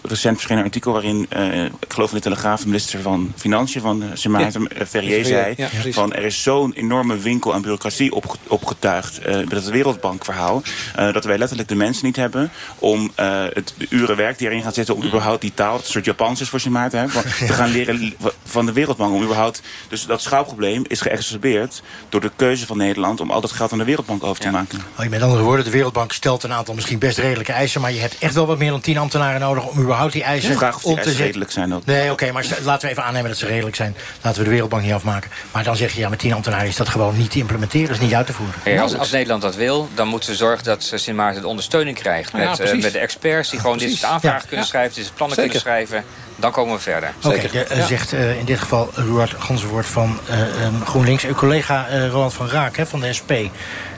recent 0.02 0.36
verschenen 0.36 0.64
artikel... 0.64 0.92
waarin, 0.92 1.26
uh, 1.36 1.64
ik 1.64 1.72
geloof 1.88 2.08
in 2.08 2.16
de 2.16 2.22
Telegraaf... 2.22 2.60
de 2.60 2.66
minister 2.66 3.00
van 3.00 3.32
Financiën 3.36 3.80
van 3.80 4.04
Sint 4.14 4.34
Maarten, 4.34 4.68
ja. 4.78 4.86
Ferrier, 4.86 5.24
zei... 5.24 5.54
Ja, 5.56 5.68
van 5.90 6.12
er 6.12 6.24
is 6.24 6.42
zo'n 6.42 6.72
enorme 6.72 7.16
winkel 7.16 7.54
aan 7.54 7.60
bureaucratie 7.60 8.14
op, 8.14 8.36
opgetuigd... 8.46 9.20
Uh, 9.26 9.34
met 9.34 9.50
het 9.50 9.68
Wereldbankverhaal... 9.68 10.62
Uh, 10.98 11.12
dat 11.12 11.24
wij 11.24 11.38
letterlijk 11.38 11.68
de 11.68 11.74
mensen 11.74 12.06
niet 12.06 12.16
hebben... 12.16 12.50
om 12.78 13.10
het 13.14 13.74
uren 13.88 14.16
werk 14.16 14.38
die 14.38 14.48
erin 14.48 14.62
gaat 14.62 14.74
zitten... 14.74 14.94
om 14.94 15.04
überhaupt 15.04 15.40
die 15.40 15.54
taal, 15.54 15.72
dat 15.76 15.84
een 15.84 15.90
soort 15.90 16.04
Japans 16.04 16.40
is 16.40 16.48
voor 16.48 16.60
Sint 16.60 16.74
Maarten... 16.74 17.00
Hè, 17.00 17.06
te 17.46 17.52
gaan 17.52 17.70
leren 17.70 18.14
van 18.44 18.66
de 18.66 18.72
Wereldbank. 18.72 19.14
Om 19.14 19.22
überhaupt, 19.22 19.62
dus 19.88 20.06
dat 20.06 20.20
schaalprobleem 20.20 20.84
is 20.86 21.00
geëxacerbeerd... 21.00 21.82
door 22.08 22.20
de 22.20 22.30
keuze 22.38 22.66
van 22.66 22.76
Nederland 22.76 23.20
om 23.20 23.30
al 23.30 23.40
dat 23.40 23.52
geld 23.52 23.72
aan 23.72 23.78
de 23.78 23.84
Wereldbank 23.84 24.24
over 24.24 24.40
te 24.40 24.46
ja. 24.46 24.52
maken. 24.52 24.78
Oh, 24.98 25.06
met 25.06 25.22
andere 25.22 25.42
woorden, 25.42 25.64
de 25.64 25.70
Wereldbank 25.70 26.12
stelt 26.12 26.42
een 26.42 26.52
aantal 26.52 26.74
misschien 26.74 26.98
best 26.98 27.18
redelijke 27.18 27.52
eisen... 27.52 27.80
maar 27.80 27.92
je 27.92 28.00
hebt 28.00 28.18
echt 28.18 28.34
wel 28.34 28.46
wat 28.46 28.58
meer 28.58 28.70
dan 28.70 28.80
tien 28.80 28.98
ambtenaren 28.98 29.40
nodig 29.40 29.66
om 29.66 29.80
überhaupt 29.80 30.12
die 30.12 30.22
eisen... 30.22 30.50
Ja, 30.50 30.56
vraag 30.56 30.74
of 30.74 30.82
die 30.82 30.90
om 30.90 30.96
te 30.96 31.02
eisen 31.02 31.24
redelijk 31.24 31.50
zijn 31.50 31.74
ook. 31.74 31.84
Nee, 31.84 32.02
oké, 32.02 32.12
okay, 32.12 32.30
maar 32.30 32.46
laten 32.62 32.86
we 32.86 32.92
even 32.92 33.04
aannemen 33.04 33.28
dat 33.28 33.38
ze 33.38 33.46
redelijk 33.46 33.76
zijn. 33.76 33.96
Laten 34.22 34.38
we 34.38 34.44
de 34.44 34.50
Wereldbank 34.50 34.82
niet 34.82 34.92
afmaken. 34.92 35.30
Maar 35.52 35.64
dan 35.64 35.76
zeg 35.76 35.92
je, 35.92 36.00
ja, 36.00 36.08
met 36.08 36.18
tien 36.18 36.32
ambtenaren 36.32 36.68
is 36.68 36.76
dat 36.76 36.88
gewoon 36.88 37.16
niet 37.16 37.30
te 37.30 37.38
implementeren... 37.38 37.90
is 37.94 38.00
niet 38.00 38.14
uit 38.14 38.26
te 38.26 38.32
voeren. 38.32 38.54
Hey, 38.62 38.80
als, 38.80 38.98
als, 38.98 39.10
Nederland 39.10 39.42
dat 39.42 39.54
wil, 39.54 39.88
dan 39.94 40.08
moeten 40.08 40.30
we 40.30 40.36
zorgen 40.36 40.64
dat 40.64 40.92
Sint 40.94 41.16
Maarten 41.16 41.42
de 41.42 41.48
ondersteuning 41.48 41.96
krijgt... 41.96 42.32
met, 42.32 42.56
ja, 42.56 42.72
uh, 42.72 42.82
met 42.82 42.92
de 42.92 42.98
experts 42.98 43.50
die 43.50 43.60
gewoon 43.60 43.78
dit 43.78 43.90
soort 43.90 44.12
aanvragen 44.12 44.48
kunnen 44.48 44.66
schrijven... 44.66 45.02
dit 45.02 45.12
plannen 45.14 45.36
Zeker. 45.36 45.50
kunnen 45.50 45.86
schrijven... 45.86 46.04
Dan 46.40 46.52
komen 46.52 46.74
we 46.74 46.80
verder. 46.80 47.12
Oké, 47.22 47.40
okay, 47.46 47.78
ja. 47.78 47.86
zegt 47.86 48.12
uh, 48.12 48.38
in 48.38 48.44
dit 48.44 48.58
geval 48.58 48.90
Ruud 48.94 49.34
Gansenwoord 49.38 49.86
van 49.86 50.18
uh, 50.30 50.64
um, 50.64 50.84
GroenLinks. 50.84 51.24
Uw 51.24 51.34
collega 51.34 51.86
uh, 51.92 52.10
Van 52.34 52.48
Raak 52.48 52.76
hè, 52.76 52.86
van 52.86 53.00
de 53.00 53.12
SP. 53.18 53.32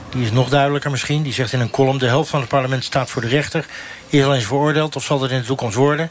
Die 0.09 0.23
is 0.23 0.31
nog 0.31 0.49
duidelijker 0.49 0.91
misschien. 0.91 1.23
Die 1.23 1.33
zegt 1.33 1.53
in 1.53 1.59
een 1.59 1.69
column... 1.69 1.97
de 1.97 2.05
helft 2.05 2.29
van 2.29 2.39
het 2.39 2.49
parlement 2.49 2.83
staat 2.83 3.09
voor 3.09 3.21
de 3.21 3.27
rechter. 3.27 3.65
Is 4.07 4.23
al 4.23 4.35
eens 4.35 4.45
veroordeeld 4.45 4.95
of 4.95 5.03
zal 5.03 5.19
dat 5.19 5.31
in 5.31 5.39
de 5.39 5.45
toekomst 5.45 5.75
worden? 5.75 6.09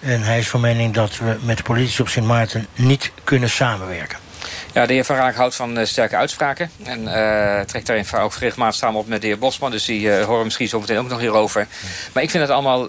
En 0.00 0.22
hij 0.22 0.38
is 0.38 0.48
van 0.48 0.60
mening 0.60 0.94
dat 0.94 1.18
we 1.18 1.36
met 1.40 1.56
de 1.56 1.62
politici 1.62 2.02
op 2.02 2.08
Sint 2.08 2.26
Maarten... 2.26 2.66
niet 2.74 3.12
kunnen 3.24 3.50
samenwerken. 3.50 4.23
Ja, 4.74 4.86
de 4.86 4.92
heer 4.92 5.04
Van 5.04 5.16
Raak 5.16 5.34
houdt 5.34 5.54
van 5.54 5.78
uh, 5.78 5.84
sterke 5.84 6.16
uitspraken. 6.16 6.70
En 6.82 7.02
uh, 7.02 7.60
trekt 7.60 7.86
daarin 7.86 8.06
ook 8.20 8.34
regelmatig 8.34 8.74
samen 8.74 9.00
op 9.00 9.06
met 9.06 9.20
de 9.20 9.26
heer 9.26 9.38
Bosman. 9.38 9.70
Dus 9.70 9.84
die 9.84 10.00
uh, 10.00 10.24
horen 10.24 10.44
misschien 10.44 10.68
zo 10.68 10.80
meteen 10.80 10.98
ook 10.98 11.08
nog 11.08 11.20
hierover. 11.20 11.66
Maar 12.12 12.22
ik 12.22 12.30
vind 12.30 12.42
het 12.42 12.52
allemaal 12.52 12.86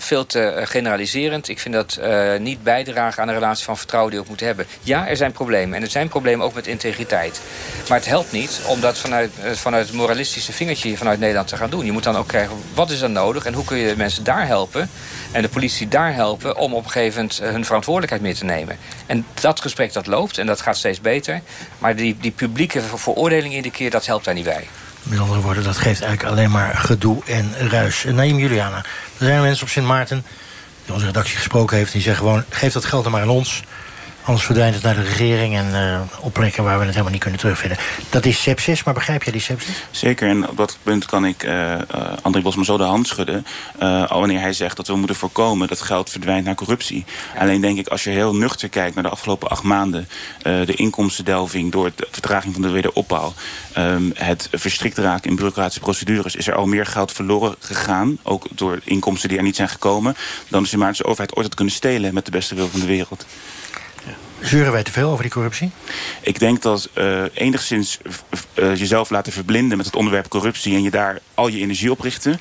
veel 0.00 0.26
te 0.26 0.62
generaliserend. 0.64 1.48
Ik 1.48 1.60
vind 1.60 1.74
dat 1.74 2.00
niet 2.40 2.62
bijdragen 2.62 3.22
aan 3.22 3.28
de 3.28 3.34
relatie 3.34 3.64
van 3.64 3.76
vertrouwen 3.76 4.10
die 4.10 4.20
we 4.20 4.24
ook 4.24 4.30
moeten 4.30 4.46
hebben. 4.46 4.66
Ja, 4.82 5.08
er 5.08 5.16
zijn 5.16 5.32
problemen. 5.32 5.76
En 5.76 5.82
er 5.82 5.90
zijn 5.90 6.08
problemen 6.08 6.46
ook 6.46 6.54
met 6.54 6.66
integriteit. 6.66 7.40
Maar 7.88 7.98
het 7.98 8.06
helpt 8.06 8.32
niet 8.32 8.60
om 8.66 8.80
dat 8.80 8.98
vanuit, 8.98 9.30
vanuit 9.52 9.86
het 9.86 9.96
moralistische 9.96 10.52
vingertje 10.52 10.96
vanuit 10.96 11.18
Nederland 11.18 11.48
te 11.48 11.56
gaan 11.56 11.70
doen. 11.70 11.84
Je 11.84 11.92
moet 11.92 12.04
dan 12.04 12.16
ook 12.16 12.28
krijgen, 12.28 12.56
wat 12.74 12.90
is 12.90 13.00
er 13.00 13.10
nodig? 13.10 13.44
En 13.44 13.54
hoe 13.54 13.64
kun 13.64 13.76
je 13.76 13.94
mensen 13.96 14.24
daar 14.24 14.46
helpen? 14.46 14.90
En 15.30 15.42
de 15.42 15.48
politie 15.48 15.88
daar 15.88 16.14
helpen 16.14 16.56
om 16.56 16.74
op 16.74 16.84
een 16.84 16.90
gegeven 16.90 17.20
moment 17.20 17.38
hun 17.38 17.64
verantwoordelijkheid 17.64 18.22
mee 18.22 18.34
te 18.34 18.44
nemen. 18.44 18.78
En 19.06 19.26
dat 19.40 19.60
gesprek 19.60 19.92
dat 19.92 20.06
loopt 20.06 20.38
en 20.38 20.46
dat 20.46 20.60
gaat 20.60 20.76
steeds 20.76 21.00
beter. 21.00 21.40
Maar 21.78 21.96
die, 21.96 22.16
die 22.20 22.30
publieke 22.30 22.80
veroordeling 22.80 23.54
iedere 23.54 23.74
keer, 23.74 23.90
dat 23.90 24.06
helpt 24.06 24.24
daar 24.24 24.34
niet 24.34 24.44
bij. 24.44 24.66
Met 25.02 25.18
andere 25.18 25.40
woorden, 25.40 25.64
dat 25.64 25.76
geeft 25.76 26.02
eigenlijk 26.02 26.32
alleen 26.32 26.50
maar 26.50 26.74
gedoe 26.74 27.24
en 27.26 27.68
ruis. 27.68 28.04
Naïm 28.04 28.38
Juliana, 28.38 28.76
er 28.76 29.26
zijn 29.26 29.40
mensen 29.40 29.62
op 29.62 29.68
Sint 29.68 29.86
Maarten... 29.86 30.24
die 30.84 30.94
onze 30.94 31.06
redactie 31.06 31.36
gesproken 31.36 31.76
heeft, 31.76 31.92
die 31.92 32.02
zeggen 32.02 32.26
gewoon... 32.26 32.44
geef 32.48 32.72
dat 32.72 32.84
geld 32.84 33.02
dan 33.02 33.12
maar 33.12 33.22
aan 33.22 33.28
ons... 33.28 33.62
Anders 34.28 34.46
verdwijnt 34.46 34.74
het 34.74 34.84
naar 34.84 34.94
de 34.94 35.02
regering 35.02 35.56
en 35.56 35.68
uh, 35.68 36.00
op 36.20 36.32
plekken 36.32 36.64
waar 36.64 36.74
we 36.74 36.80
het 36.80 36.90
helemaal 36.90 37.12
niet 37.12 37.20
kunnen 37.20 37.40
terugvinden. 37.40 37.78
Dat 38.10 38.24
is 38.24 38.42
sepsis, 38.42 38.84
maar 38.84 38.94
begrijp 38.94 39.22
jij 39.22 39.32
die 39.32 39.40
sepsis? 39.40 39.84
Zeker, 39.90 40.28
en 40.28 40.48
op 40.48 40.56
dat 40.56 40.78
punt 40.82 41.06
kan 41.06 41.24
ik 41.24 41.44
uh, 41.44 41.74
André 42.22 42.40
Bosman 42.40 42.64
zo 42.64 42.76
de 42.76 42.82
hand 42.82 43.06
schudden. 43.06 43.46
al 43.78 44.18
wanneer 44.18 44.40
hij 44.40 44.52
zegt 44.52 44.76
dat 44.76 44.86
we 44.86 44.96
moeten 44.96 45.16
voorkomen 45.16 45.68
dat 45.68 45.80
geld 45.80 46.10
verdwijnt 46.10 46.44
naar 46.44 46.54
corruptie. 46.54 47.04
Ja. 47.34 47.40
Alleen 47.40 47.60
denk 47.60 47.78
ik, 47.78 47.88
als 47.88 48.04
je 48.04 48.10
heel 48.10 48.34
nuchter 48.34 48.68
kijkt 48.68 48.94
naar 48.94 49.04
de 49.04 49.10
afgelopen 49.10 49.48
acht 49.48 49.62
maanden... 49.62 50.08
de 50.42 50.74
inkomstendelving 50.74 51.72
door 51.72 51.90
de 51.94 52.08
vertraging 52.10 52.52
van 52.52 52.62
de 52.62 52.70
wederopbouw... 52.70 53.32
Um, 53.78 54.12
het 54.14 54.48
verstrikt 54.52 54.98
raken 54.98 55.30
in 55.30 55.34
bureaucratische 55.34 55.80
procedures... 55.80 56.36
is 56.36 56.46
er 56.46 56.54
al 56.54 56.66
meer 56.66 56.86
geld 56.86 57.12
verloren 57.12 57.54
gegaan, 57.58 58.18
ook 58.22 58.46
door 58.54 58.80
inkomsten 58.84 59.28
die 59.28 59.38
er 59.38 59.44
niet 59.44 59.56
zijn 59.56 59.68
gekomen... 59.68 60.16
dan 60.48 60.62
de 60.62 60.68
Sint 60.68 61.04
overheid 61.04 61.36
ooit 61.36 61.46
had 61.46 61.54
kunnen 61.54 61.74
stelen 61.74 62.14
met 62.14 62.24
de 62.24 62.30
beste 62.30 62.54
wil 62.54 62.68
van 62.68 62.80
de 62.80 62.86
wereld. 62.86 63.26
Zeuren 64.40 64.72
wij 64.72 64.82
te 64.82 64.92
veel 64.92 65.10
over 65.10 65.22
die 65.22 65.32
corruptie? 65.32 65.70
Ik 66.20 66.38
denk 66.38 66.62
dat 66.62 66.88
uh, 66.94 67.22
enigszins 67.34 67.98
uh, 68.54 68.74
jezelf 68.76 69.10
laten 69.10 69.32
verblinden 69.32 69.76
met 69.76 69.86
het 69.86 69.96
onderwerp 69.96 70.28
corruptie... 70.28 70.74
en 70.74 70.82
je 70.82 70.90
daar 70.90 71.20
al 71.34 71.48
je 71.48 71.58
energie 71.58 71.90
op 71.90 72.00
richten... 72.00 72.40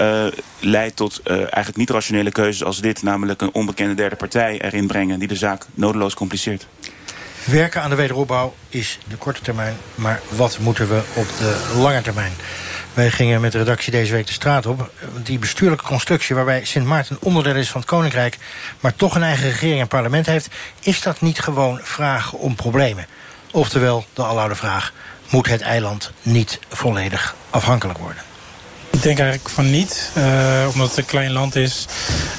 Uh, 0.00 0.26
leidt 0.60 0.96
tot 0.96 1.22
eigenlijk 1.26 1.76
niet 1.76 1.90
rationele 1.90 2.30
keuzes 2.30 2.64
als 2.64 2.80
dit... 2.80 3.02
namelijk 3.02 3.42
een 3.42 3.52
onbekende 3.54 3.94
derde 3.94 4.16
partij 4.16 4.60
erin 4.60 4.86
brengen... 4.86 5.18
die 5.18 5.28
de 5.28 5.36
zaak 5.36 5.66
nodeloos 5.74 6.14
compliceert. 6.14 6.66
Werken 7.44 7.82
aan 7.82 7.90
de 7.90 7.96
wederopbouw 7.96 8.54
is 8.68 8.98
de 9.08 9.16
korte 9.16 9.40
termijn... 9.40 9.76
maar 9.94 10.20
wat 10.28 10.58
moeten 10.58 10.88
we 10.88 11.02
op 11.14 11.26
de 11.38 11.72
lange 11.76 12.02
termijn? 12.02 12.32
Wij 12.94 13.10
gingen 13.10 13.40
met 13.40 13.52
de 13.52 13.58
redactie 13.58 13.92
deze 13.92 14.12
week 14.12 14.26
de 14.26 14.32
straat 14.32 14.66
op. 14.66 14.90
Die 15.22 15.38
bestuurlijke 15.38 15.84
constructie 15.84 16.34
waarbij 16.34 16.64
Sint 16.64 16.86
Maarten 16.86 17.16
onderdeel 17.20 17.54
is 17.54 17.70
van 17.70 17.80
het 17.80 17.90
Koninkrijk... 17.90 18.38
maar 18.80 18.94
toch 18.94 19.14
een 19.14 19.22
eigen 19.22 19.48
regering 19.50 19.80
en 19.80 19.88
parlement 19.88 20.26
heeft... 20.26 20.48
is 20.80 21.02
dat 21.02 21.20
niet 21.20 21.38
gewoon 21.38 21.80
vragen 21.82 22.38
om 22.38 22.54
problemen? 22.54 23.06
Oftewel, 23.50 24.04
de 24.12 24.22
aloude 24.22 24.54
vraag... 24.54 24.92
moet 25.30 25.48
het 25.48 25.60
eiland 25.60 26.12
niet 26.22 26.58
volledig 26.68 27.34
afhankelijk 27.50 27.98
worden? 27.98 28.22
Ik 28.94 29.02
denk 29.02 29.18
eigenlijk 29.18 29.48
van 29.48 29.70
niet, 29.70 30.10
uh, 30.18 30.68
omdat 30.72 30.88
het 30.88 30.96
een 30.96 31.04
klein 31.04 31.32
land 31.32 31.56
is. 31.56 31.86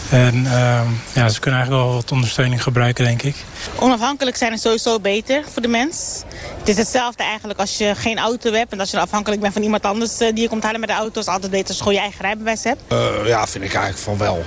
En 0.10 0.36
uh, 0.36 0.82
ja, 1.14 1.30
ze 1.30 1.39
kunnen 1.39 1.60
eigenlijk 1.60 1.70
wel 1.70 1.93
wat 1.93 2.12
ondersteuning 2.12 2.64
gebruiken, 2.64 3.06
denk 3.06 3.22
ik. 3.22 3.36
Onafhankelijk 3.80 4.38
zijn 4.38 4.53
is 4.53 4.62
sowieso 4.62 4.99
beter 4.99 5.43
voor 5.51 5.62
de 5.62 5.68
mens. 5.68 6.24
Het 6.58 6.68
is 6.68 6.78
hetzelfde 6.78 7.24
eigenlijk 7.24 7.60
als 7.60 7.78
je 7.78 7.95
geen 7.95 8.18
auto 8.18 8.51
hebt... 8.51 8.72
en 8.72 8.80
als 8.80 8.91
je 8.91 8.99
afhankelijk 8.99 9.41
bent 9.41 9.53
van 9.53 9.62
iemand 9.62 9.84
anders 9.86 10.22
uh, 10.22 10.28
die 10.34 10.41
je 10.41 10.49
komt 10.49 10.64
halen 10.64 10.80
met 10.80 10.89
de 10.89 10.95
auto... 10.95 11.20
is 11.20 11.28
altijd 11.28 11.51
beter 11.51 11.68
als 11.68 11.78
je 11.78 11.84
gewoon 11.84 11.97
je 11.97 12.03
eigen 12.03 12.22
rijbewijs 12.22 12.64
hebt. 12.64 12.82
Uh, 12.91 13.28
ja, 13.28 13.47
vind 13.47 13.64
ik 13.64 13.74
eigenlijk 13.74 14.03
van 14.03 14.18
wel. 14.18 14.45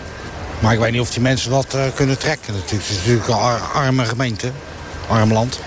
Maar 0.59 0.73
ik 0.73 0.79
weet 0.79 0.93
niet 0.93 1.01
of 1.01 1.11
die 1.11 1.23
mensen 1.23 1.51
dat 1.51 1.75
uh, 1.75 1.83
kunnen 1.95 2.19
trekken. 2.19 2.55
Het 2.55 2.73
is 2.73 2.97
natuurlijk 2.97 3.29
een 3.29 3.61
arme 3.73 4.05
gemeente, 4.05 4.51
arm 5.09 5.33
land. 5.33 5.61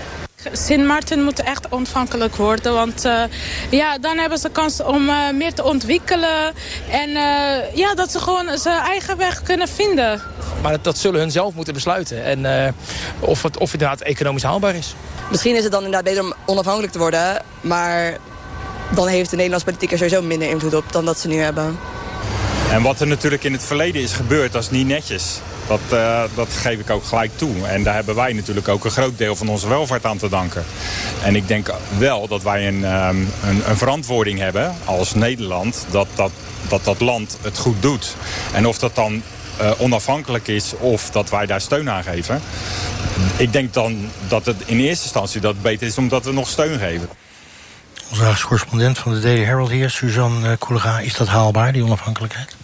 Sint 0.52 0.84
Maarten 0.86 1.22
moet 1.22 1.42
echt 1.42 1.66
onafhankelijk 1.70 2.36
worden. 2.36 2.72
Want 2.72 3.04
uh, 3.04 3.22
ja, 3.70 3.98
dan 3.98 4.18
hebben 4.18 4.38
ze 4.38 4.50
kans 4.50 4.82
om 4.82 5.08
uh, 5.08 5.30
meer 5.30 5.54
te 5.54 5.64
ontwikkelen. 5.64 6.52
En 6.90 7.08
uh, 7.08 7.74
ja, 7.74 7.94
dat 7.94 8.10
ze 8.10 8.20
gewoon 8.20 8.58
zijn 8.58 8.80
eigen 8.80 9.16
weg 9.16 9.42
kunnen 9.42 9.68
vinden. 9.68 10.22
Maar 10.62 10.72
dat, 10.72 10.84
dat 10.84 10.98
zullen 10.98 11.20
hun 11.20 11.30
zelf 11.30 11.54
moeten 11.54 11.74
besluiten. 11.74 12.24
En 12.24 12.74
of, 13.18 13.42
het, 13.42 13.58
of 13.58 13.72
inderdaad 13.72 14.00
economisch 14.00 14.42
haalbaar 14.42 14.74
is. 14.74 14.94
Misschien 15.30 15.56
is 15.56 15.62
het 15.62 15.72
dan 15.72 15.84
inderdaad 15.84 16.04
beter 16.04 16.24
om 16.24 16.34
onafhankelijk 16.46 16.92
te 16.92 16.98
worden. 16.98 17.42
Maar 17.60 18.18
dan 18.94 19.06
heeft 19.06 19.30
de 19.30 19.36
Nederlandse 19.36 19.66
politiek 19.66 19.92
er 19.92 19.98
sowieso 19.98 20.22
minder 20.22 20.48
invloed 20.48 20.74
op 20.74 20.92
dan 20.92 21.04
dat 21.04 21.18
ze 21.18 21.28
nu 21.28 21.36
hebben. 21.36 21.78
En 22.70 22.82
wat 22.82 23.00
er 23.00 23.06
natuurlijk 23.06 23.44
in 23.44 23.52
het 23.52 23.62
verleden 23.62 24.02
is 24.02 24.12
gebeurd, 24.12 24.52
dat 24.52 24.62
is 24.62 24.70
niet 24.70 24.86
netjes. 24.86 25.40
Dat, 25.72 25.98
uh, 26.00 26.22
dat 26.34 26.48
geef 26.52 26.78
ik 26.78 26.90
ook 26.90 27.04
gelijk 27.04 27.30
toe. 27.36 27.66
En 27.66 27.82
daar 27.82 27.94
hebben 27.94 28.14
wij 28.14 28.32
natuurlijk 28.32 28.68
ook 28.68 28.84
een 28.84 28.90
groot 28.90 29.18
deel 29.18 29.36
van 29.36 29.48
onze 29.48 29.68
welvaart 29.68 30.06
aan 30.06 30.18
te 30.18 30.28
danken. 30.28 30.64
En 31.22 31.36
ik 31.36 31.48
denk 31.48 31.72
wel 31.98 32.28
dat 32.28 32.42
wij 32.42 32.68
een, 32.68 32.84
um, 32.84 33.28
een, 33.44 33.62
een, 33.68 33.76
verantwoording 33.76 34.38
hebben 34.38 34.74
als 34.84 35.14
Nederland... 35.14 35.86
Dat 35.90 36.06
dat, 36.14 36.30
dat 36.68 36.84
dat 36.84 37.00
land 37.00 37.38
het 37.42 37.58
goed 37.58 37.82
doet. 37.82 38.16
En 38.52 38.66
of 38.66 38.78
dat 38.78 38.94
dan 38.94 39.22
uh, 39.60 39.70
onafhankelijk 39.78 40.48
is 40.48 40.72
of 40.78 41.10
dat 41.10 41.30
wij 41.30 41.46
daar 41.46 41.60
steun 41.60 41.90
aan 41.90 42.02
geven... 42.02 42.40
ik 43.36 43.52
denk 43.52 43.72
dan 43.72 44.10
dat 44.28 44.46
het 44.46 44.56
in 44.64 44.78
eerste 44.78 45.04
instantie 45.04 45.40
dat 45.40 45.62
beter 45.62 45.86
is 45.86 45.98
omdat 45.98 46.24
we 46.24 46.32
nog 46.32 46.48
steun 46.48 46.78
geven. 46.78 47.08
Onze 48.10 48.46
correspondent 48.46 48.98
van 48.98 49.14
de 49.14 49.20
Daily 49.20 49.44
Herald 49.44 49.70
hier, 49.70 49.90
Suzanne 49.90 50.56
Koelega... 50.56 50.98
is 50.98 51.16
dat 51.16 51.28
haalbaar, 51.28 51.72
die 51.72 51.84
onafhankelijkheid? 51.84 52.56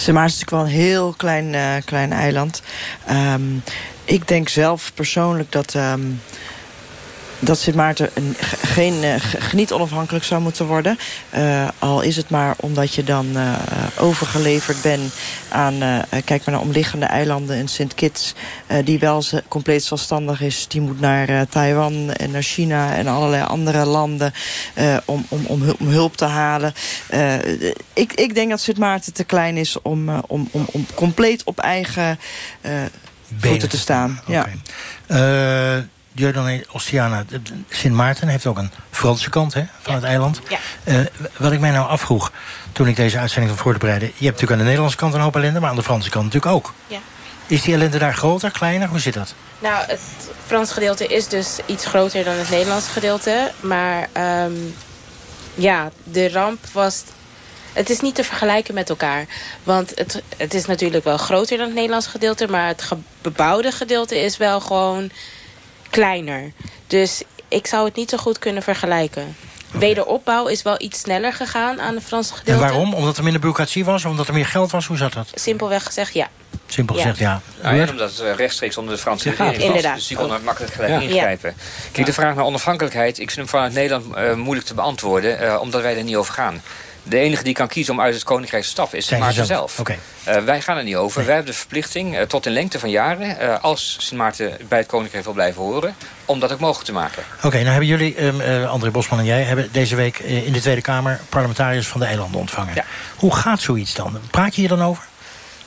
Sint 0.00 0.16
Maarten 0.16 0.34
is 0.34 0.40
natuurlijk 0.40 0.72
wel 0.72 0.80
een 0.80 0.86
heel 0.88 1.14
klein, 1.16 1.52
uh, 1.52 1.84
klein 1.84 2.12
eiland. 2.12 2.62
Um, 3.10 3.62
ik 4.04 4.28
denk 4.28 4.48
zelf 4.48 4.92
persoonlijk 4.94 5.52
dat... 5.52 5.74
Um, 5.74 6.20
dat 7.40 7.58
Sint 7.58 7.76
Maarten 7.76 8.10
een, 8.14 8.36
geen, 8.62 9.02
uh, 9.02 9.14
niet 9.52 9.72
onafhankelijk 9.72 10.24
zou 10.24 10.42
moeten 10.42 10.66
worden. 10.66 10.98
Uh, 11.34 11.68
al 11.78 12.00
is 12.00 12.16
het 12.16 12.30
maar 12.30 12.54
omdat 12.60 12.94
je 12.94 13.04
dan 13.04 13.26
uh, 13.36 13.52
overgeleverd 13.98 14.82
bent 14.82 15.12
aan... 15.48 15.78
kijk 16.24 16.44
maar 16.44 16.54
naar 16.54 16.64
omliggende 16.64 17.06
eilanden 17.06 17.56
in 17.56 17.68
Sint 17.68 17.94
Kitts... 17.94 18.34
die 18.84 18.98
wel 18.98 19.24
compleet 19.48 19.84
zelfstandig 19.84 20.40
is. 20.40 20.66
Die 20.68 20.80
moet 20.80 21.00
naar 21.00 21.48
Taiwan 21.48 22.12
en 22.12 22.30
naar 22.30 22.42
China 22.42 22.94
en 22.94 23.06
allerlei 23.06 23.42
andere 23.42 23.84
landen... 23.84 24.32
om, 25.04 25.24
om, 25.28 25.44
om, 25.46 25.74
om, 25.78 25.88
hulp 25.88 26.16
te 26.16 26.24
halen. 26.24 26.74
ik, 27.92 28.12
ik 28.12 28.34
denk 28.34 28.50
dat 28.50 28.60
Sint 28.60 28.78
Maarten 28.78 29.12
te 29.12 29.24
klein 29.24 29.56
is 29.56 29.82
om, 29.82 30.08
om, 30.08 30.48
om, 30.50 30.66
om 30.72 30.86
compleet 30.94 31.44
op 31.44 31.58
eigen 31.58 32.18
voeten 33.38 33.68
te 33.68 33.78
staan. 33.78 34.20
Okay. 34.26 34.56
Ja. 35.08 35.84
Jordan 36.12 36.62
Oceana, 36.72 37.24
Sint 37.68 37.94
Maarten 37.94 38.28
heeft 38.28 38.46
ook 38.46 38.58
een 38.58 38.70
Franse 38.90 39.30
kant 39.30 39.54
hè, 39.54 39.64
van 39.80 39.92
ja. 39.92 39.98
het 39.98 40.08
eiland. 40.08 40.40
Ja. 40.48 40.58
Uh, 40.84 41.06
wat 41.36 41.52
ik 41.52 41.60
mij 41.60 41.70
nou 41.70 41.88
afvroeg 41.88 42.32
toen 42.72 42.86
ik 42.88 42.96
deze 42.96 43.18
uitzending 43.18 43.54
van 43.54 43.62
voorbereidde... 43.62 44.06
je 44.06 44.12
hebt 44.12 44.20
natuurlijk 44.22 44.52
aan 44.52 44.58
de 44.58 44.64
Nederlandse 44.64 44.96
kant 44.96 45.14
een 45.14 45.20
hoop 45.20 45.36
ellende... 45.36 45.60
maar 45.60 45.70
aan 45.70 45.76
de 45.76 45.82
Franse 45.82 46.10
kant 46.10 46.24
natuurlijk 46.24 46.52
ook. 46.52 46.72
Ja. 46.86 46.98
Is 47.46 47.62
die 47.62 47.74
ellende 47.74 47.98
daar 47.98 48.14
groter, 48.14 48.50
kleiner? 48.50 48.88
Hoe 48.88 48.98
zit 48.98 49.14
dat? 49.14 49.34
Nou, 49.58 49.84
het 49.86 50.00
Franse 50.46 50.72
gedeelte 50.72 51.06
is 51.06 51.28
dus 51.28 51.58
iets 51.66 51.86
groter 51.86 52.24
dan 52.24 52.34
het 52.36 52.50
Nederlandse 52.50 52.90
gedeelte. 52.90 53.52
Maar 53.60 54.08
um, 54.44 54.74
ja, 55.54 55.90
de 56.04 56.30
ramp 56.30 56.58
was... 56.72 57.02
Het 57.72 57.90
is 57.90 58.00
niet 58.00 58.14
te 58.14 58.24
vergelijken 58.24 58.74
met 58.74 58.88
elkaar. 58.88 59.26
Want 59.62 59.92
het, 59.94 60.22
het 60.36 60.54
is 60.54 60.64
natuurlijk 60.64 61.04
wel 61.04 61.16
groter 61.16 61.56
dan 61.56 61.66
het 61.66 61.74
Nederlandse 61.74 62.10
gedeelte... 62.10 62.48
maar 62.48 62.66
het 62.66 62.88
bebouwde 63.22 63.72
gedeelte 63.72 64.18
is 64.18 64.36
wel 64.36 64.60
gewoon 64.60 65.10
kleiner. 65.90 66.52
Dus 66.86 67.22
ik 67.48 67.66
zou 67.66 67.84
het 67.84 67.96
niet 67.96 68.10
zo 68.10 68.16
goed 68.16 68.38
kunnen 68.38 68.62
vergelijken. 68.62 69.36
Okay. 69.68 69.80
Wederopbouw 69.80 70.46
is 70.46 70.62
wel 70.62 70.80
iets 70.80 71.00
sneller 71.00 71.32
gegaan 71.32 71.80
aan 71.80 71.94
de 71.94 72.00
Franse 72.00 72.34
gedeelte. 72.34 72.64
En 72.64 72.70
waarom? 72.70 72.94
Omdat 72.94 73.16
er 73.16 73.22
minder 73.22 73.40
bureaucratie 73.40 73.84
was? 73.84 74.04
Omdat 74.04 74.28
er 74.28 74.34
meer 74.34 74.46
geld 74.46 74.70
was? 74.70 74.86
Hoe 74.86 74.96
zat 74.96 75.12
dat? 75.12 75.30
Simpelweg 75.34 75.84
gezegd, 75.84 76.14
ja. 76.14 76.28
Simpel 76.66 76.94
gezegd, 76.94 77.18
ja. 77.18 77.40
ja. 77.62 77.70
ja 77.70 77.88
omdat 77.90 78.16
het 78.16 78.36
rechtstreeks 78.36 78.76
onder 78.76 78.94
de 78.94 79.00
Franse 79.00 79.28
regering 79.28 79.56
was. 79.56 79.64
Inderdaad. 79.64 79.94
Dus 79.94 80.06
die 80.06 80.16
kon 80.16 80.32
er 80.32 80.40
makkelijk 80.40 80.72
gelijk 80.72 81.02
ingrijpen. 81.02 81.54
Kijk, 81.92 82.06
de 82.06 82.12
vraag 82.12 82.34
naar 82.34 82.44
onafhankelijkheid... 82.44 83.18
ik 83.18 83.30
vind 83.30 83.36
hem 83.36 83.48
vanuit 83.48 83.72
Nederland 83.72 84.16
uh, 84.16 84.34
moeilijk 84.34 84.66
te 84.66 84.74
beantwoorden... 84.74 85.42
Uh, 85.42 85.60
omdat 85.60 85.82
wij 85.82 85.96
er 85.96 86.04
niet 86.04 86.16
over 86.16 86.34
gaan. 86.34 86.62
De 87.10 87.18
enige 87.18 87.42
die 87.42 87.54
kan 87.54 87.68
kiezen 87.68 87.94
om 87.94 88.00
uit 88.00 88.14
het 88.14 88.22
koninkrijk 88.22 88.62
te 88.62 88.68
stappen 88.68 88.98
is 88.98 89.06
Sint 89.06 89.20
Maarten 89.20 89.46
zelf. 89.46 89.78
Okay. 89.78 89.98
Uh, 90.28 90.36
wij 90.36 90.60
gaan 90.60 90.76
er 90.76 90.84
niet 90.84 90.96
over. 90.96 91.16
Nee. 91.16 91.26
Wij 91.26 91.34
hebben 91.34 91.52
de 91.52 91.58
verplichting 91.58 92.16
uh, 92.16 92.22
tot 92.22 92.46
in 92.46 92.52
lengte 92.52 92.78
van 92.78 92.90
jaren... 92.90 93.36
Uh, 93.42 93.62
als 93.62 93.96
Sint 93.98 94.20
Maarten 94.20 94.56
bij 94.68 94.78
het 94.78 94.86
koninkrijk 94.86 95.24
wil 95.24 95.32
blijven 95.32 95.62
horen... 95.62 95.94
om 96.24 96.40
dat 96.40 96.52
ook 96.52 96.60
mogelijk 96.60 96.86
te 96.86 96.92
maken. 96.92 97.22
Oké, 97.36 97.46
okay, 97.46 97.60
nou 97.60 97.70
hebben 97.70 97.88
jullie, 97.88 98.24
um, 98.24 98.66
André 98.66 98.90
Bosman 98.90 99.18
en 99.18 99.24
jij... 99.24 99.42
hebben 99.42 99.68
deze 99.72 99.96
week 99.96 100.18
in 100.18 100.52
de 100.52 100.60
Tweede 100.60 100.80
Kamer 100.80 101.20
parlementariërs 101.28 101.86
van 101.86 102.00
de 102.00 102.06
eilanden 102.06 102.40
ontvangen. 102.40 102.74
Ja. 102.74 102.84
Hoe 103.16 103.34
gaat 103.34 103.60
zoiets 103.60 103.94
dan? 103.94 104.18
Praat 104.30 104.54
je 104.54 104.60
hier 104.60 104.70
dan 104.70 104.82
over? 104.82 105.04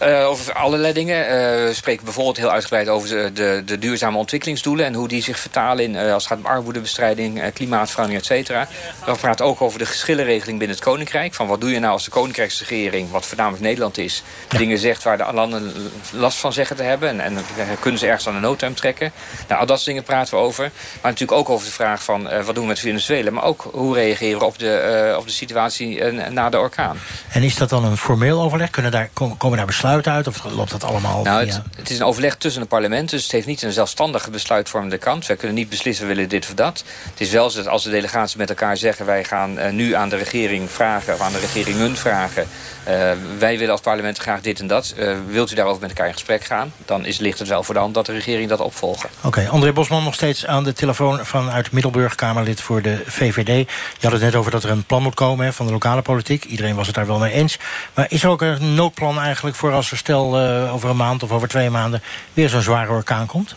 Uh, 0.02 0.28
over 0.28 0.54
allerlei 0.54 0.94
dingen. 0.94 1.24
Uh, 1.26 1.32
we 1.68 1.72
spreken 1.74 2.04
bijvoorbeeld 2.04 2.38
heel 2.38 2.52
uitgebreid 2.52 2.88
over 2.88 3.34
de, 3.34 3.62
de, 3.66 3.80
duurzame 3.80 4.18
ontwikkelingsdoelen... 4.18 4.86
en 4.86 4.94
hoe 4.94 5.08
die 5.08 5.24
zich 5.24 5.40
vertalen 5.40 5.84
in, 5.84 5.94
uh, 5.94 6.14
als 6.14 6.24
het 6.24 6.34
gaat 6.34 6.38
om 6.38 6.52
armoedebestrijding, 6.52 7.54
klimaatverandering, 7.54 8.22
et 8.22 8.28
cetera. 8.28 8.68
We 9.06 9.16
praten 9.16 9.46
ook 9.46 9.62
over 9.62 9.80
de 9.80 9.86
geschillenregeling 9.86 10.58
binnen 10.60 10.76
het 10.76 10.86
Koninkrijk. 10.86 11.34
Van 11.34 11.48
wat 11.48 11.62
doe 11.62 11.72
je 11.72 11.80
nou 11.80 11.94
als 11.94 12.04
de 12.04 12.12
Koninkrijksregering, 12.12 13.12
wat 13.12 13.26
voornamelijk 13.26 13.64
Nederland 13.64 13.98
is... 13.98 14.24
Dingen 14.48 14.78
zegt 14.78 15.04
waar 15.04 15.18
de 15.18 15.26
landen 15.34 15.74
last 16.12 16.38
van 16.38 16.54
zeggen 16.54 16.76
te 16.76 16.84
hebben... 16.84 17.10
en, 17.10 17.20
en 17.20 17.44
kunnen 17.80 18.00
ze 18.00 18.08
ergens 18.08 18.28
aan 18.28 18.34
de 18.34 18.40
noodtuin 18.40 18.74
trekken. 18.74 19.12
Nou, 19.48 19.60
al 19.60 19.66
dat 19.66 19.76
soort 19.76 19.90
dingen 19.90 20.04
praten 20.04 20.34
we 20.34 20.40
over. 20.40 20.72
Maar 21.02 21.12
natuurlijk 21.12 21.40
ook 21.40 21.50
over 21.50 21.66
de 21.66 21.74
vraag 21.74 22.04
van 22.04 22.24
wat 22.24 22.56
doen 22.56 22.64
we 22.64 22.70
met 22.70 22.80
Venezuela... 22.80 23.32
maar 23.32 23.44
ook 23.44 23.70
hoe 23.72 23.96
reageren 23.96 24.40
we 24.40 24.46
op 24.46 24.60
de, 24.60 25.16
op 25.18 25.26
de 25.26 25.34
situatie 25.34 26.04
na 26.12 26.50
de 26.50 26.60
orkaan. 26.60 26.98
En 27.30 27.44
is 27.44 27.56
dat 27.56 27.70
dan 27.70 27.86
een 27.86 27.98
formeel 27.98 28.42
overleg? 28.42 28.70
Kunnen 28.70 28.92
daar, 28.92 29.10
komen 29.14 29.58
daar 29.58 29.66
besluiten 29.66 29.83
uit? 29.86 30.28
Of 30.28 30.44
loopt 30.44 30.72
dat 30.72 30.84
allemaal? 30.84 31.24
Nou, 31.24 31.46
het, 31.46 31.62
het, 31.76 31.90
is 31.90 32.00
een 32.00 32.06
overleg 32.06 32.36
tussen 32.36 32.62
de 32.62 32.68
parlementen. 32.68 33.16
Dus 33.16 33.24
het 33.24 33.32
heeft 33.32 33.48
niet 33.48 33.62
een 33.62 33.72
zelfstandige 33.72 34.30
besluitvormende 34.30 34.98
kant. 34.98 35.26
Wij 35.26 35.36
kunnen 35.36 35.56
niet 35.56 35.70
beslissen, 35.70 36.08
we 36.08 36.14
willen 36.14 36.30
dit 36.30 36.46
of 36.46 36.54
dat. 36.54 36.84
Het 37.10 37.22
is 37.22 37.30
wel 37.30 37.50
zo 37.50 37.58
dat 37.58 37.68
als 37.68 37.84
de 37.84 37.90
delegaties 37.90 38.36
met 38.36 38.50
elkaar 38.50 38.78
zeggen... 38.78 39.06
wij 39.06 39.24
gaan 39.24 39.60
uh, 39.60 39.70
nu 39.70 39.94
aan 39.94 40.10
de 40.10 40.16
regering 40.16 40.70
vragen, 40.70 41.14
of 41.14 41.20
aan 41.20 41.32
de 41.32 41.40
regeringen 41.40 41.98
vragen... 41.98 42.48
Uh, 42.90 43.12
wij 43.40 43.58
willen 43.58 43.72
als 43.72 43.82
parlement 43.82 44.18
graag 44.18 44.42
dit 44.42 44.60
en 44.60 44.68
dat. 44.68 44.94
Uh, 44.98 45.16
wilt 45.28 45.52
u 45.52 45.56
daarover 45.56 45.82
met 45.82 45.90
elkaar 45.90 46.08
in 46.08 46.14
gesprek 46.14 46.44
gaan? 46.44 46.74
Dan 46.86 47.06
is, 47.06 47.18
ligt 47.18 47.40
het 47.40 47.48
wel 47.48 47.64
voor 47.64 47.74
de 47.74 47.80
hand 47.80 47.94
dat 47.94 48.06
de 48.06 48.12
regering 48.12 48.50
dat 48.50 48.60
opvolgt. 48.60 49.04
Oké, 49.04 49.28
okay, 49.28 49.48
André 49.48 49.74
Bosman 49.74 50.04
nog 50.04 50.14
steeds 50.14 50.46
aan 50.46 50.64
de 50.64 50.74
telefoon 50.74 51.26
vanuit 51.26 51.72
Middelburg, 51.72 52.16
Kamerlid 52.16 52.62
voor 52.62 52.82
de 52.82 53.02
VVD. 53.06 53.70
Je 54.00 54.02
had 54.02 54.12
het 54.12 54.22
net 54.22 54.36
over 54.36 54.52
dat 54.52 54.64
er 54.64 54.70
een 54.70 54.84
plan 54.84 55.04
moet 55.04 55.14
komen 55.14 55.46
hè, 55.46 55.54
van 55.54 55.66
de 55.66 55.72
lokale 55.72 56.02
politiek. 56.02 56.44
Iedereen 56.44 56.76
was 56.76 56.88
het 56.88 56.96
daar 56.96 57.08
wel 57.08 57.20
mee 57.20 57.34
eens. 57.34 57.58
Maar 57.94 58.06
is 58.10 58.24
er 58.24 58.30
ook 58.30 58.42
een 58.42 58.76
noodplan 58.76 59.20
eigenlijk 59.20 59.56
voor 59.56 59.73
als 59.74 59.92
er 59.92 59.98
stel 59.98 60.42
uh, 60.42 60.74
over 60.74 60.90
een 60.90 60.96
maand 60.96 61.24
of 61.24 61.32
over 61.32 61.48
twee 61.48 61.70
maanden... 61.70 62.04
weer 62.34 62.50
zo'n 62.50 62.62
zware 62.62 62.92
orkaan 62.92 63.26
komt? 63.26 63.56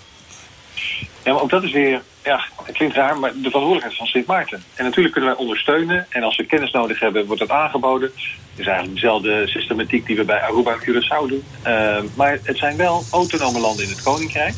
Ja, 1.24 1.32
maar 1.32 1.42
ook 1.42 1.50
dat 1.50 1.62
is 1.62 1.72
weer, 1.72 2.02
ja, 2.24 2.44
het 2.64 2.76
klinkt 2.76 2.94
raar, 2.94 3.18
maar 3.18 3.30
de 3.30 3.50
verantwoordelijkheid 3.50 3.96
van 3.96 4.06
Sint 4.06 4.26
Maarten. 4.26 4.64
En 4.74 4.84
natuurlijk 4.84 5.14
kunnen 5.14 5.30
wij 5.30 5.40
ondersteunen. 5.40 6.06
En 6.08 6.22
als 6.22 6.36
we 6.36 6.46
kennis 6.46 6.70
nodig 6.70 7.00
hebben, 7.00 7.26
wordt 7.26 7.40
dat 7.40 7.50
aangeboden. 7.50 8.10
Het 8.50 8.58
is 8.58 8.66
eigenlijk 8.66 8.94
dezelfde 8.94 9.46
systematiek 9.46 10.06
die 10.06 10.16
we 10.16 10.24
bij 10.24 10.40
Aruba 10.40 10.72
en 10.72 10.80
Curaçao 10.80 11.28
doen. 11.28 11.44
Uh, 11.66 11.96
maar 12.14 12.38
het 12.42 12.58
zijn 12.58 12.76
wel 12.76 13.04
autonome 13.10 13.60
landen 13.60 13.84
in 13.84 13.90
het 13.90 14.02
Koninkrijk. 14.02 14.54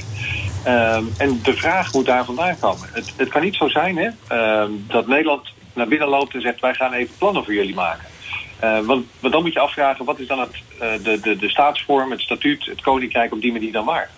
Uh, 0.67 0.97
en 1.19 1.41
de 1.43 1.55
vraag 1.57 1.93
moet 1.93 2.07
daar 2.07 2.25
vandaan 2.25 2.59
komen. 2.59 2.89
Het, 2.93 3.13
het 3.17 3.29
kan 3.29 3.43
niet 3.43 3.55
zo 3.55 3.69
zijn 3.69 3.97
hè, 3.97 4.09
uh, 4.33 4.71
dat 4.87 5.07
Nederland 5.07 5.49
naar 5.75 5.89
binnen 5.89 6.09
loopt 6.09 6.35
en 6.35 6.41
zegt... 6.41 6.61
wij 6.61 6.75
gaan 6.75 6.93
even 6.93 7.15
plannen 7.19 7.45
voor 7.45 7.55
jullie 7.55 7.75
maken. 7.75 8.05
Uh, 8.65 8.87
want, 8.87 9.07
want, 9.21 9.33
dan 9.33 9.43
moet 9.43 9.53
je 9.53 9.59
afvragen, 9.59 10.05
wat 10.05 10.19
is 10.19 10.27
dan 10.27 10.41
het, 10.41 10.55
uh, 10.75 10.81
de, 11.05 11.21
de, 11.21 11.37
de 11.37 11.49
staatsvorm, 11.49 12.11
het 12.11 12.21
statuut, 12.21 12.65
het 12.65 12.81
koninkrijk 12.81 13.33
op 13.33 13.41
die 13.41 13.53
manier 13.53 13.73
dan 13.73 13.85
waar? 13.85 14.11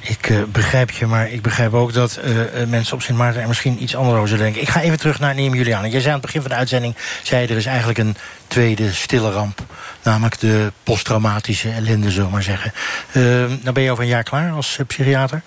Ik 0.00 0.28
uh, 0.28 0.42
begrijp 0.44 0.90
je, 0.90 1.06
maar 1.06 1.30
ik 1.30 1.42
begrijp 1.42 1.74
ook 1.74 1.92
dat 1.92 2.20
uh, 2.24 2.66
mensen 2.68 2.94
op 2.94 3.02
Sint 3.02 3.18
Maarten 3.18 3.42
er 3.42 3.48
misschien 3.48 3.82
iets 3.82 3.96
anders 3.96 4.16
over 4.16 4.28
zullen 4.28 4.44
denken. 4.44 4.62
Ik 4.62 4.68
ga 4.68 4.80
even 4.80 4.98
terug 4.98 5.20
naar 5.20 5.34
Neem 5.34 5.54
Juliane. 5.54 5.88
Jij 5.88 6.00
zei 6.00 6.06
aan 6.06 6.18
het 6.18 6.26
begin 6.26 6.40
van 6.40 6.50
de 6.50 6.56
uitzending, 6.56 6.96
zei 7.22 7.46
er 7.46 7.56
is 7.56 7.66
eigenlijk 7.66 7.98
een 7.98 8.16
tweede 8.46 8.92
stille 8.92 9.30
ramp. 9.30 9.60
Namelijk 10.02 10.40
de 10.40 10.72
posttraumatische 10.82 11.70
ellende, 11.70 12.10
zullen 12.10 12.26
we 12.26 12.32
maar 12.32 12.42
zeggen. 12.42 12.72
Uh, 13.08 13.24
nou 13.62 13.72
ben 13.72 13.82
je 13.82 13.90
over 13.90 14.02
een 14.02 14.10
jaar 14.10 14.22
klaar 14.22 14.52
als 14.52 14.78
psychiater. 14.86 15.42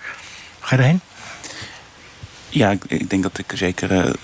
Ga 0.59 0.75
je 0.75 0.81
erheen? 0.81 1.01
Ja, 2.49 2.71
ik, 2.71 2.83
ik, 2.87 3.09
denk 3.09 3.23
dat 3.23 3.37
ik 3.37 3.51
zeker... 3.55 4.15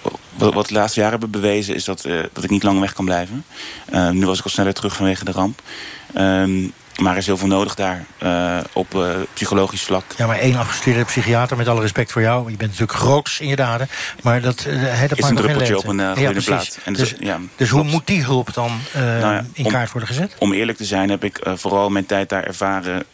Uh, 0.41 0.47
wat, 0.47 0.53
wat, 0.53 0.67
de 0.67 0.73
laatste 0.73 0.99
jaren 0.99 1.19
hebben 1.19 1.41
bewezen... 1.41 1.75
is 1.75 1.83
dat, 1.83 2.05
uh, 2.05 2.23
dat 2.33 2.43
ik 2.43 2.49
niet 2.49 2.63
lang 2.63 2.79
weg 2.79 2.93
kan 2.93 3.05
blijven. 3.05 3.45
Uh, 3.93 4.09
nu 4.09 4.25
was 4.25 4.37
ik 4.37 4.43
al 4.43 4.49
sneller 4.49 4.73
terug 4.73 4.95
vanwege 4.95 5.25
de 5.25 5.31
ramp. 5.31 5.61
Um, 6.17 6.73
maar 6.97 7.11
er 7.11 7.17
is 7.17 7.25
heel 7.25 7.37
veel 7.37 7.47
nodig 7.47 7.75
daar 7.75 8.05
op 8.73 9.05
psychologisch 9.33 9.81
vlak. 9.81 10.03
Ja, 10.17 10.27
maar 10.27 10.37
één 10.37 10.55
afgestudeerde 10.55 11.05
psychiater, 11.05 11.57
met 11.57 11.67
alle 11.67 11.81
respect 11.81 12.11
voor 12.11 12.21
jou... 12.21 12.51
je 12.51 12.57
bent 12.57 12.71
natuurlijk 12.71 12.99
groots 12.99 13.39
in 13.39 13.47
je 13.47 13.55
daden, 13.55 13.89
maar 14.21 14.41
dat, 14.41 14.67
dat 15.09 15.17
is 15.17 15.29
een 15.29 15.35
druppeltje 15.35 15.77
op 15.77 15.87
een 15.87 15.99
uh, 15.99 16.11
ja, 16.15 16.31
plaat. 16.45 16.79
En 16.83 16.93
dus, 16.93 17.09
dus, 17.09 17.19
ja, 17.19 17.39
dus 17.55 17.69
hoe 17.69 17.83
moet 17.83 18.07
die 18.07 18.23
hulp 18.23 18.53
dan 18.53 18.79
nou 18.93 19.33
ja, 19.33 19.45
in 19.53 19.67
kaart 19.67 19.85
om, 19.85 19.91
worden 19.91 20.07
gezet? 20.07 20.35
Om 20.39 20.53
eerlijk 20.53 20.77
te 20.77 20.85
zijn 20.85 21.09
heb 21.09 21.23
ik 21.23 21.39
vooral 21.55 21.89
mijn 21.89 22.05
tijd 22.05 22.29
daar 22.29 22.43
ervaren... 22.43 23.05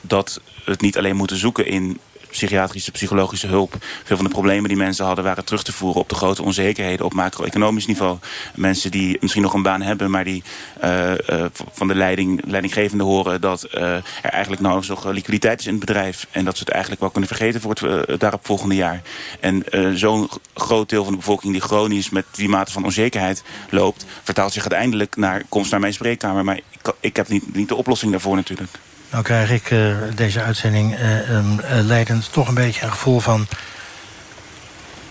dat 0.00 0.40
het 0.64 0.80
niet 0.80 0.98
alleen 0.98 1.16
moeten 1.16 1.36
zoeken 1.36 1.66
in 1.66 2.00
psychiatrische, 2.30 2.90
psychologische 2.90 3.46
hulp. 3.46 3.74
Veel 4.04 4.16
van 4.16 4.24
de 4.24 4.30
problemen 4.30 4.68
die 4.68 4.76
mensen 4.76 5.04
hadden 5.04 5.24
waren 5.24 5.44
terug 5.44 5.62
te 5.62 5.72
voeren 5.72 6.00
op 6.00 6.08
de 6.08 6.14
grote 6.14 6.42
onzekerheden 6.42 7.06
op 7.06 7.12
macro-economisch 7.12 7.86
niveau. 7.86 8.18
Mensen 8.54 8.90
die 8.90 9.16
misschien 9.20 9.42
nog 9.42 9.54
een 9.54 9.62
baan 9.62 9.82
hebben, 9.82 10.10
maar 10.10 10.24
die 10.24 10.42
uh, 10.84 11.10
uh, 11.10 11.44
van 11.72 11.88
de 11.88 11.94
leiding, 11.94 12.42
leidinggevende 12.46 13.04
horen 13.04 13.40
dat 13.40 13.66
uh, 13.74 13.82
er 13.82 14.02
eigenlijk 14.22 14.62
nauwelijks 14.62 14.94
nog 14.94 15.12
liquiditeit 15.12 15.60
is 15.60 15.66
in 15.66 15.74
het 15.74 15.80
bedrijf. 15.80 16.26
En 16.30 16.44
dat 16.44 16.56
ze 16.56 16.62
het 16.62 16.72
eigenlijk 16.72 17.00
wel 17.00 17.10
kunnen 17.10 17.28
vergeten 17.28 17.60
voor 17.60 17.70
het 17.70 18.20
daarop 18.20 18.46
volgende 18.46 18.74
jaar. 18.74 19.02
En 19.40 19.64
zo'n 19.94 20.28
groot 20.54 20.88
deel 20.88 21.02
van 21.02 21.12
de 21.12 21.18
bevolking 21.18 21.52
die 21.52 21.62
chronisch 21.62 22.10
met 22.10 22.24
die 22.30 22.48
mate 22.48 22.72
van 22.72 22.84
onzekerheid 22.84 23.42
loopt, 23.70 24.04
vertaalt 24.22 24.52
zich 24.52 24.62
uiteindelijk 24.62 25.16
naar 25.16 25.42
komst 25.48 25.70
naar 25.70 25.80
mijn 25.80 25.92
spreekkamer. 25.92 26.44
Maar 26.44 26.56
ik, 26.56 26.92
ik 27.00 27.16
heb 27.16 27.28
niet, 27.28 27.54
niet 27.54 27.68
de 27.68 27.74
oplossing 27.74 28.10
daarvoor 28.10 28.36
natuurlijk. 28.36 28.70
Nou 29.10 29.22
krijg 29.22 29.50
ik 29.50 29.70
uh, 29.70 29.96
deze 30.14 30.42
uitzending 30.42 30.98
um, 31.30 31.52
uh, 31.52 31.66
leidend 31.70 32.32
toch 32.32 32.48
een 32.48 32.54
beetje 32.54 32.84
een 32.84 32.90
gevoel 32.90 33.20
van... 33.20 33.46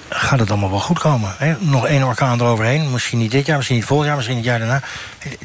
gaat 0.09 0.39
het 0.39 0.49
allemaal 0.49 0.69
wel 0.69 0.79
goed 0.79 0.99
komen? 0.99 1.35
Hè? 1.37 1.55
Nog 1.59 1.87
één 1.87 2.03
orkaan 2.03 2.39
eroverheen. 2.39 2.91
Misschien 2.91 3.19
niet 3.19 3.31
dit 3.31 3.45
jaar, 3.45 3.55
misschien 3.55 3.77
niet 3.77 3.85
volgend 3.85 4.07
jaar, 4.07 4.17
misschien 4.17 4.37
het 4.37 4.45
jaar 4.45 4.59
daarna. 4.59 4.81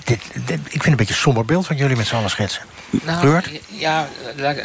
Dit, 0.04 0.20
ik 0.68 0.82
vind 0.82 0.86
een 0.86 0.96
beetje 0.96 1.14
een 1.14 1.20
somber 1.20 1.44
beeld 1.44 1.68
wat 1.68 1.78
jullie 1.78 1.96
met 1.96 2.06
z'n 2.06 2.14
allen 2.14 2.30
schetsen. 2.30 2.62
Nou, 3.02 3.42
ja, 3.68 4.08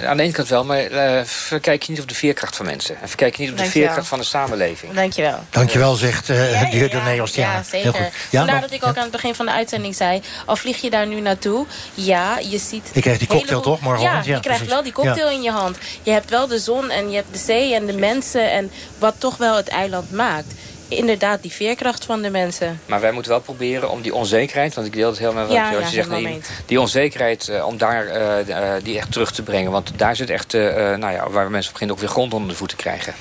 aan 0.05 0.17
de 0.17 0.23
ene 0.23 0.31
kant 0.31 0.47
wel, 0.47 0.65
maar 0.65 0.91
uh, 0.91 1.23
verkijk 1.23 1.83
je 1.83 1.91
niet 1.91 2.01
op 2.01 2.07
de 2.07 2.15
veerkracht 2.15 2.55
van 2.55 2.65
mensen. 2.65 3.01
En 3.01 3.07
verkijk 3.07 3.35
je 3.35 3.41
niet 3.41 3.51
op 3.51 3.57
de 3.57 3.65
veerkracht 3.65 4.07
van 4.07 4.19
de 4.19 4.25
samenleving. 4.25 4.93
Dankjewel. 4.93 5.39
Dankjewel, 5.49 5.95
zegt 5.95 6.29
uh, 6.29 6.51
ja, 6.51 6.59
ja, 6.59 6.87
de 6.87 6.99
ja, 7.15 7.25
Ja, 7.33 7.63
zeker. 7.63 8.09
Vandaar 8.31 8.61
dat 8.61 8.71
ik 8.71 8.85
ook 8.85 8.95
aan 8.95 9.03
het 9.03 9.11
begin 9.11 9.35
van 9.35 9.45
de 9.45 9.51
uitzending 9.51 9.95
zei... 9.95 10.21
al 10.45 10.55
vlieg 10.55 10.77
je 10.81 10.89
daar 10.89 11.07
nu 11.07 11.19
naartoe, 11.19 11.65
ja, 11.93 12.39
je 12.39 12.57
ziet... 12.57 12.89
Je 12.93 13.01
krijgt 13.01 13.19
die 13.19 13.27
cocktail 13.27 13.61
toch 13.61 13.79
morgen? 13.79 14.03
Ja, 14.03 14.21
je 14.25 14.39
krijgt 14.39 14.67
wel 14.67 14.83
die 14.83 14.93
cocktail 14.93 15.29
in 15.29 15.41
je 15.41 15.51
hand. 15.51 15.77
Je 16.03 16.11
hebt 16.11 16.29
wel 16.29 16.47
de 16.47 16.59
zon 16.59 16.89
en 16.89 17.09
je 17.09 17.15
hebt 17.15 17.33
de 17.33 17.39
zee 17.39 17.75
en 17.75 17.85
de 17.85 17.93
mensen... 17.93 18.51
en 18.51 18.71
wat 18.97 19.15
toch 19.17 19.37
wel 19.37 19.55
het 19.55 19.67
eiland 19.67 20.11
maakt 20.11 20.53
inderdaad 20.89 21.41
die 21.41 21.51
veerkracht 21.51 22.05
van 22.05 22.21
de 22.21 22.29
mensen. 22.29 22.81
Maar 22.85 23.01
wij 23.01 23.11
moeten 23.11 23.31
wel 23.31 23.41
proberen 23.41 23.89
om 23.89 24.01
die 24.01 24.13
onzekerheid... 24.13 24.75
want 24.75 24.87
ik 24.87 24.93
deel 24.93 25.09
het 25.09 25.19
helemaal 25.19 25.45
wat, 25.45 25.55
ja, 25.55 25.73
wat 25.73 25.81
je 25.81 25.95
zegt... 25.95 26.09
Nee, 26.09 26.41
die 26.65 26.79
onzekerheid, 26.79 27.47
uh, 27.47 27.65
om 27.65 27.77
daar 27.77 28.05
uh, 28.05 28.47
uh, 28.47 28.73
die 28.83 28.97
echt 28.97 29.11
terug 29.11 29.31
te 29.31 29.43
brengen. 29.43 29.71
Want 29.71 29.91
daar 29.95 30.15
zit 30.15 30.29
echt, 30.29 30.53
nou 30.53 31.11
ja, 31.11 31.29
waar 31.29 31.51
mensen 31.51 31.71
beginnen 31.71 31.95
ook 31.95 32.01
weer 32.01 32.11
grond 32.11 32.33
onder 32.33 32.49
de 32.49 32.55
voeten 32.55 32.77
krijgen. 32.77 33.13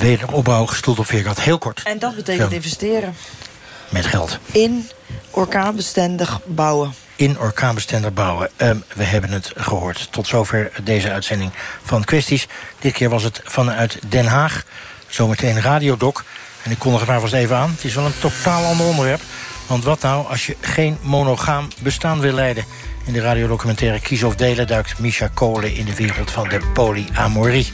Wederopbouw 0.00 0.66
gestoeld 0.66 0.98
op 0.98 1.06
veerkracht, 1.06 1.40
heel 1.40 1.58
kort. 1.58 1.80
En 1.84 1.98
dat 1.98 2.16
betekent 2.16 2.48
Zo. 2.48 2.54
investeren. 2.54 3.14
Met 3.88 4.06
geld. 4.06 4.38
In 4.52 4.88
orkaanbestendig 5.30 6.40
bouwen. 6.44 6.94
In 7.16 7.38
orkaanbestendig 7.38 8.12
bouwen. 8.12 8.50
Um, 8.56 8.84
we 8.94 9.04
hebben 9.04 9.30
het 9.30 9.52
gehoord. 9.56 10.08
Tot 10.12 10.26
zover 10.26 10.72
deze 10.82 11.10
uitzending 11.10 11.50
van 11.82 12.04
Kwesties. 12.04 12.46
Dit 12.78 12.92
keer 12.92 13.08
was 13.08 13.22
het 13.22 13.40
vanuit 13.44 13.98
Den 14.08 14.26
Haag. 14.26 14.64
Zometeen 15.10 15.60
Radiodoc. 15.60 16.24
En 16.62 16.70
ik 16.70 16.78
kondig 16.78 17.00
het 17.00 17.08
maar 17.08 17.20
vast 17.20 17.32
even 17.32 17.56
aan. 17.56 17.70
Het 17.70 17.84
is 17.84 17.94
wel 17.94 18.04
een 18.04 18.18
totaal 18.18 18.64
ander 18.64 18.86
onderwerp. 18.86 19.20
Want 19.66 19.84
wat 19.84 20.00
nou 20.00 20.26
als 20.26 20.46
je 20.46 20.56
geen 20.60 20.98
monogaam 21.02 21.68
bestaan 21.78 22.20
wil 22.20 22.32
leiden? 22.32 22.64
In 23.04 23.12
de 23.12 23.20
radiodocumentaire 23.20 24.00
Kies 24.00 24.22
of 24.22 24.34
Delen 24.34 24.66
duikt 24.66 24.98
Misha 24.98 25.28
Kolen 25.34 25.74
in 25.74 25.84
de 25.84 25.94
wereld 25.94 26.30
van 26.30 26.48
de 26.48 26.60
polyamorie. 26.72 27.72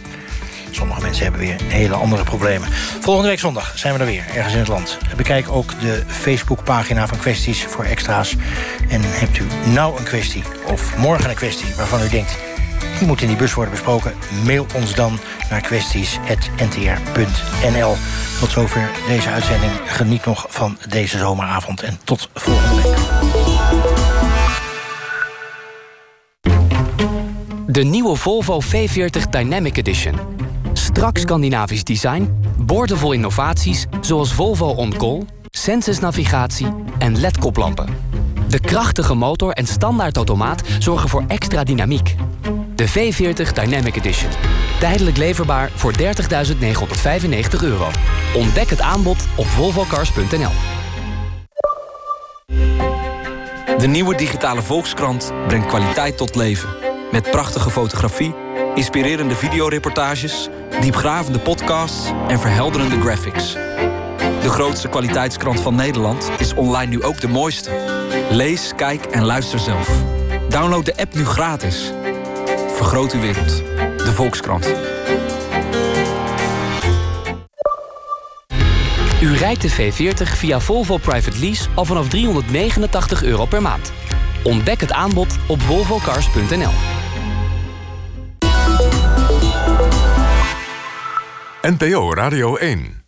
Sommige 0.70 1.00
mensen 1.00 1.22
hebben 1.22 1.40
weer 1.40 1.56
hele 1.62 1.94
andere 1.94 2.22
problemen. 2.22 2.68
Volgende 3.00 3.28
week 3.28 3.38
zondag 3.38 3.72
zijn 3.78 3.94
we 3.94 4.00
er 4.00 4.06
weer, 4.06 4.24
ergens 4.34 4.52
in 4.52 4.58
het 4.58 4.68
land. 4.68 4.98
Bekijk 5.16 5.48
ook 5.50 5.80
de 5.80 6.02
Facebookpagina 6.06 7.06
van 7.06 7.18
Kwesties 7.18 7.64
voor 7.64 7.84
extra's. 7.84 8.34
En 8.88 9.00
hebt 9.04 9.38
u 9.38 9.46
nou 9.72 9.98
een 9.98 10.04
kwestie, 10.04 10.42
of 10.66 10.96
morgen 10.96 11.30
een 11.30 11.36
kwestie... 11.36 11.74
waarvan 11.76 12.02
u 12.02 12.08
denkt, 12.08 12.36
die 12.98 13.06
moet 13.06 13.22
in 13.22 13.28
die 13.28 13.36
bus 13.36 13.54
worden 13.54 13.72
besproken... 13.72 14.12
mail 14.44 14.66
ons 14.74 14.94
dan 14.94 15.18
naar 15.50 15.60
kwesties.ntr.nl. 15.60 17.94
Tot 18.40 18.50
zover 18.50 18.90
deze 19.08 19.28
uitzending. 19.28 19.72
Geniet 19.86 20.24
nog 20.24 20.46
van 20.48 20.78
deze 20.88 21.18
zomeravond 21.18 21.82
en 21.82 21.98
tot 22.04 22.28
volgende 22.34 22.82
week. 22.82 22.96
De 27.66 27.82
nieuwe 27.82 28.16
Volvo 28.16 28.60
V40 28.62 29.30
Dynamic 29.30 29.76
Edition. 29.76 30.14
Strak 30.72 31.18
Scandinavisch 31.18 31.84
design, 31.84 32.40
boordevol 32.58 33.12
innovaties... 33.12 33.86
zoals 34.00 34.32
Volvo 34.32 34.66
On 34.66 34.96
Call, 34.96 35.22
Sensus 35.50 35.98
navigatie 35.98 36.66
en 36.98 37.20
LED-koplampen. 37.20 38.15
De 38.48 38.60
krachtige 38.60 39.14
motor 39.14 39.52
en 39.52 39.66
standaard 39.66 40.16
automaat 40.16 40.62
zorgen 40.78 41.08
voor 41.08 41.24
extra 41.28 41.64
dynamiek. 41.64 42.14
De 42.74 42.88
V40 42.88 43.52
Dynamic 43.52 43.96
Edition. 43.96 44.30
Tijdelijk 44.80 45.16
leverbaar 45.16 45.70
voor 45.74 45.92
30.995 45.92 46.04
euro. 47.62 47.88
Ontdek 48.34 48.70
het 48.70 48.80
aanbod 48.80 49.26
op 49.36 49.46
volvocars.nl. 49.46 50.52
De 53.78 53.86
nieuwe 53.86 54.14
digitale 54.14 54.62
Volkskrant 54.62 55.32
brengt 55.46 55.66
kwaliteit 55.66 56.16
tot 56.16 56.34
leven. 56.34 56.68
Met 57.12 57.30
prachtige 57.30 57.70
fotografie, 57.70 58.34
inspirerende 58.74 59.34
videoreportages... 59.34 60.48
diepgravende 60.80 61.38
podcasts 61.38 62.10
en 62.28 62.38
verhelderende 62.38 63.00
graphics. 63.00 63.56
De 64.46 64.52
grootste 64.52 64.88
kwaliteitskrant 64.88 65.60
van 65.60 65.74
Nederland 65.74 66.30
is 66.38 66.54
online 66.54 66.90
nu 66.90 67.02
ook 67.02 67.20
de 67.20 67.28
mooiste. 67.28 67.70
Lees, 68.30 68.72
kijk 68.76 69.04
en 69.06 69.24
luister 69.24 69.58
zelf. 69.58 69.90
Download 70.48 70.84
de 70.84 70.96
app 70.96 71.14
nu 71.14 71.24
gratis. 71.24 71.92
Vergroot 72.74 73.12
uw 73.12 73.20
wereld. 73.20 73.56
De 73.96 74.12
Volkskrant. 74.14 74.74
U 79.22 79.36
rijdt 79.36 79.62
de 79.62 79.70
V40 79.70 80.36
via 80.36 80.60
Volvo 80.60 80.96
Private 80.96 81.38
Lease 81.38 81.68
al 81.74 81.84
vanaf 81.84 82.08
389 82.08 83.22
euro 83.22 83.44
per 83.44 83.62
maand. 83.62 83.92
Ontdek 84.42 84.80
het 84.80 84.92
aanbod 84.92 85.36
op 85.46 85.60
volvocars.nl. 85.60 86.72
NPO 91.62 92.14
Radio 92.14 92.56
1 92.56 93.05